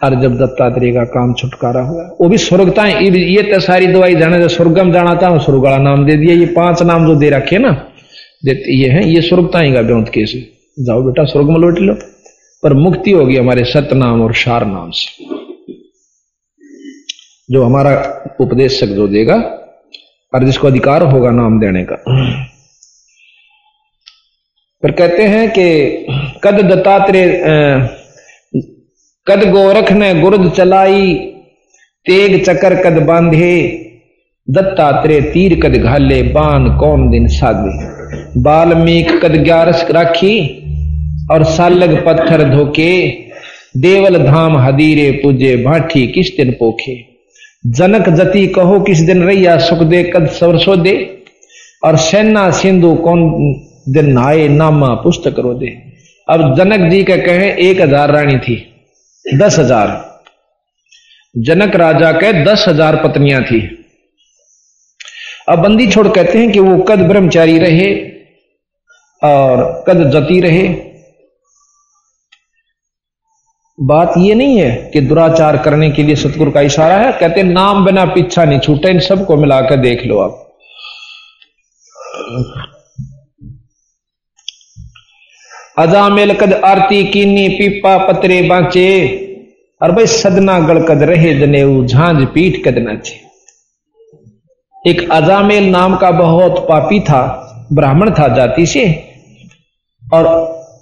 और 0.00 0.14
जब 0.22 0.36
दत्तात्रेय 0.38 0.92
का 0.94 1.04
काम 1.06 1.32
छुटकारा 1.34 1.80
हुआ, 1.82 2.02
वो 2.20 2.28
भी 2.28 2.38
स्वर्गता 2.38 2.86
ये 2.86 3.42
तो 3.44 3.60
सारी 3.60 3.86
दवाई 3.86 4.14
जाने 4.14 4.38
जो 4.38 4.48
स्वर्गम 4.48 4.92
जाना 4.92 5.14
था 5.14 5.36
स्वर्ग 5.38 5.62
वाला 5.64 5.78
नाम 5.78 6.04
दे 6.06 6.16
दिया। 6.16 6.34
ये 6.34 6.46
पाँच 6.54 6.82
नाम 6.82 7.06
जो 7.06 7.14
दे 7.14 7.30
रखे 7.30 7.58
ना, 7.58 7.70
देते 8.44 8.76
ये 8.76 8.88
है, 8.88 9.08
ये 9.08 9.20
स्वर्गता 9.22 9.60
ही 9.60 9.72
का 9.72 9.82
ब्योंत 9.82 10.08
केस 10.08 10.32
जाओ 10.78 11.02
बेटा, 11.02 11.24
स्वर्ग 11.24 11.50
में 11.50 11.58
लौट 11.60 11.78
लो। 11.78 11.94
पर 12.62 12.72
मुक्ति 12.74 13.10
होगी 13.10 13.36
हमारे 13.36 13.64
सत 13.64 13.88
नाम 13.94 14.22
और 14.22 14.32
शार 14.34 14.66
नाम 14.66 14.90
से। 14.90 15.24
जो 17.48 17.64
हमारा 17.64 17.92
उपदेशक 18.40 18.86
जो 18.94 19.06
देगा, 19.08 19.34
और 20.32 20.44
जिसको 20.44 20.66
अधिकार 20.66 21.02
होगा 21.02 21.30
नाम 21.30 21.60
देने 21.60 21.84
का। 21.84 21.96
फिर 24.82 24.90
कहते 24.90 25.22
हैं 25.24 25.48
कि 25.50 25.66
कद 26.44 26.60
दत्तात्रेय 26.64 27.26
कद 29.28 29.48
गोरख 29.50 29.92
ने 29.92 30.12
गुरुद 30.14 30.50
चलाई, 30.52 31.14
तेग 32.06 32.42
चकर 32.44 32.74
कद 32.82 33.02
बांधे। 33.02 33.56
दत्तात्रेय 34.48 35.20
तीर 35.22 35.58
कद 35.60 35.76
घाले 35.76 36.22
बान 36.30 36.68
कौन 36.78 37.08
दिन 37.10 37.26
साधे। 37.30 38.40
बाल्मीक 38.42 39.10
कद 39.22 39.36
ग्यारस 39.44 39.86
राखी, 39.90 40.36
और 41.30 41.44
सालग 41.46 41.96
पत्थर 42.04 42.42
धोके 42.50 42.92
देवल 43.76 44.16
धाम 44.18 44.56
हदीरे 44.58 45.10
पूजे, 45.22 45.56
भाठी 45.56 46.06
किस 46.06 46.30
दिन 46.36 46.50
पोखे। 46.52 46.96
जनक 47.70 48.08
जति 48.10 48.46
कहो, 48.46 48.80
किस 48.80 48.98
दिन 49.00 49.22
रैया 49.22 49.56
सुख 49.58 49.82
दे 49.84 50.02
कद 50.04 50.26
सरसो 50.30 50.76
दे 50.76 50.94
और 51.84 51.96
सेना 51.98 52.50
सिंधु 52.52 52.94
कौन 52.96 53.20
दिन 53.88 54.10
नहाए, 54.12 54.48
नामा 54.50 54.88
पुस्तक 55.02 55.38
रो 55.38 55.54
दे 55.54 55.76
अब 56.28 56.54
जनक 56.56 56.90
जी 56.90 57.02
का 57.04 57.16
कहे, 57.18 57.50
एक 57.60 57.80
हज़ार 57.80 58.10
रानी 58.10 58.38
थी। 58.38 58.56
दस 59.28 59.58
हज़ार। 59.58 59.88
जनक 61.34 61.74
राजा 61.76 62.10
के 62.12 62.32
दस 62.44 62.64
हज़ार 62.68 62.96
पत्नियाँ 62.96 63.42
थी। 63.42 63.60
अब 65.48 65.58
बंदी 65.58 65.86
छोड़ 65.86 66.06
कहते 66.08 66.38
हैं 66.38 66.50
कि 66.52 66.60
वो 66.60 66.76
कद 66.84 67.00
ब्रह्मचारी 67.08 67.58
रहे 67.58 67.88
और 69.22 69.84
कद 69.88 70.02
जती 70.10 70.40
रहे। 70.40 70.66
बात 73.78 74.14
ये 74.18 74.34
नहीं 74.34 74.58
है 74.60 74.90
कि 74.92 75.00
दुराचार 75.02 75.56
करने 75.64 75.90
के 75.90 76.02
लिए 76.02 76.14
सतगुरु 76.16 76.50
का 76.50 76.60
इशारा 76.62 76.96
है, 76.96 77.12
कहते 77.12 77.42
नाम 77.42 77.84
बिना 77.84 78.04
पीछा 78.06 78.44
नहीं 78.44 78.60
छूटे, 78.60 78.90
इन 78.90 79.00
सबको 79.00 79.36
मिलाकर 79.36 79.76
देख 79.78 80.04
लो 80.06 80.18
आप। 80.18 80.44
अजामेल 85.78 86.32
कद 86.34 86.52
आरती 86.52 87.04
कीनी 87.04 87.48
पीपा 87.48 87.98
पतरे 87.98 88.42
बांचे। 88.42 88.88
और 89.82 89.92
भाई 89.92 90.06
सदना 90.06 90.58
गड़कद 90.60 91.02
रहे 91.02 91.34
जनेऊ, 91.34 91.86
झांझ 91.86 92.26
पीठ 92.28 92.64
कद 92.64 92.78
नाचे 92.78 93.28
एक 94.90 95.10
अजामेल 95.10 95.70
नाम 95.70 95.96
का 95.96 96.10
बहुत 96.10 96.66
पापी 96.68 97.00
था, 97.00 97.22
ब्राह्मण 97.72 98.10
था 98.10 98.28
जाति 98.28 98.66
से, 98.66 99.04
और 100.14 100.24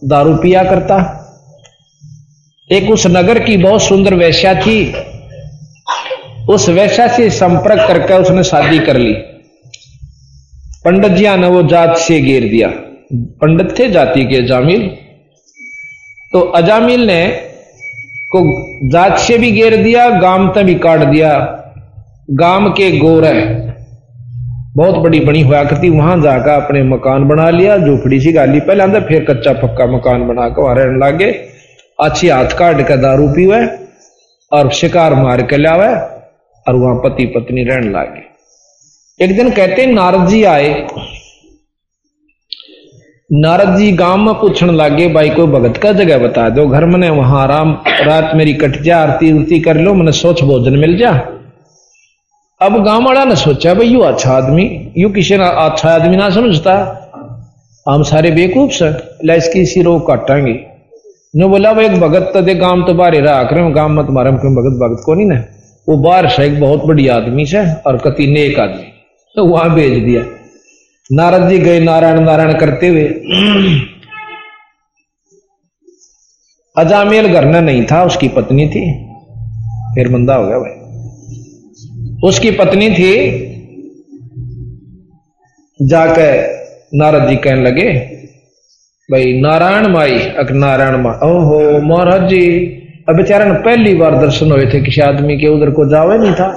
दारू 0.04 0.36
पिया 0.36 0.64
करता। 0.64 1.22
एक 2.72 2.90
उस 2.90 3.06
नगर 3.06 3.38
की 3.38 3.56
बहुत 3.56 3.82
सुंदर 3.82 4.14
वैश्या 4.14 4.54
थी। 4.54 4.94
उस 6.48 6.68
वैश्या 6.68 7.08
से 7.08 7.30
संपर्क 7.30 7.88
करके 7.88 8.14
उसने 8.14 8.44
शादी 8.44 8.78
कर 8.78 8.96
ली। 8.96 9.12
पंडित 10.84 11.12
जी 11.12 11.28
ने 11.28 11.46
वो 11.46 11.62
जात 11.62 11.96
से 11.96 12.20
घेर 12.20 12.42
दिया। 12.42 12.68
पंडित 13.12 13.78
थे 13.78 13.88
जाति 13.88 14.24
के 14.24 14.36
अजामिल। 14.36 14.88
तो 16.32 16.40
अजामिल 16.52 17.06
ने 17.06 17.26
को 18.32 18.40
जात 18.90 19.18
से 19.18 19.38
भी 19.38 19.50
घेर 19.52 19.76
दिया, 19.76 20.08
गाम 20.10 20.48
तक 20.52 20.62
भी 20.62 20.74
काट 20.74 21.00
दिया। 21.00 21.38
गाम 22.30 22.68
के 22.70 22.90
गोर 22.98 23.24
बहुत 24.76 24.94
बड़ी 24.94 25.20
बनी 25.20 25.40
हुआ 25.40 25.62
करती 25.64 25.88
वहाँ 25.88 26.20
जाकर 26.20 26.50
अपने 26.50 26.82
मकान 26.82 27.28
बना 27.28 27.48
लिया। 27.50 27.76
झोपड़ी 27.78 28.20
सी 28.20 28.32
गाली, 28.32 28.60
पहले 28.60 28.82
अंदर 28.82 29.00
फिर 29.00 29.24
कच्चा 29.24 29.52
पक्का 29.52 29.86
मकान 29.86 30.20
बना 30.20 30.32
बनाकर 30.32 30.62
वहाँ 30.62 30.74
रहने 30.74 31.06
लगे। 31.06 31.30
अच्छी 31.98 32.28
हाथ 32.28 32.58
काट 32.58 32.80
के 32.88 32.96
दारू 32.96 33.28
पीवे 33.28 33.66
और 34.52 34.70
शिकार 34.72 35.14
मार 35.14 35.42
के 35.42 35.56
लावे 35.56 35.88
और 36.66 36.74
वहाँ 36.74 36.94
पति 36.96 37.26
पत्नी 37.26 37.64
रहने 37.64 37.90
लगे। 37.90 39.24
एक 39.24 39.36
दिन 39.36 39.50
कहते 39.50 39.86
नारद 39.86 40.26
जी 40.28 40.42
आए। 40.44 40.72
नारद 43.30 43.76
जी 43.76 43.90
गाँव 43.92 44.16
में 44.16 44.34
पूछने 44.34 44.72
लगे, 44.72 45.06
भाई, 45.08 45.30
कोई 45.30 45.46
भगत 45.46 45.76
का 45.76 45.92
जगह 45.92 46.18
बता 46.18 46.48
दो। 46.48 46.66
घर 46.66 46.84
में 46.84 47.08
वहाँ 47.10 47.42
आराम, 47.42 47.72
रात 48.02 48.34
मेरी 48.34 48.52
कट 48.54 48.80
जा, 48.82 48.98
आरती 48.98 49.32
उरती 49.32 49.58
कर 49.60 49.76
लो, 49.76 49.94
मैंने 49.94 50.12
सोच 50.12 50.42
भोजन 50.42 50.76
मिल 50.78 50.96
जा। 50.98 51.10
अब 52.60 52.84
गाँव 52.84 53.04
वाला 53.04 53.24
ने 53.24 53.36
सोचा, 53.36 53.74
भाई, 53.74 53.86
यू 53.86 54.00
अच्छा 54.00 54.30
आदमी, 54.32 54.92
यू 54.98 55.08
किसी 55.10 55.36
ना 55.36 55.48
अच्छा 55.48 55.88
आदमी 55.88 56.16
ना 56.16 56.30
समझता? 56.30 56.76
हम 57.86 58.02
सारे 58.02 58.30
बेकूफ 58.30 58.70
से 58.72 59.36
इसकी 59.36 59.60
इसी 59.60 59.82
रोग 59.82 60.06
काटांगे। 60.06 60.54
नो 61.34 61.48
बोला 61.48 61.72
वो 61.72 61.80
एक 61.80 62.00
भगत 62.00 62.30
तो 62.34 62.42
दे, 62.42 62.54
गाँव 62.54 62.82
तो 62.82 62.94
बाहर 62.94 63.14
रहा 63.14 63.42
कर 63.42 63.72
गाँव 63.72 63.88
में 63.88 64.06
तुम्हारे 64.06 64.30
में 64.30 64.38
भगत 64.38 64.78
भगत 64.78 65.02
को 65.06 65.14
नहीं 65.14 65.26
ना? 65.26 65.42
वो 65.88 65.96
बाहर 65.96 66.28
से 66.28 66.46
एक 66.46 66.60
बहुत 66.60 66.84
बड़ी 66.84 67.08
आदमी 67.08 67.46
से, 67.46 67.66
और 67.76 67.98
कति 67.98 68.26
नेक 68.26 68.58
आदमी 68.60 68.92
तो 69.36 69.44
वहाँ 69.44 69.74
भेज 69.74 70.02
दिया। 70.04 70.22
नारद 71.10 71.48
जी 71.48 71.58
गए 71.58 71.80
नारायण 71.80 72.20
नारायण 72.20 72.58
करते 72.58 72.88
हुए। 72.88 73.04
अजामेल 76.76 77.26
घर 77.32 77.46
में 77.46 77.60
नहीं 77.60 77.84
था, 77.84 78.02
उसकी 78.04 78.28
पत्नी 78.28 78.66
थी। 78.68 78.82
फिर 79.94 80.08
मंदा 80.08 80.34
हो 80.34 80.46
गया 80.46 80.58
भाई। 80.58 82.28
उसकी 82.28 82.50
पत्नी 82.50 82.90
थी। 82.90 83.12
जाकर 85.80 86.90
नारद 86.94 87.28
जी 87.28 87.36
कहने 87.36 87.62
लगे, 87.62 87.92
भाई 89.08 89.32
नारायण 89.40 89.86
माई, 89.88 90.18
अक 90.38 90.50
नारायण 90.50 90.96
मा 90.96 91.10
ओहो, 91.24 91.80
महाराज 91.80 92.28
जी, 92.28 92.44
अब 93.08 93.16
बेचारा 93.16 93.44
ने 93.44 93.58
पहली 93.60 93.94
बार 93.94 94.14
दर्शन 94.16 94.52
हुए 94.52 94.66
थे 94.66 94.80
किसी 94.80 95.00
आदमी 95.00 95.36
के 95.36 95.48
उधर 95.48 95.70
को 95.70 95.88
जावे 95.88 96.18
नहीं 96.18 96.34
था। 96.34 96.48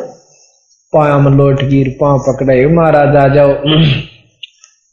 पाया 0.94 1.18
में 1.18 1.34
पा 1.94 2.18
पकड़े, 2.18 2.66
महाराज 2.68 3.16
आ 3.16 3.28
जाओ। 3.36 3.54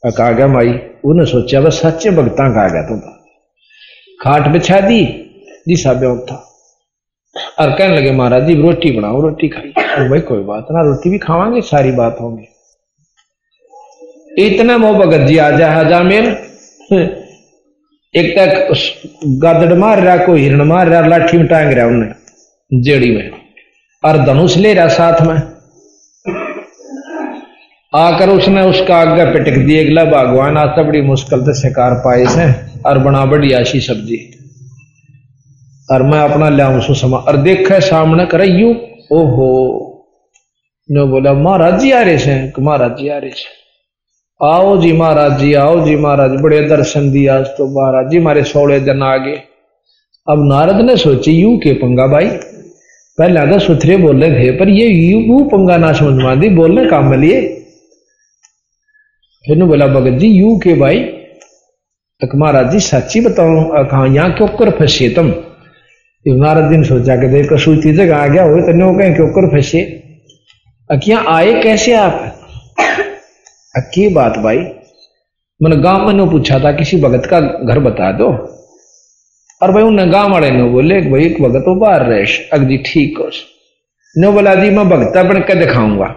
गया 0.03 0.47
माई 0.47 0.73
उन्हें 1.05 1.25
सोचा 1.25 1.61
बस 1.61 1.81
सच्चे 1.83 2.09
भगता 2.17 2.49
कहा 2.53 2.67
गया 2.67 2.81
तू 2.89 2.97
खाट 4.19 4.47
बिछा 4.51 4.79
दी 4.81 5.03
जी 5.67 5.75
ब्योग 5.95 6.19
था 6.29 6.43
और 7.61 7.71
कहने 7.77 7.95
लगे 7.97 8.11
महाराज 8.11 8.45
जी 8.47 8.53
रोटी 8.61 8.91
बनाओ 8.91 9.21
रोटी 9.21 9.47
खाई 9.49 9.71
भाई 10.09 10.19
कोई 10.29 10.43
बात 10.43 10.67
ना 10.71 10.81
रोटी 10.83 11.09
भी 11.09 11.17
खावांगे 11.19 11.61
सारी 11.69 11.91
बात 11.93 12.17
होंगी 12.21 12.45
इतना 14.45 14.77
मोह 14.77 14.97
भगत 14.99 15.27
जी 15.27 15.37
आ 15.37 15.49
जा 15.51 15.71
हजामेल 15.71 16.25
एक 18.13 18.33
तक 18.37 18.73
गादड़ 19.41 19.73
मार 19.79 20.01
रहा 20.03 20.17
कोई 20.25 20.41
हिरण 20.41 20.63
मार 20.67 20.87
रहा 20.87 21.07
लाठी 21.07 21.37
में 21.37 21.47
टांग 21.47 21.71
रहा 21.73 21.85
उन्हें 21.87 22.81
जेड़ी 22.83 23.11
में 23.11 23.31
और 24.03 24.17
धनुष 24.25 24.57
ले 24.57 24.73
रहा 24.73 24.87
साथ 24.95 25.21
में 25.27 25.37
आकर 27.95 28.29
उसने 28.29 28.61
उसका 28.61 28.95
आगे 28.95 29.25
पिटक 29.25 29.57
दिए 29.57 29.85
अगला 29.85 30.05
भगवान, 30.05 30.57
आज 30.57 30.67
तो 30.67 30.83
बड़ी 30.83 31.01
मुश्किल 31.01 31.41
से 31.41 31.53
शिकार 31.53 31.93
पाए 31.93 32.25
से, 32.25 32.53
और 32.89 32.97
बना 32.97 33.25
बड़ी 33.25 33.53
आशी 33.53 33.79
सब्ज़ी। 33.79 34.33
और 35.91 36.03
मैं 36.03 36.19
अपना 36.19 36.49
लिया 36.49 36.79
समा, 36.79 37.17
और 37.17 37.37
देखे 37.37 37.81
सामने 37.81 38.25
कर, 38.25 38.43
यू, 38.43 38.75
ओहो। 39.11 39.83
ने 40.91 41.03
बोला, 41.03 41.33
महाराज 41.33 41.79
जी 41.79 41.91
आ 41.91 42.01
रहे 42.01 42.17
से 42.17 42.53
महाराज 42.59 42.97
जी 42.97 43.09
आ 43.09 43.17
रहे 43.17 43.31
से। 43.31 43.55
आओ 44.45 44.81
जी 44.81 44.91
महाराज 44.93 45.39
जी, 45.39 45.53
आओ 45.53 45.85
जी 45.85 45.95
महाराज, 45.95 46.31
बड़े 46.31 46.61
दर्शन 46.61 47.11
दिया 47.11 47.35
आज 47.35 47.45
तो 47.45 47.67
महाराज 47.67 48.11
जी, 48.11 48.19
मारे 48.19 48.43
सोलह 48.43 48.79
दिन 48.79 49.03
आ 49.03 49.17
गए। 49.17 49.41
अब 50.29 50.47
नारद 50.47 50.75
ने 50.75 50.97
सोची, 50.97 51.31
यू 51.31 51.57
के 51.57 51.73
पंगा 51.73 52.07
भाई? 52.07 52.27
पहले 53.17 53.53
तो 53.53 53.59
सुथरे 53.59 53.97
बोले 53.97 54.31
थे 54.31 54.51
पर 54.51 54.69
ये 54.69 54.87
यू 54.87 55.43
पंगा 55.43 55.77
ना 55.77 55.93
समझ 55.93 56.23
मा 56.23 56.35
दी 56.35 56.49
बोलने 56.49 56.85
काम 56.85 57.13
लिए। 57.13 57.56
फिर 59.47 59.63
बोला, 59.63 59.87
भगत 59.87 60.17
जी, 60.19 60.27
यू 60.27 60.55
के 60.57 60.73
भाई, 60.75 60.99
तक 62.21 62.31
महाराज 62.35 62.71
जी, 62.71 62.79
सच्ची 62.79 63.19
बताओ 63.21 63.85
कहा, 63.85 64.05
यहाँ 64.05 64.31
क्यों 64.31 64.47
कर 64.47 64.69
फंसे 64.69 65.09
तुम? 65.09 65.27
महाराज 66.25 66.69
जी 66.71 66.77
ने 66.77 66.83
सोचा 66.83 67.15
कि 67.15 67.27
देखो 67.27 67.57
सूची 67.57 67.93
जगह 67.93 68.17
आ 68.17 68.27
गया 68.27 68.43
हो 68.43 68.61
तो 68.61 68.97
कहें 68.97 69.15
क्यों 69.15 69.27
कर 69.27 69.47
फंसे? 69.47 69.81
अकिया 70.89 71.23
आए 71.27 71.53
कैसे 71.63 71.93
आप? 71.93 72.33
की 73.93 74.07
बात 74.09 74.37
भाई? 74.37 74.57
मैंने 75.61 75.75
गाँव 75.75 76.07
में 76.07 76.29
पूछा 76.29 76.59
था, 76.59 76.71
किसी 76.71 77.01
भगत 77.01 77.25
का 77.25 77.39
घर 77.39 77.79
बता 77.79 78.11
दो। 78.11 78.29
और 79.61 79.71
भाई 79.71 79.83
उन्हें 79.83 80.11
गाँव 80.13 80.31
वाले 80.31 80.51
ने 80.51 80.63
बोले 80.63 81.01
भाई, 81.01 81.25
एक 81.25 81.41
भगत 81.41 81.63
वो 81.67 81.75
बाहर 81.75 82.05
रहे 82.05 82.25
अगदी 82.53 82.77
ठीक 82.85 83.17
हो। 83.17 83.29
ने 84.15 84.31
बोला, 84.31 84.55
जी, 84.55 84.69
मैं 84.69 84.89
भगता 84.89 85.23
बन 85.23 85.39
के 85.39 85.55
दिखाऊँगा। 85.55 86.13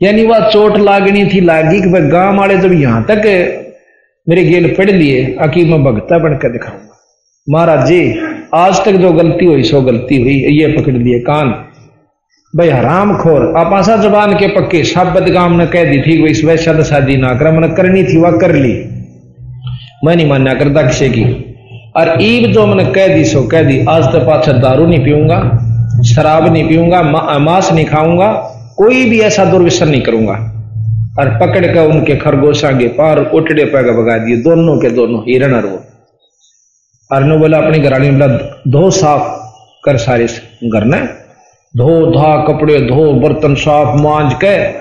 यानी 0.00 0.24
वह 0.26 0.48
चोट 0.50 0.76
लागनी 0.78 1.24
थी, 1.26 1.40
लागी 1.42 1.80
कि 1.82 1.88
भाई 1.88 2.08
गाँव 2.10 2.38
वाले 2.38 2.56
जब 2.58 2.72
यहाँ 2.72 3.04
तक 3.04 3.22
मेरे 4.26 4.42
गेल 4.44 4.74
पढ़ 4.74 4.90
लिए, 4.90 5.24
अकी 5.40 5.64
मैं 5.64 5.82
भगता 5.84 6.18
बनकर 6.18 6.52
दिखाऊँगा। 6.52 6.94
महाराज 7.46 7.86
जी, 7.88 8.00
आज 8.54 8.84
तक 8.84 8.96
जो 8.96 9.12
गलती 9.12 9.46
हुई, 9.46 9.62
सो 9.62 9.80
गलती 9.82 10.20
हुई, 10.22 10.34
ये 10.52 10.66
पकड़ 10.72 10.92
लिए 10.92 11.18
कान। 11.20 11.50
भाई 12.54 12.68
हराम 12.70 13.16
खोर, 13.16 13.52
आप 13.58 13.72
आशा 13.72 13.96
जबान 13.98 14.34
के 14.38 14.48
पक्के 14.50 14.82
शब्द 14.84 15.28
गाम 15.28 15.52
ने 15.52 15.66
कह 15.66 15.84
दी 15.84 16.00
थी 16.02 16.44
वैसा 16.44 16.72
तो 16.72 16.84
शादी 16.84 17.16
ना 17.16 17.32
कर 17.34 17.50
मैंने 17.50 17.68
करनी 17.76 18.02
थी, 18.04 18.16
वह 18.16 18.38
कर 18.38 18.54
ली। 18.54 18.72
मैं 20.04 20.16
नहीं 20.16 20.28
मान्या 20.28 20.54
करता 20.54 20.82
किसी 20.82 21.08
की। 21.10 21.24
और 21.96 22.16
ईब 22.22 22.50
जो 22.52 22.66
मैंने 22.66 22.84
कह 22.92 23.14
दी, 23.14 23.24
सो 23.24 23.42
कह 23.48 23.62
दी, 23.62 23.78
आज 23.86 24.04
तो 24.12 24.20
पाछा 24.26 24.52
दारू 24.54 24.86
नहीं 24.86 25.04
पीऊँगा, 25.04 25.38
शराब 26.06 26.52
नहीं 26.52 26.68
पीऊँगा 26.68 27.02
मांस 27.40 27.72
नहीं 27.72 27.86
खाऊँगा 27.86 28.28
कोई 28.76 29.10
भी 29.10 29.20
ऐसा 29.20 29.44
दुर्व्यसन 29.44 29.88
नहीं 29.88 30.02
करूँगा। 30.02 30.52
और 31.18 31.28
पकड़ 31.28 31.66
कर 31.66 31.80
उनके 31.80 32.16
खरगोशा 32.16 32.70
के 32.70 32.88
पार 32.88 33.18
उठड़े 33.18 33.64
पैगा 33.64 33.92
भगा 33.92 34.18
दिए, 34.18 34.36
दोनों 34.36 34.78
के 34.78 34.90
दोनों 34.90 35.20
हिरण 35.20 35.54
और 35.54 35.66
वो। 35.66 35.80
और 37.12 37.38
बोला, 37.38 37.58
अपनी 37.58 37.78
घरानी 37.78 38.10
बोला, 38.10 38.26
धो 38.68 38.90
साफ़ 38.90 39.46
कर 39.84 39.96
सारे 39.96 40.26
घर 40.64 40.84
ने 40.84 41.00
धो, 41.76 42.06
धा 42.10 42.44
कपड़े, 42.48 42.80
धो 42.80 43.12
बर्तन 43.12 43.54
साफ़ 43.54 44.02
मांझ 44.02 44.32
के 44.44 44.72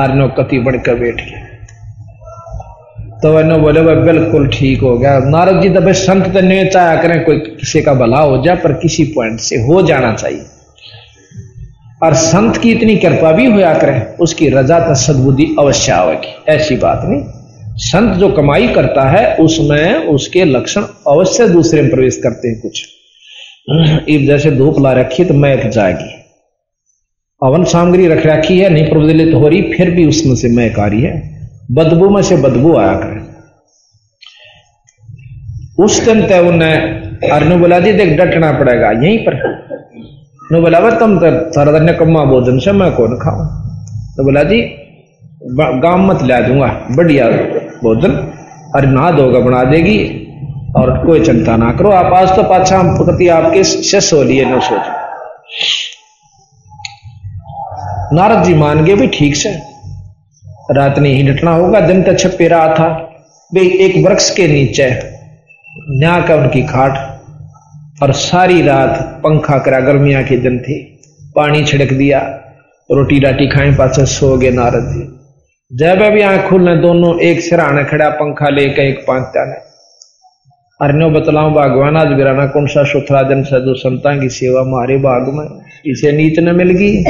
और 0.00 0.14
नो 0.14 0.28
कति 0.28 0.58
बढ़कर 0.58 0.94
बैठ 0.94 1.14
गया। 1.14 1.46
तो 3.22 3.32
वह 3.32 3.56
बोले, 3.56 3.80
वह 3.80 3.94
बिल्कुल 3.94 4.48
ठीक 4.48 4.80
हो 4.80 4.98
गया। 4.98 5.18
नारद 5.18 5.62
जी 5.62 5.68
तो 5.68 5.92
संत 5.92 6.34
तो 6.34 6.40
नहीं 6.40 6.66
चाहे 6.66 7.02
करें, 7.02 7.24
कोई 7.24 7.38
किसी 7.38 7.82
का 7.82 7.94
भला 7.94 8.18
हो 8.18 8.42
जाए, 8.42 8.56
पर 8.56 8.72
किसी 8.72 9.04
पॉइंट 9.04 9.40
से 9.40 9.56
हो 9.56 9.82
जाना 9.82 10.12
चाहिए। 10.12 10.44
और 12.02 12.14
संत 12.14 12.56
की 12.56 12.70
इतनी 12.72 12.96
कृपा 12.96 13.32
भी 13.32 13.46
होया 13.46 13.72
करे, 13.74 14.00
उसकी 14.20 14.48
रजा 14.48 14.78
तो 14.80 14.94
सदबुद्धि 14.94 15.46
अवश्य 15.58 15.92
आवेगी। 15.92 16.34
ऐसी 16.48 16.76
बात 16.76 17.00
नहीं। 17.04 17.22
संत 17.78 18.16
जो 18.16 18.28
कमाई 18.28 18.68
करता 18.68 19.08
है, 19.10 19.34
उसमें 19.36 19.94
उसके 20.06 20.44
लक्षण 20.44 20.84
अवश्य 21.08 21.48
दूसरे 21.48 21.82
में 21.82 21.90
प्रवेश 21.90 22.16
करते 22.16 22.48
हैं 22.48 22.60
कुछ। 22.60 22.84
जैसे 24.26 24.50
धूप 24.50 24.80
ला 24.80 24.92
रखी 24.92 25.24
तो 25.24 25.34
मैं 25.34 25.70
जाएगी। 25.70 26.10
हवन 27.42 27.64
सामग्री 27.64 28.06
रख 28.08 28.26
रखी 28.26 28.58
है, 28.58 28.68
नहीं 28.70 28.84
प्रज्वलित 28.84 29.34
हो 29.34 29.48
रही, 29.48 29.62
फिर 29.72 29.90
भी 29.90 30.04
उसमें 30.06 30.34
से 30.34 30.48
महक 30.48 30.78
आ 30.78 30.86
रही 30.86 31.02
है। 31.02 31.48
बदबू 31.70 32.08
में 32.10 32.22
से 32.22 32.36
बदबू 32.36 32.76
आया 32.76 32.94
करे। 32.94 33.20
उस 35.84 36.00
दिन 36.04 36.26
तय 36.26 36.38
उन्हें 36.38 36.76
अरनु 37.30 37.58
बोला 37.58 37.78
जी 37.80 37.92
देख 37.92 38.18
डटना 38.18 38.52
पड़ेगा, 38.52 38.90
यहीं 38.90 39.18
पर। 39.18 39.68
नु 40.52 40.60
बोला 40.60 40.78
वह 40.78 40.98
तुम 41.00 41.18
तारा 41.54 41.72
धन्य 41.72 41.92
कम्मा 41.94 42.24
भोजन 42.26 42.58
से 42.58 42.72
मैं 42.74 42.90
कौन 42.94 43.16
खाऊं 43.18 43.44
तो 44.16 44.24
बोला 44.24 44.42
जी 44.44 44.60
गाँव 45.52 45.98
मत 46.06 46.22
ला 46.22 46.40
दूँगा 46.40 46.66
बढ़िया 46.96 47.28
भोजन 47.82 48.16
अरे 48.76 48.86
ना 48.88 49.10
दोगा 49.12 49.40
बना 49.40 49.62
देगी 49.70 49.98
और 50.76 50.90
कोई 51.04 51.20
चिंता 51.24 51.56
ना 51.56 51.70
करो 51.72 51.90
आप 51.92 52.12
आज 52.14 52.34
तो 52.36 52.42
पाछा 52.50 52.82
पति 52.98 53.28
आपके 53.36 53.62
शिष्य 53.66 54.16
हो 54.16 54.22
लिए 54.22 54.44
न 54.44 54.60
सोचो 54.60 54.98
नारद 58.12 58.44
जी 58.44 58.54
मान 58.56 58.84
गए 58.84 58.94
भी 58.96 59.06
ठीक 59.14 59.36
से 59.36 59.54
रात 60.74 60.98
ने 60.98 61.14
ही 61.14 61.22
डटना 61.22 61.54
होगा 61.54 61.80
दिन 61.86 62.02
तक 62.02 62.18
छपे 62.18 62.48
रहा 62.48 62.74
था 62.74 62.88
भाई 63.52 63.68
एक 63.86 63.96
वृक्ष 64.06 64.30
के 64.36 64.48
नीचे 64.48 64.90
न्या 65.90 66.20
का 66.26 66.34
उनकी 66.36 66.62
खाट 66.66 66.98
और 68.00 68.12
सारी 68.14 68.62
रात 68.62 68.98
पंखा 69.24 69.58
करा 69.58 69.80
गर्मिया 69.80 70.22
के 70.22 70.36
दिन 70.38 70.58
थे। 70.58 70.78
पानी 71.36 71.64
छिड़क 71.64 71.92
दिया, 71.92 72.18
रोटी 72.88 73.18
राटी 73.20 73.48
खाए 73.48 73.72
पास 73.76 74.00
सो 74.10 74.36
गए 74.38 74.50
नारद 74.50 74.86
जी। 74.90 75.02
जब 75.70 76.02
भी 76.12 76.22
आँख 76.22 76.48
खुलने 76.48 76.76
दोनों 76.76 77.18
एक 77.20 77.40
सिराने 77.40 77.84
खड़ा 77.84 78.08
पंखा 78.10 78.48
लेकर 78.50 78.82
एक 78.82 79.04
पांचता 79.08 79.44
ने। 79.44 79.58
अरण्यो 80.80 81.08
बतलाऊ, 81.10 81.50
भगवान, 81.50 81.96
आज 81.96 82.16
गिराना 82.16 82.46
कौन 82.46 82.66
सा 82.66 82.84
सुथरा 82.84 83.22
जन 83.22 83.42
सदु 83.42 83.74
संता 83.76 84.16
की 84.20 84.28
सेवा 84.30 84.62
मारे 84.66 84.96
बाग 84.98 85.28
में? 85.34 85.46
इसे 85.86 86.12
नीच 86.12 86.38
न 86.38 86.54
मिल 86.56 86.70
गई? 86.72 87.04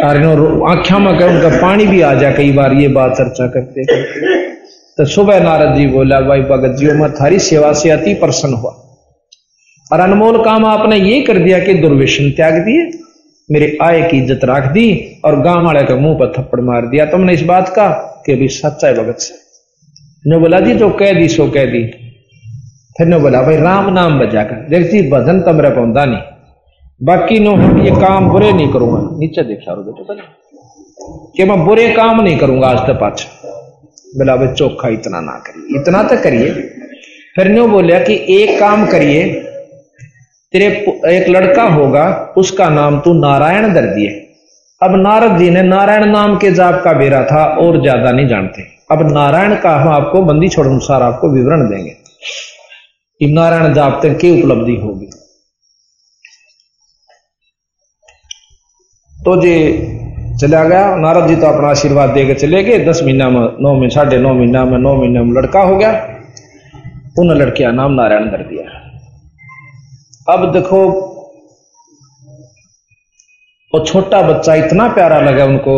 आख्या 0.00 0.98
में 0.98 1.18
कह 1.18 1.26
उनका 1.26 1.48
पानी 1.60 1.86
भी 1.86 2.00
आ 2.00 2.12
जा 2.14 2.30
कई 2.32 2.52
बार, 2.52 2.72
ये 2.72 2.88
बात 2.88 3.16
चर्चा 3.16 3.46
करते 3.46 3.84
तो 4.98 5.04
सुबह 5.06 5.40
नारद 5.40 5.74
जी 5.76 5.86
बोला, 5.86 6.20
भाई 6.20 6.40
भगत 6.42 6.76
जी 6.76 6.86
मैं 6.92 7.10
थारी 7.12 7.38
सेवा 7.40 7.72
से 7.72 7.90
अति 7.90 8.14
प्रसन्न 8.14 8.54
हुआ। 8.54 8.74
और 9.90 10.00
अनमोल 10.00 10.42
काम 10.44 10.64
आपने 10.66 10.96
ये 10.98 11.20
कर 11.22 11.38
दिया 11.38 11.58
कि 11.58 11.74
दुर्वेशन 11.76 12.30
त्याग 12.30 12.54
दिए, 12.64 12.90
मेरे 13.48 13.76
आय 13.82 14.00
की 14.02 14.18
इज़्ज़त 14.18 14.44
रख 14.44 14.64
दी 14.72 14.86
और 15.24 15.40
गाँव 15.42 15.64
वाले 15.64 15.82
के 15.82 15.94
मुँह 15.96 16.18
पर 16.18 16.32
थप्पड़ 16.32 16.60
मार 16.60 16.86
दिया। 16.86 17.04
तुमने 17.06 17.32
इस 17.32 17.42
बात 17.44 17.68
का 17.68 17.88
कि 18.26 18.32
अभी 18.32 18.48
सच्चा 18.50 18.88
है 18.88 18.94
भगत 18.94 19.18
से। 19.18 19.34
ने 20.24 20.38
बोला 20.38 20.60
जी 20.60 20.74
जो 20.74 20.88
कह 20.92 21.12
दी, 21.12 21.28
सो 21.28 21.46
कह 21.50 21.64
दी। 21.66 21.82
फिर 22.96 23.06
ने 23.06 23.18
बोला 23.18 23.42
भाई 23.42 23.56
राम 23.56 23.92
नाम 23.94 24.18
बजा 24.18 24.42
कर, 24.42 24.66
देख 24.68 24.90
जी 24.90 25.02
भजन 25.10 25.40
तो 25.40 25.52
मेरा 25.52 25.70
पौधा 25.70 26.04
नहीं। 26.04 26.20
बाकी 27.00 27.38
नो, 27.38 27.52
ये 27.84 27.90
काम 27.90 28.28
बुरे 28.30 28.52
नहीं 28.52 28.72
करूँगा। 28.72 29.00
नीचे 29.18 29.42
देखा 29.44 29.72
रो 29.72 29.82
बेटे 29.82 30.20
कि 31.36 31.44
मैं 31.44 31.64
बुरे 31.64 31.88
काम 31.94 32.20
नहीं 32.20 32.38
करूँगा 32.38 32.68
आज 32.68 32.86
तक 32.86 33.00
पाछा। 33.00 33.28
बोला, 34.16 34.36
भाई 34.36 34.54
चोखा 34.54 34.88
इतना 34.88 35.20
ना 35.20 35.32
करिए। 35.46 35.80
इतना 35.80 36.02
तो 36.02 36.22
करिए। 36.22 36.50
फिर 37.36 37.48
न्यू 37.48 37.66
बोलिया 37.68 37.98
कि 38.00 38.14
एक 38.32 38.58
काम 38.60 38.86
करिए 38.86 39.24
तेरे 40.54 40.66
एक 41.08 41.28
लड़का 41.28 41.62
होगा, 41.64 42.04
उसका 42.36 42.68
नाम 42.70 42.98
तू 43.00 43.12
नारायण 43.14 43.72
दर 43.74 43.86
दिए 43.86 44.10
अब 44.80 44.94
नारद 44.96 45.36
जी 45.38 45.50
ने 45.50 45.62
नारायण 45.62 46.04
नाम 46.06 46.36
के 46.38 46.50
जाप 46.52 46.80
का 46.84 46.92
बेरा 46.92 47.22
था, 47.24 47.44
और 47.44 47.80
ज़्यादा 47.82 48.10
नहीं 48.12 48.28
जानते। 48.28 48.62
अब 48.90 49.02
नारायण 49.12 49.54
का 49.56 49.74
हम 49.76 49.88
आपको 49.88 50.22
बंदी 50.22 50.48
छोड़ 50.48 50.66
अनुसार 50.66 51.02
आपको 51.02 51.28
विवरण 51.30 51.68
देंगे 51.70 51.90
कि 51.90 53.32
नारायण 53.32 53.74
जाप 53.74 54.00
तक 54.02 54.16
की 54.20 54.30
उपलब्धि 54.32 54.76
होगी। 54.76 55.10
तो 59.16 59.36
जी, 59.36 59.56
चला 60.40 60.64
गया। 60.64 60.94
नारद 60.96 61.28
जी 61.28 61.36
तो 61.36 61.46
अपना 61.46 61.68
आशीर्वाद 61.68 62.10
देकर 62.10 62.38
चले 62.38 62.62
गए। 62.64 62.78
दस 62.84 63.02
महीना 63.04 63.28
में, 63.30 63.40
नौ 63.60 63.74
में 63.74 63.88
साढ़े 63.88 64.18
नौ 64.18 64.34
महीना 64.34 64.64
में, 64.64 64.78
नौ 64.78 64.94
महीने 64.96 65.20
में 65.20 65.32
लड़का 65.32 65.60
हो 65.62 65.76
गया। 65.76 65.92
उन 67.18 67.36
लड़के 67.36 67.64
का 67.64 67.70
नाम 67.72 67.92
नारायण 67.92 68.30
कर 68.30 68.42
दिया 68.44 68.76
अब 70.28 70.52
देखो, 70.52 70.78
वो 73.72 73.84
छोटा 73.84 74.20
बच्चा 74.22 74.54
इतना 74.54 74.88
प्यारा 74.88 75.20
लगा 75.20 75.44
उनको। 75.44 75.76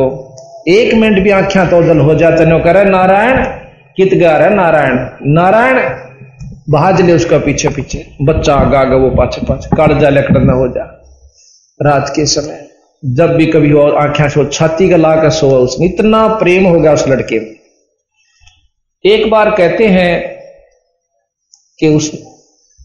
एक 0.68 0.94
मिनट 0.94 1.22
भी 1.22 1.30
आँखें 1.30 1.68
तो 1.70 1.82
जल 1.82 1.98
हो 1.98 2.14
जाते 2.14 2.44
नो 2.44 2.58
करे 2.58 2.84
नारायण, 2.84 3.44
कित 3.96 4.14
गा 4.14 4.36
रहे 4.36 4.50
नारायण 4.50 4.98
नारायण। 5.34 5.78
भाज 6.70 7.00
ले 7.00 7.12
उसका 7.12 7.38
पीछे 7.38 7.68
पीछे। 7.68 8.04
बच्चा 8.22 8.54
आगा 8.54 8.80
आगा, 8.80 8.96
वो 8.96 9.10
पाछे 9.10 9.46
पाछे। 9.46 9.76
कालजा 9.76 10.10
न 10.10 10.50
हो 10.50 10.66
जा। 10.68 10.84
रात 11.80 12.12
के 12.16 12.26
समय, 12.26 12.68
जब 13.02 13.34
भी 13.36 13.46
कभी 13.46 13.72
और 13.72 13.96
आख्या 13.96 14.28
सो 14.28 14.44
छाती 14.44 14.88
का 14.88 14.96
ला 14.96 15.14
कर 15.16 15.30
सोआ 15.30 15.58
उसने 15.58 15.86
इतना 15.86 16.26
प्रेम 16.28 16.66
हो 16.66 16.80
गया 16.80 16.92
उस 16.92 17.06
लड़के 17.08 17.40
में। 17.40 17.54
एक 19.04 19.30
बार 19.30 19.50
कहते 19.50 19.86
हैं 19.88 20.12
कि 21.78 21.88
उस 21.88 22.10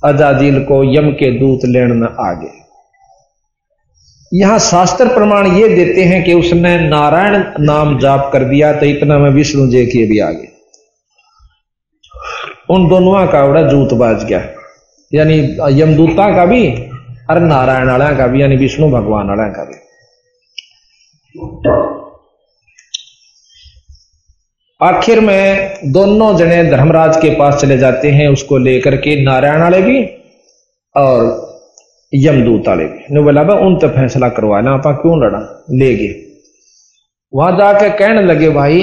अजाजिल 0.05 0.63
को 0.63 0.83
यम 0.93 1.11
के 1.11 1.31
दूत 1.39 1.65
लेन 1.65 1.91
न 1.93 2.15
आगे। 2.19 2.51
यहाँ 4.31 4.57
शास्त्र 4.59 5.07
प्रमाण 5.07 5.47
ये 5.47 5.67
देते 5.67 6.03
हैं 6.03 6.23
कि 6.23 6.33
उसने 6.33 6.77
नारायण 6.79 7.43
नाम 7.59 7.97
जाप 7.99 8.29
कर 8.33 8.43
दिया 8.43 8.71
तो 8.73 8.85
इतना 8.85 9.17
में 9.17 9.29
विष्णु 9.29 9.67
जय 9.67 9.85
के 9.85 10.05
भी 10.05 10.19
आगे। 10.19 10.47
उन 12.69 12.87
दोनों 12.89 13.25
का 13.27 13.45
बड़ा 13.47 13.61
जूत 13.61 13.93
बाज 13.93 14.23
गया। 14.23 14.39
यानी 15.11 15.37
यमदूता 15.81 16.35
का 16.35 16.45
भी 16.45 16.67
और 17.29 17.39
नारायण 17.41 17.89
वाला 17.89 18.11
का 18.13 18.27
भी, 18.27 18.41
यानी 18.41 18.55
विष्णु 18.55 18.89
भगवान 18.89 19.27
वाला 19.27 19.47
का 19.49 19.63
भी। 19.63 19.75
आखिर 24.81 25.19
में 25.19 25.91
दोनों 25.91 26.35
जने 26.37 26.63
धर्मराज 26.63 27.17
के 27.17 27.29
पास 27.35 27.61
चले 27.61 27.77
जाते 27.77 28.09
हैं, 28.11 28.27
उसको 28.27 28.57
लेकर 28.57 28.95
के 28.97 29.23
नारायण 29.23 29.61
वाले 29.61 29.81
भी 29.81 30.03
और 30.95 31.21
यमदूत 32.13 32.67
वाले 32.67 32.85
भी। 32.85 33.13
ने 33.15 33.21
बोला 33.21 33.43
भाई 33.43 33.65
उन 33.65 33.77
तो 33.77 33.87
फैसला 33.89 34.29
करवाना, 34.29 34.73
आप 34.73 34.99
क्यों 35.01 35.17
लड़ा? 35.19 35.39
ले 35.71 35.93
गए। 35.95 36.13
वहाँ 37.33 37.51
जाकर 37.51 37.89
कहने 37.89 38.21
लगे, 38.23 38.49
भाई 38.49 38.81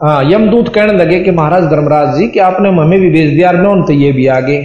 हाँ 0.00 0.24
यमदूत 0.24 0.74
कहने 0.74 0.92
लगे 0.92 1.20
कि 1.20 1.30
महाराज 1.30 1.64
धर्मराज 1.64 2.16
जी, 2.18 2.28
कि 2.28 2.38
आपने 2.40 2.68
हमें 2.70 3.00
भी 3.00 3.10
भेज 3.10 3.34
दिया 3.34 3.50
उन 3.70 3.82
तो 3.84 3.92
ये 3.92 4.12
भी 4.12 4.26
आगे। 4.32 4.60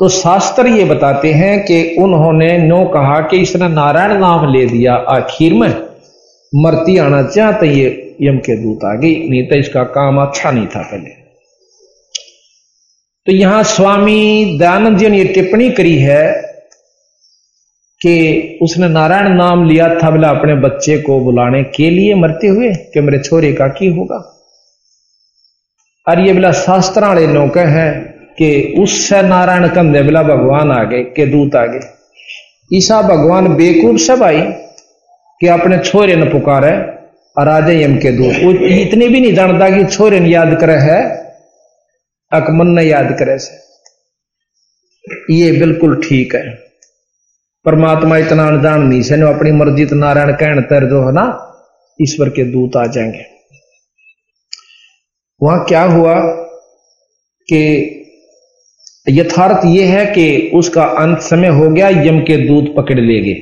तो 0.00 0.08
शास्त्र 0.08 0.66
ये 0.68 0.84
बताते 0.84 1.32
हैं 1.32 1.64
कि 1.64 1.96
उन्होंने 1.98 2.56
नो 2.58 2.84
कहा 2.88 3.20
कि 3.20 3.36
इसने 3.38 3.68
नारायण 3.68 4.18
नाम 4.20 4.52
ले 4.52 4.66
दिया, 4.66 4.94
आखिर 4.94 5.54
में 5.54 5.68
मरती 6.52 6.96
आना 6.98 7.22
चाहते 7.24 7.66
ये 7.68 8.09
यम 8.20 8.38
के 8.38 8.56
दूत 8.56 8.84
आ 8.84 8.94
गई। 8.94 9.28
नहीं 9.28 9.46
तो 9.46 9.56
इसका 9.56 9.82
काम 9.82 10.20
अच्छा 10.22 10.50
नहीं 10.50 10.66
था 10.66 10.82
पहले। 10.82 11.10
तो 13.26 13.32
यहाँ 13.32 13.62
स्वामी 13.62 14.56
दयानंद 14.58 14.98
जी 14.98 15.08
ने 15.08 15.18
यह 15.18 15.32
टिप्पणी 15.32 15.70
करी 15.70 15.96
है 15.98 16.50
कि 18.00 18.58
उसने 18.62 18.88
नारायण 18.88 19.28
नाम 19.28 19.68
लिया 19.68 19.88
था 19.94 20.10
बोला, 20.10 20.28
अपने 20.28 20.54
बच्चे 20.54 20.98
को 20.98 21.20
बुलाने 21.20 21.62
के 21.62 21.90
लिए 21.90 22.14
मरते 22.14 22.46
हुए 22.46 22.74
कि 22.74 23.00
मेरे 23.00 23.18
छोरे 23.18 23.52
का 23.52 23.68
की 23.68 23.86
होगा। 23.86 24.36
और 26.08 26.20
ये 26.20 26.32
बोला 26.32 26.52
शास्त्र 26.52 27.00
वाले 27.00 27.26
नौके 27.26 27.60
हैं 27.60 28.10
कि 28.38 28.74
उससे 28.78 29.22
नारायण 29.22 29.68
कंधे 29.68 30.02
बोला, 30.02 30.22
भगवान 30.22 30.72
आ 30.72 30.84
गए, 30.84 31.02
के 31.02 31.26
दूत 31.26 31.54
आ 31.54 31.66
गए। 31.66 31.80
ईसा 32.76 33.02
भगवान 33.02 33.54
बेकूफ 33.54 34.00
सब 34.00 34.22
आई 34.22 34.40
कि 35.40 35.46
अपने 35.46 35.78
छोरे 35.78 36.16
ने 36.16 36.24
पुकारे। 36.24 36.99
और 37.38 37.46
राजा 37.46 37.72
यम 37.72 37.96
के 37.96 38.10
दूत 38.12 38.44
वो 38.44 38.66
इतने 38.66 39.08
भी 39.08 39.20
नहीं 39.20 39.34
जानता 39.34 39.70
कि 39.70 39.84
छोरे 39.84 40.20
ने 40.20 40.28
याद 40.28 40.60
करे 40.60 40.72
है, 40.72 41.16
अकमन 42.32 42.66
ने 42.66 42.82
याद 42.82 43.16
करे 43.18 43.38
से। 43.38 43.70
ये 45.34 45.52
बिल्कुल 45.52 46.02
ठीक 46.08 46.34
है। 46.34 46.50
परमात्मा 47.64 48.16
इतना 48.16 48.46
अनजान 48.46 48.82
नहीं 48.82 49.02
से 49.02 49.14
अपनी 49.14 49.52
मर्ज़ी 49.52 49.86
तो 49.86 49.96
नारायण 49.96 50.32
कहन 50.32 50.60
तर 50.60 50.90
जो 50.90 51.06
है 51.06 51.12
ना, 51.12 51.46
ईश्वर 52.02 52.28
के 52.28 52.44
दूत 52.44 52.76
आ 52.76 52.86
जाएँगे। 52.86 53.24
वहाँ 55.42 55.64
क्या 55.64 55.82
हुआ 55.82 56.14
कि 57.52 57.86
यथार्थ 59.08 59.60
यह 59.64 59.98
है 59.98 60.06
कि 60.06 60.50
उसका 60.54 60.84
अंत 60.84 61.20
समय 61.20 61.48
हो 61.48 61.70
गया, 61.70 61.88
यम 61.88 62.20
के 62.20 62.36
दूत 62.36 62.74
पकड़ 62.76 63.00
ले 63.00 63.20
गए। 63.20 63.34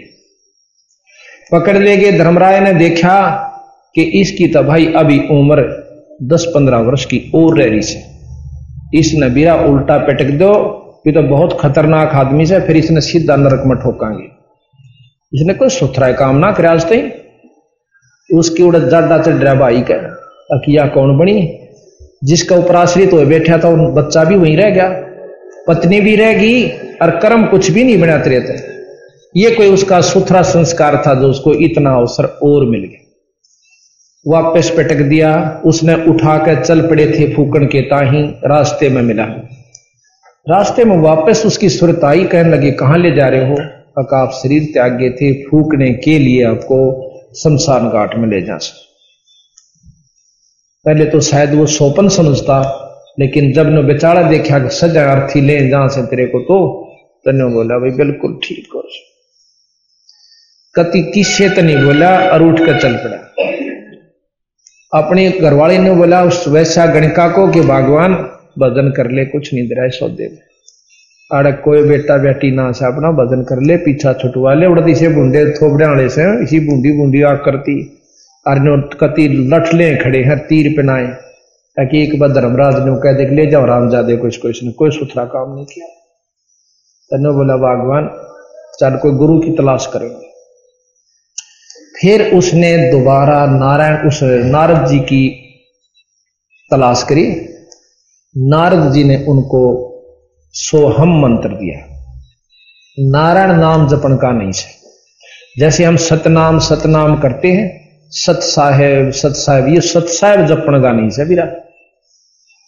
पकड़ 1.53 1.77
ले 1.77 1.97
गए, 1.97 2.19
धर्मराय 2.19 2.61
ने 2.61 2.73
देखा 2.73 3.45
कि 3.99 4.03
इसकी 4.21 4.47
तो 4.49 4.63
भाई 4.65 4.87
अभी 4.97 5.19
उम्र 5.33 5.63
दस 6.25 6.45
पंद्रह 6.55 6.79
वर्ष 6.83 7.05
की 7.05 7.19
और 7.35 7.59
रह 7.59 7.67
रही 7.67 7.83
से 7.83 8.03
इसने 8.95 9.29
बिरा 9.31 9.55
उल्टा 9.65 9.97
पटक 10.07 10.31
दो, 10.39 10.51
ये 11.07 11.13
तो 11.13 11.23
बहुत 11.25 11.57
खतरनाक 11.61 12.15
आदमी 12.17 12.47
से 12.47 12.61
फिर 12.61 12.77
इसने 12.77 13.01
सीधा 13.03 13.37
नरक 13.37 13.63
में 13.67 13.77
ठोकांगे। 13.79 14.27
इसने 15.33 15.55
कोई 15.55 15.69
सुथरा 15.71 16.11
काम 16.15 16.37
ना 16.37 16.51
कर 16.53 16.67
आज 16.67 16.85
तक। 16.85 17.11
उसकी 18.31 18.63
उड़ 18.63 18.77
ज़्यादा 18.77 19.19
चढ़ 19.19 19.35
रहा 19.35 19.55
भाई 19.55 19.81
का 19.83 19.95
अकिया 20.51 20.87
कौन 20.89 21.17
बनी? 21.19 21.37
जिसका 22.25 22.57
उपराश्रित 22.57 23.13
हो 23.13 23.25
बैठा 23.27 23.59
था 23.59 23.71
बच्चा 23.93 24.25
भी 24.25 24.37
वहीं 24.37 24.57
रह 24.57 24.71
गया। 24.71 24.89
पत्नी 25.69 26.01
भी 26.01 26.15
रह 26.17 26.33
गई, 26.35 26.69
और 27.03 27.11
कर्म 27.19 27.45
कुछ 27.47 27.71
भी 27.71 27.85
नहीं 27.85 28.01
बनाते 28.01 28.31
रहते। 28.31 28.57
ये 29.35 29.51
कोई 29.51 29.69
उसका 29.71 30.01
सुथरा 30.03 30.43
संस्कार 30.45 31.03
था 31.07 31.15
जो 31.15 31.29
उसको 31.31 31.53
इतना 31.67 31.95
अवसर 31.97 32.25
और 32.43 32.65
मिल 32.67 32.81
गया। 32.83 32.98
वापस 34.29 34.71
पटक 34.77 35.01
दिया। 35.05 35.31
उसने 35.67 35.95
उठा 36.07 36.37
कर 36.39 36.65
चल 36.65 36.81
पड़े 36.89 37.07
थे 37.09 37.35
फूकन 37.35 37.67
के 37.67 37.81
ताही, 37.83 38.23
रास्ते 38.47 38.89
में 38.89 39.03
मिला। 39.03 39.25
रास्ते 40.47 40.85
में 40.85 40.97
वापस 40.99 41.43
उसकी 41.47 41.69
सुरत 41.71 42.05
आई, 42.05 42.25
कहने 42.25 42.51
लगी, 42.51 42.71
कहाँ 42.73 42.99
ले 42.99 43.11
जा 43.11 43.29
रहे 43.29 43.49
हो? 43.49 43.57
अका 43.99 44.23
आप 44.23 44.33
शरीर 44.33 44.65
त्यागे 44.73 45.11
थे 45.11 45.33
फूकने 45.45 45.93
के 45.95 46.19
लिए 46.19 46.45
आपको 46.45 46.79
शमशान 47.37 47.89
घाट 47.91 48.15
में 48.17 48.29
ले 48.29 48.41
जा 48.43 48.59
सकते 48.59 48.87
पहले 50.85 51.05
तो 51.07 51.21
शायद 51.21 51.55
वो 51.55 51.67
सोपन 51.69 52.09
समझता, 52.09 52.59
लेकिन 53.19 53.53
जब 53.53 53.67
ने 53.67 53.83
बेचारा 53.83 54.23
देखा 54.23 54.59
कि 54.59 54.71
सजा 54.71 55.05
अर्थी 55.13 55.41
ले 55.41 55.59
जहाँ 55.69 55.89
से 55.89 56.03
तेरे 56.03 56.27
को 56.27 56.41
तो 56.41 56.59
तने 57.27 57.45
बोला, 57.55 57.79
भाई, 57.79 57.91
बिल्कुल 57.91 58.39
ठीक 58.45 58.69
हो 58.75 58.83
कति 60.75 61.01
किसे 61.15 61.49
तो 61.49 61.63
नहीं 61.63 61.85
बोला 61.85 62.11
और 62.29 62.43
उठ 62.43 62.59
कर 62.61 62.81
चल 62.81 62.95
पड़ा। 62.97 63.17
अपनी 64.95 65.31
घरवाली 65.31 65.79
ने 65.79 65.95
बोला, 65.95 66.25
उस 66.25 66.49
वैसा 66.49 66.87
गणिका 66.87 67.29
को 67.29 67.49
कि 67.49 67.61
भगवान, 67.61 68.15
भजन 68.59 68.93
कर 68.97 69.11
ले, 69.11 69.25
कुछ 69.25 69.55
नहीं 69.55 69.65
दे 69.65 69.91
सौदे 69.91 70.49
अड़क 71.33 71.63
कोई 71.65 71.83
बेटा 71.83 72.17
बेटी 72.17 72.51
ना 72.51 72.73
से 72.73 72.85
अपना 72.85 73.11
भजन 73.11 73.43
कर 73.43 73.63
ले, 73.63 73.77
पीछा 73.77 74.13
छुटवा 74.13 74.55
ले 74.55 74.67
उड़ती 74.67 74.95
से 74.95 75.09
बूंदे 75.09 75.51
थोपड़े 75.51 76.09
से, 76.09 76.43
इसी 76.43 76.61
बूंदी 76.61 76.93
बूंदी 76.93 77.23
आग 77.23 77.37
करती। 77.37 77.95
और 78.47 78.91
कति 79.01 79.29
लठ 79.29 79.75
ले 79.75 79.97
खड़े 79.97 80.23
हैं, 80.23 80.39
तीर 80.39 80.73
पिनाए। 80.77 81.07
ताकि 81.77 82.03
एक 82.03 82.21
बार 82.21 82.33
धर्मराज 82.33 82.75
ने 82.75 82.97
कह 82.97 83.13
देख, 83.13 83.31
ले 83.31 83.47
जाओ, 83.47 83.67
राम 83.67 83.91
जादे, 83.91 84.17
कुछ 84.17 84.37
कुछ 84.37 84.57
इसने 84.57 84.73
कोई 84.73 84.91
सुथरा 84.91 85.25
काम 85.25 85.55
नहीं 85.55 85.65
किया। 85.65 85.87
तने 87.11 87.31
बोला, 87.31 87.57
भगवान, 87.57 88.11
चल, 88.81 88.97
कोई 88.97 89.13
गुरु 89.13 89.39
की 89.39 89.51
तलाश 89.51 89.87
करेंगे। 89.87 90.28
फिर 92.01 92.35
उसने 92.35 92.91
दोबारा 92.91 93.47
नारायण, 93.47 94.09
उस 94.09 94.21
नारद 94.23 94.87
जी 94.87 94.99
की 94.99 95.45
तलाश 96.71 97.03
करी। 97.03 97.27
नारद 98.37 98.93
जी 98.93 99.05
ने 99.05 99.17
उनको 99.17 99.85
सोहम 100.53 101.21
मंत्र 101.21 101.49
दिया। 101.49 101.95
नारायण 103.01 103.53
नाम 103.53 103.89
जपन 103.89 104.17
का 104.17 104.33
नहीं 104.33 104.49
है। 104.49 104.79
जैसे 105.59 105.85
हम 105.85 105.97
सतनाम 105.97 106.59
सतनाम 106.59 107.17
करते 107.17 107.49
हैं 107.49 107.89
सत 108.11 108.41
साहेब 108.43 109.11
सत 109.11 109.29
साहेब 109.29 109.69
ये 109.69 109.81
सत 109.81 110.07
साहेब 110.07 110.47
जपन 110.47 110.83
का 110.83 110.93
नहीं 110.93 111.11
है 111.19 111.25
विरा। 111.25 111.45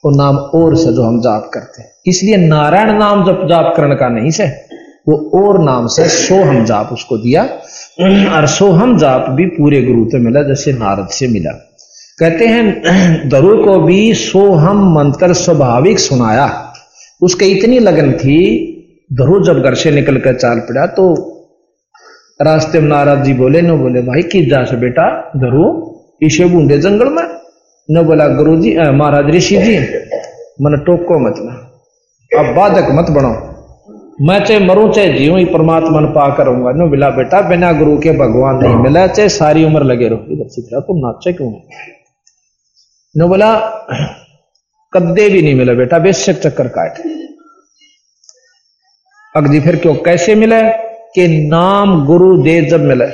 वो 0.05 0.11
नाम 0.17 0.37
और 0.37 0.77
से 0.77 0.93
जो 0.93 1.03
हम 1.03 1.21
जाप 1.21 1.51
करते 1.55 1.83
हैं। 1.83 1.91
इसलिए 2.07 2.37
नारायण 2.37 2.99
नाम 2.99 3.25
जप 3.25 3.41
जाप 3.45 3.75
करने 3.77 3.95
का 3.95 4.09
नहीं 4.09 4.31
है। 4.41 4.69
वो 5.09 5.31
और 5.41 5.65
नाम 5.65 5.87
से 5.87 6.09
सोहम 6.09 6.65
जाप 6.65 6.89
उसको 6.93 7.17
दिया। 7.17 7.63
और 8.01 8.47
सोहम 8.47 8.97
जाप 8.99 9.29
भी 9.31 9.47
पूरे 9.47 9.83
गुरु 9.83 10.05
से 10.11 10.19
मिला, 10.19 10.43
जैसे 10.43 10.73
नारद 10.73 11.09
से 11.09 11.27
मिला। 11.29 11.51
कहते 12.19 12.47
हैं 12.47 13.29
दरु 13.29 13.57
को 13.65 13.79
भी 13.81 14.15
सोहम 14.15 14.79
मंत्र 14.95 15.33
स्वाभाविक 15.35 15.99
सुनाया। 15.99 16.49
उसके 17.23 17.47
इतनी 17.47 17.79
लगन 17.79 18.13
थी 18.13 18.39
धरु 19.11 19.43
जब 19.45 19.61
घर 19.61 19.75
से 19.75 19.91
निकल 19.91 20.19
कर 20.19 20.35
चाल 20.37 20.59
पड़ा 20.61 20.87
तो 20.87 21.05
रास्ते 22.41 22.81
में 22.81 22.89
नाराज़ 22.89 23.21
जी 23.21 23.33
बोले, 23.35 23.61
न 23.63 23.77
बोले 23.77 24.03
भाई 24.03 24.23
किस 24.23 24.49
जा 24.51 24.65
से 24.65 24.77
बेटा 24.77 25.07
धरु 25.37 25.65
ईशे 26.23 26.45
बूंदे 26.45 26.79
जंगल 26.79 27.09
में? 27.09 27.23
न 27.89 28.03
बोला 28.03 28.27
गुरु 28.29 28.57
जी 28.57 28.75
महाराज 28.79 29.35
ऋषि 29.35 29.57
जी, 29.59 29.79
मन 30.63 30.77
टोको 30.87 31.19
मत 31.19 31.35
ना। 31.39 31.55
अब 32.33 32.55
बाधक 32.57 32.91
मत 32.93 33.11
बनो। 33.11 33.33
मैं 34.23 34.45
चाहे 34.45 34.61
मरू 34.61 34.93
चाहे 34.93 35.13
जीव 35.13 35.37
ही 35.37 35.45
परमात्मा 35.45 36.01
पा 36.01 36.35
करूँगा 36.35 36.71
नो 36.71 36.87
मिला 36.87 37.11
बेटा, 37.11 37.41
बिना 37.41 37.73
गुरु 37.73 37.99
के 37.99 38.11
भगवान 38.11 38.57
नहीं 38.57 38.75
मिला। 38.75 39.07
चाहे 39.07 39.29
सारी 39.29 39.65
उम्र 39.65 39.83
लगे 39.83 40.09
रहो। 40.09 40.81
तुम 40.81 40.97
नाचे 40.99 41.33
क्यों 41.33 41.53
नो 43.17 43.29
बोला, 43.29 43.57
कद्दे 44.93 45.29
भी 45.29 45.43
नहीं 45.43 45.55
मिला 45.55 45.73
बेटा, 45.73 45.99
बेशक 45.99 46.33
चक्कर 46.33 46.69
काट। 46.69 46.99
अगली 49.37 49.61
फिर 49.61 49.77
क्यों? 49.77 49.95
कैसे 49.95 50.35
मिला? 50.35 50.63
कि 51.15 51.49
नाम 51.49 52.07
गुरु 52.07 52.43
दे 52.43 52.63
जब 52.63 52.81
मिला। 52.81 53.07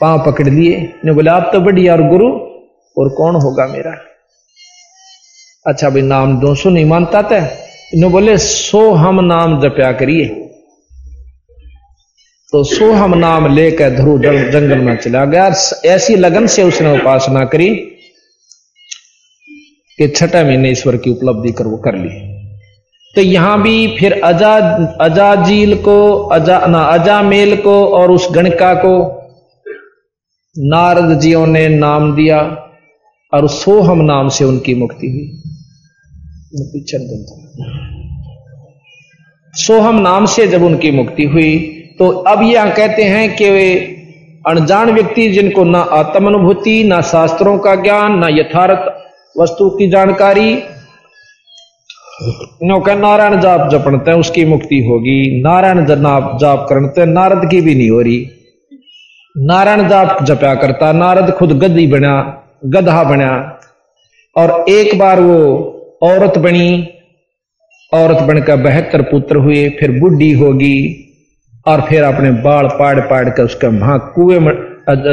पाँव 0.00 0.26
पकड़ 0.26 0.48
लिए। 0.48 0.92
ने 1.04 1.12
बोला, 1.12 1.32
आप 1.32 1.50
तो 1.52 1.60
बढ़िया 1.60 1.92
और 1.92 2.02
गुरु, 2.02 2.28
और 2.98 3.08
कौन 3.08 3.34
होगा 3.34 3.66
मेरा? 3.66 3.94
अच्छा 5.66 5.90
भाई, 5.90 6.02
नाम 6.02 6.40
दो 6.40 6.54
सौ 6.54 6.70
नहीं 6.70 6.84
मानता 6.84 7.22
था 7.22 7.63
इन्हों 7.94 8.12
बोले, 8.12 8.38
सो 8.38 8.90
हम 8.90 9.24
नाम 9.24 9.60
जपया 9.60 9.92
करिए। 9.92 10.24
तो 12.52 12.64
सो 12.64 12.92
हम 12.92 13.18
नाम 13.18 13.54
लेकर 13.54 13.90
ध्रुव 13.90 14.18
जंगल 14.18 14.78
में 14.78 14.96
चला 14.96 15.24
गया 15.24 15.54
ऐसी 15.86 16.16
लगन 16.16 16.46
से 16.46 16.62
उसने 16.62 16.98
उपासना 16.98 17.44
करी 17.44 17.74
कि 19.98 20.08
छठे 20.08 20.44
महीने 20.44 20.70
ईश्वर 20.70 20.96
की 20.96 21.10
उपलब्धि 21.10 21.52
कर, 21.52 21.66
वो 21.66 21.76
कर 21.76 21.94
ली। 21.94 22.34
तो 23.14 23.20
यहाँ 23.20 23.62
भी 23.62 23.96
फिर 23.98 24.20
अजा 24.24 24.54
अजाजील 25.00 25.82
को, 25.82 26.14
अजा, 26.14 26.66
ना 26.66 26.78
अजामेल 26.78 27.56
को 27.56 27.86
और 27.86 28.10
उस 28.10 28.28
गणिका 28.30 28.74
को 28.74 29.22
नारद 30.58 31.20
जियों 31.20 31.46
ने 31.46 31.68
नाम 31.68 32.16
दिया 32.16 32.40
और 33.34 33.48
सोहम 33.48 34.00
नाम 34.00 34.28
से 34.28 34.44
उनकी 34.44 34.74
मुक्ति 34.74 35.06
हुई। 35.06 35.40
पीछे 36.66 36.98
सोहम 39.54 40.00
नाम 40.00 40.26
से 40.26 40.46
जब 40.46 40.62
उनकी 40.62 40.90
मुक्ति 40.90 41.24
हुई 41.24 41.56
तो 41.98 42.08
अब 42.08 42.42
यह 42.42 42.70
कहते 42.74 43.02
हैं 43.02 43.34
कि 43.36 43.50
वे 43.50 43.66
अनजान 44.46 44.90
व्यक्ति 44.90 45.28
जिनको 45.28 45.64
ना 45.64 45.80
आत्म 45.92 46.26
अनुभूति 46.26 46.82
ना 46.84 47.00
शास्त्रों 47.00 47.58
का 47.58 47.74
ज्ञान, 47.74 48.18
ना 48.18 48.28
यथार्थ 48.28 48.92
वस्तु 49.36 49.68
की 49.70 49.88
जानकारी 49.90 50.62
नौका 52.62 52.94
नारायण 52.94 53.40
जाप 53.40 53.68
जपणते 53.70 54.12
उसकी 54.12 54.44
मुक्ति 54.44 54.82
होगी। 54.82 55.42
नारायण 55.42 55.84
जनाप 55.86 56.36
जाप 56.40 56.66
करते 56.68 57.06
नारद 57.06 57.48
की 57.50 57.60
भी 57.60 57.74
नहीं 57.74 57.90
हो 57.90 58.00
रही। 58.00 58.26
नारायण 59.36 59.88
जाप 59.88 60.22
जपया 60.22 60.54
करता, 60.54 60.92
नारद 60.92 61.30
खुद 61.30 61.52
गद्दी 61.58 61.86
बना 61.86 62.14
गधा 62.66 63.02
बना, 63.04 63.58
और 64.36 64.64
एक 64.68 64.98
बार 64.98 65.20
वो 65.20 65.38
औरत 66.02 66.38
बनी 66.38 66.88
औरत 67.94 68.22
बनकर 68.22 68.56
बहत्तर 68.56 69.02
पुत्र 69.02 69.36
हुए 69.36 69.68
फिर 69.70 69.98
बुढ़ी 70.00 70.30
होगी 70.32 70.76
और 71.66 71.80
फिर 71.80 72.02
अपने 72.02 72.30
बाल 72.42 72.68
पाड़ 72.78 73.00
पाड़ 73.00 73.28
कर 73.30 73.42
उसका 73.42 73.68
वहाँ 73.70 73.98
कुएँ 74.14 74.38
में 74.38 74.54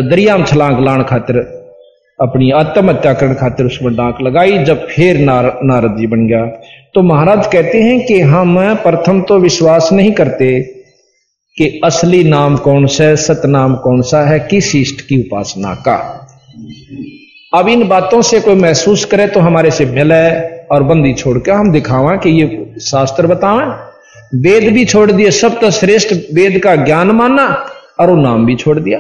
दरिया 0.10 0.38
में 0.38 0.46
छलांग 0.46 0.80
लाण 0.86 1.04
खातिर 1.04 1.38
अपनी 2.20 2.50
आत्महत्या 2.52 3.14
करने 3.14 3.36
खातिर 3.36 3.66
उसमें 3.66 3.96
डांक 3.96 4.18
लगाई 4.22 4.58
जब 4.64 4.86
फिर 4.88 5.18
नार, 5.20 5.46
नारद 5.64 5.96
जी 6.00 6.08
बन 6.08 6.28
गया। 6.28 6.46
तो 6.94 7.02
महाराज 7.02 7.48
कहते 7.48 7.82
हैं 7.82 8.06
कि 8.06 8.20
हम 8.22 8.58
प्रथम 8.84 9.22
तो 9.22 9.38
विश्वास 9.40 9.90
नहीं 9.94 10.12
करते 10.12 10.60
कि 11.58 11.80
असली 11.86 12.24
नाम 12.24 12.58
कौन 12.58 12.86
सा 12.88 13.04
है 13.04 13.16
सतनाम 13.16 13.76
कौन 13.76 14.02
सा 14.02 14.22
है 14.28 14.40
किस 14.40 14.76
इष्ट 14.76 15.02
की 15.02 15.20
उपासना 15.22 15.74
का। 15.88 15.96
अब 17.54 17.68
इन 17.68 17.88
बातों 17.88 18.22
से 18.22 18.40
कोई 18.40 18.56
महसूस 18.56 19.06
करे 19.06 19.28
तो 19.28 19.40
हमारे 19.40 19.72
से 19.72 19.86
मिले 19.86 20.22
और 20.72 20.84
बंदी 20.84 21.14
छोड़ 21.14 21.38
के 21.38 21.52
हम 21.52 21.72
दिखावा 21.72 22.16
कि 22.16 22.30
ये 22.30 22.80
शास्त्र 22.80 23.28
बतावा। 23.28 23.64
वेद 24.36 24.74
भी 24.74 24.86
छोड़ 24.86 25.12
दिए 25.12 25.32
सब 25.32 25.60
तो 25.60 25.72
श्रेष्ठ 25.72 26.14
वेद 26.34 26.62
का 26.64 26.76
ज्ञान 26.76 27.12
माना 27.12 27.48
और 28.00 28.10
वो 28.10 28.16
नाम 28.16 28.46
भी 28.46 28.56
छोड़ 28.56 28.80
दिया। 28.80 29.00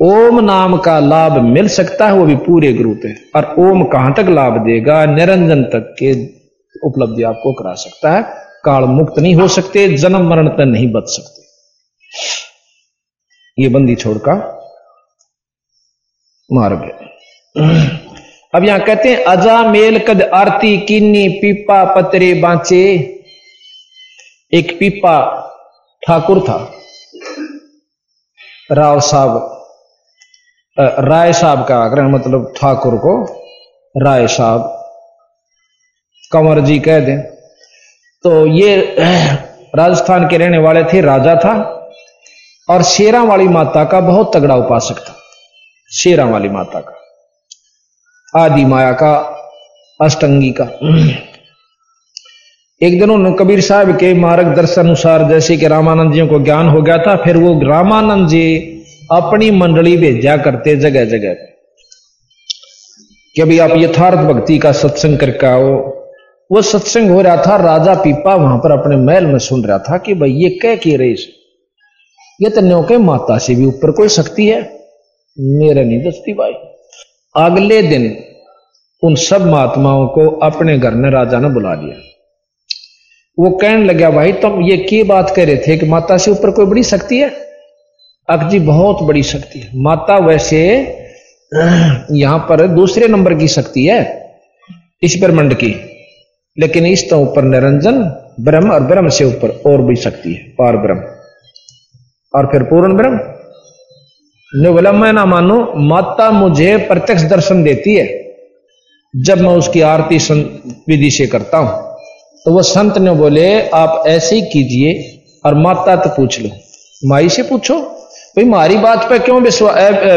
ओम 0.00 0.40
नाम 0.40 0.76
का 0.76 0.98
लाभ 1.00 1.32
मिल 1.42 1.68
सकता 1.68 2.06
है, 2.06 2.12
वो 2.12 2.26
भी 2.26 2.36
पूरे 2.36 2.72
गुरु 2.72 2.94
पे। 2.94 3.14
और 3.36 3.54
ओम 3.58 3.84
कहाँ 3.84 4.14
तक 4.14 4.28
लाभ 4.28 4.52
देगा? 4.52 5.04
निरंजन 5.06 5.62
तक 5.62 5.94
के 5.98 6.12
उपलब्धि 6.86 7.22
आपको 7.22 7.52
करा 7.52 7.74
सकता 7.74 8.12
है। 8.12 8.22
काल 8.64 8.84
मुक्त 8.84 9.18
नहीं 9.18 9.34
हो 9.34 9.48
सकते, 9.48 9.88
जन्म 9.96 10.28
मरण 10.28 10.48
तक 10.48 10.60
नहीं 10.60 10.92
बच 10.92 11.04
सकते। 11.06 11.46
ये 13.62 13.68
बंदी 13.68 13.94
छोड़ 13.94 14.18
का 14.18 14.34
मार्ग 16.52 16.90
अब 18.54 18.64
यहाँ 18.64 18.80
कहते 18.80 19.08
हैं, 19.08 19.24
अजा 19.24 19.62
मेल 19.62 19.98
कद 19.98 20.22
आरती 20.34 20.76
किन्नी 20.78 21.28
पीपा 21.38 21.84
पतरे 21.94 22.32
बांचे। 22.34 22.84
एक 24.52 24.76
पीपा 24.78 25.14
ठाकुर 26.02 26.40
था, 26.40 26.58
राव 28.72 29.00
साहब 29.00 29.54
राय 30.76 31.32
साहब 31.32 31.64
का 31.66 31.78
आग्रह 31.78 32.08
मतलब 32.08 32.52
ठाकुर 32.56 32.96
को, 32.96 33.12
राय 33.94 34.26
साहब, 34.28 34.60
कंवर 36.32 36.60
जी 36.60 36.78
कह 36.78 37.00
दें। 37.00 37.20
तो 38.24 38.46
ये 38.46 38.76
राजस्थान 39.76 40.28
के 40.28 40.38
रहने 40.38 40.58
वाले 40.58 40.84
थे, 40.84 41.00
राजा 41.00 41.34
था, 41.36 41.54
और 42.68 42.82
शेरा 42.82 43.22
वाली 43.22 43.48
माता 43.48 43.84
का 43.84 44.00
बहुत 44.00 44.36
तगड़ा 44.36 44.56
उपासक 44.56 44.98
था 44.98 45.16
शेरा 45.90 46.24
वाली 46.24 46.48
माता 46.48 46.80
का। 46.80 46.97
आदि 48.36 48.64
माया 48.64 48.92
का, 48.92 49.14
अष्टंगी 50.02 50.54
का। 50.60 50.64
एक 52.82 53.00
दिन 53.00 53.10
उन्होंने 53.10 53.36
कबीर 53.38 53.60
साहब 53.60 53.96
के 53.96 54.14
मार्गदर्शन 54.14 54.80
अनुसार 54.80 55.28
जैसे 55.28 55.56
कि 55.56 55.68
रामानंद 55.68 56.12
जी 56.14 56.26
को 56.26 56.38
ज्ञान 56.40 56.68
हो 56.68 56.82
गया 56.82 56.98
था, 56.98 57.16
फिर 57.16 57.36
वो 57.36 57.68
रामानंद 57.68 58.28
जी 58.28 58.58
अपनी 59.12 59.50
मंडली 59.50 59.96
भेजा 59.96 60.36
करते 60.36 60.76
जगह 60.76 61.04
जगह 61.04 61.34
कि 63.34 63.42
अभी 63.42 63.58
आप 63.58 63.70
यथार्थ 63.76 64.18
भक्ति 64.18 64.58
का 64.58 64.72
सत्संग 64.72 65.18
करके 65.18 65.46
आओ। 65.46 65.74
वो 66.52 66.62
सत्संग 66.62 67.10
हो 67.10 67.20
रहा 67.22 67.36
था, 67.36 67.56
राजा 67.56 67.94
पीपा 67.94 68.34
वहाँ 68.34 68.58
पर 68.58 68.70
अपने 68.70 68.96
महल 68.96 69.26
में 69.26 69.38
सुन 69.38 69.64
रहा 69.64 69.78
था 69.78 69.98
कि 69.98 70.14
भाई 70.14 70.30
ये 70.30 70.50
कह 70.50 70.76
के 70.76 70.96
रहे 70.96 71.10
ये 72.42 72.50
तो 72.50 72.82
के 72.82 72.98
माता 72.98 73.38
से 73.38 73.54
भी 73.54 73.66
ऊपर 73.66 73.90
कोई 73.90 74.08
शक्ति 74.08 74.46
है? 74.46 74.60
मेरे 75.40 75.84
नहीं 75.84 76.08
दस्ती 76.08 76.32
भाई। 76.32 76.52
अगले 77.38 77.82
दिन 77.82 78.24
उन 79.02 79.14
सब 79.14 79.46
महात्माओं 79.46 80.06
को 80.06 80.28
अपने 80.28 80.78
घर 80.78 80.94
ने 80.94 81.10
राजा 81.10 81.38
ने 81.38 81.48
बुला 81.48 81.74
लिया। 81.74 81.96
वो 83.38 83.50
कहने 83.50 83.84
लगा 83.84 84.10
भाई 84.10 84.32
तुम 84.32 84.62
ये 84.62 84.76
की 84.76 85.02
बात 85.02 85.30
कह 85.36 85.44
रहे 85.44 85.56
थे 85.56 85.76
कि 85.76 85.86
माता 85.86 86.16
से 86.16 86.30
ऊपर 86.30 86.50
कोई 86.50 86.66
बड़ी 86.66 86.82
शक्ति 86.82 87.18
है? 87.18 87.28
अक 88.30 88.48
जी, 88.48 88.58
बहुत 88.58 89.02
बड़ी 89.02 89.22
शक्ति 89.22 89.58
है। 89.58 89.70
माता 89.74 90.18
वैसे 90.18 90.84
यहाँ 92.12 92.46
पर 92.48 92.68
दूसरे 92.68 93.08
नंबर 93.08 93.34
की 93.34 93.48
शक्ति 93.48 93.86
है, 93.86 94.32
इस 95.02 95.16
ब्रह्मंड 95.20 95.54
की। 95.54 95.76
लेकिन 96.58 96.86
इस 96.86 97.10
तो 97.10 97.18
ऊपर 97.18 97.42
निरंजन, 97.42 98.02
ब्रह्म 98.40 98.70
और 98.72 98.80
ब्रह्म 98.80 99.08
से 99.08 99.24
ऊपर 99.24 99.62
और 99.66 99.82
भी 99.82 99.96
शक्ति 99.96 100.34
है, 100.34 100.40
पार 100.58 100.76
ब्रह्म। 100.76 101.00
और 102.34 102.46
फिर 102.46 102.62
पूर्ण 102.62 102.94
ब्रह्म। 102.94 103.37
ने 104.52 104.70
बोला, 104.70 104.92
मैं 104.92 105.12
ना 105.12 105.24
मानो, 105.26 105.56
माता 105.76 106.30
मुझे 106.30 106.76
प्रत्यक्ष 106.78 107.22
दर्शन 107.22 107.62
देती 107.62 107.94
है। 107.94 108.06
जब 109.14 109.40
मैं 109.40 109.50
उसकी 109.50 109.80
आरती 109.80 110.18
विधि 110.88 111.10
से 111.10 111.26
करता 111.26 111.58
हूँ। 111.58 111.96
तो 112.44 112.52
वह 112.52 112.62
संत 112.62 112.98
ने 112.98 113.10
बोले, 113.10 113.68
आप 113.68 114.02
ऐसे 114.06 114.36
ही 114.36 114.42
कीजिए 114.42 114.92
और 115.44 115.54
माता 115.54 115.96
तो 115.96 116.08
पूछ 116.08 116.40
लो। 116.40 116.50
माई 117.04 117.28
से 117.28 117.42
पूछो? 117.42 117.78
भाई, 117.78 118.44
मारी 118.44 118.76
बात 118.76 119.08
पर 119.10 119.18
क्यों 119.18 119.40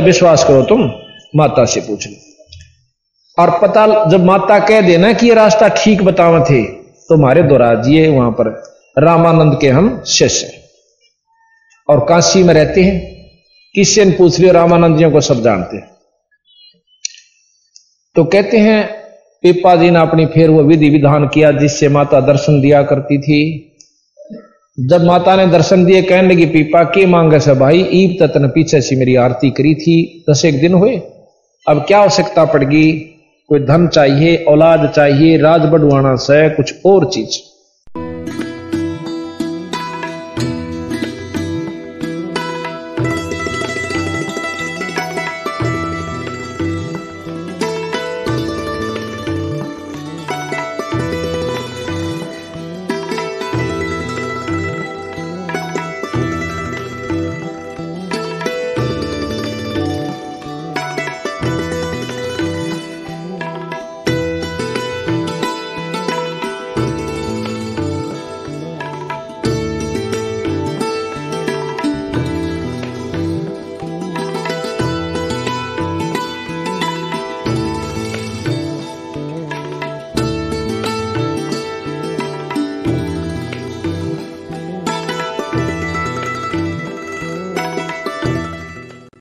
विश्वास 0.03 0.43
करो 0.43 0.61
तुम? 0.63 0.89
माता 1.35 1.65
से 1.65 1.81
पूछ 1.81 2.07
लो। 2.07 2.15
और 3.37 3.49
पता 3.59 4.09
जब 4.09 4.25
माता 4.25 4.59
कह 4.59 4.81
देना 4.81 5.13
कि 5.13 5.27
ये 5.27 5.33
रास्ता 5.33 5.67
ठीक 5.77 6.03
बतावा 6.03 6.43
थे 6.43 6.63
तो 6.63 7.15
हमारे 7.15 7.43
दोराजिए 7.43 8.07
वहाँ 8.09 8.31
पर। 8.31 8.47
रामानंद 8.97 9.57
के 9.61 9.69
हम 9.69 10.03
शिष्य 10.07 10.51
और 11.89 12.05
काशी 12.09 12.43
में 12.43 12.53
रहते 12.53 12.81
हैं। 12.81 13.20
किसी 13.75 14.05
ने 14.05 14.11
पूछ 14.11 14.39
लिया 14.39 14.51
रामानंद 14.51 14.97
जी 14.97 15.11
को 15.11 15.21
सब 15.21 15.43
जानते 15.43 15.77
हैं। 15.77 15.91
तो 18.15 18.23
कहते 18.23 18.57
हैं, 18.57 18.87
पिपा 19.41 19.75
जी 19.75 19.91
ने 19.91 19.99
अपनी 19.99 20.25
फिर 20.25 20.49
वो 20.49 20.63
विधि 20.63 20.89
विधान 20.89 21.27
किया, 21.27 21.51
जिससे 21.51 21.89
माता 21.89 22.19
दर्शन 22.19 22.61
दिया 22.61 22.83
करती 22.83 23.17
थी। 23.17 23.67
जब 24.79 25.03
माता 25.03 25.35
ने 25.35 25.47
दर्शन 25.47 25.85
दिए, 25.85 26.01
कहने 26.01 26.33
लगी, 26.33 26.45
पीपा, 26.45 26.83
के 26.83 27.05
मांगे 27.05 27.39
से 27.39 27.53
भाई, 27.53 27.89
ईब 27.91 28.25
तत्न 28.25 28.47
पीछे 28.47 28.81
से 28.81 28.95
मेरी 28.95 29.15
आरती 29.15 29.49
करी 29.49 29.75
थी, 29.75 30.25
दस 30.29 30.45
एक 30.45 30.59
दिन 30.59 30.73
हुए। 30.73 31.01
अब 31.67 31.85
क्या 31.87 31.99
आवश्यकता 31.99 32.45
पड़गी 32.45 32.91
कोई 33.49 33.59
धन 33.59 33.87
चाहिए, 33.87 34.35
औलाद 34.35 34.93
चाहिए 34.95 35.37
राज 35.37 35.61
बढ़वाना 35.61 36.15
से 36.15 36.49
कुछ 36.49 36.73
और 36.85 37.05
चीज़। 37.05 37.50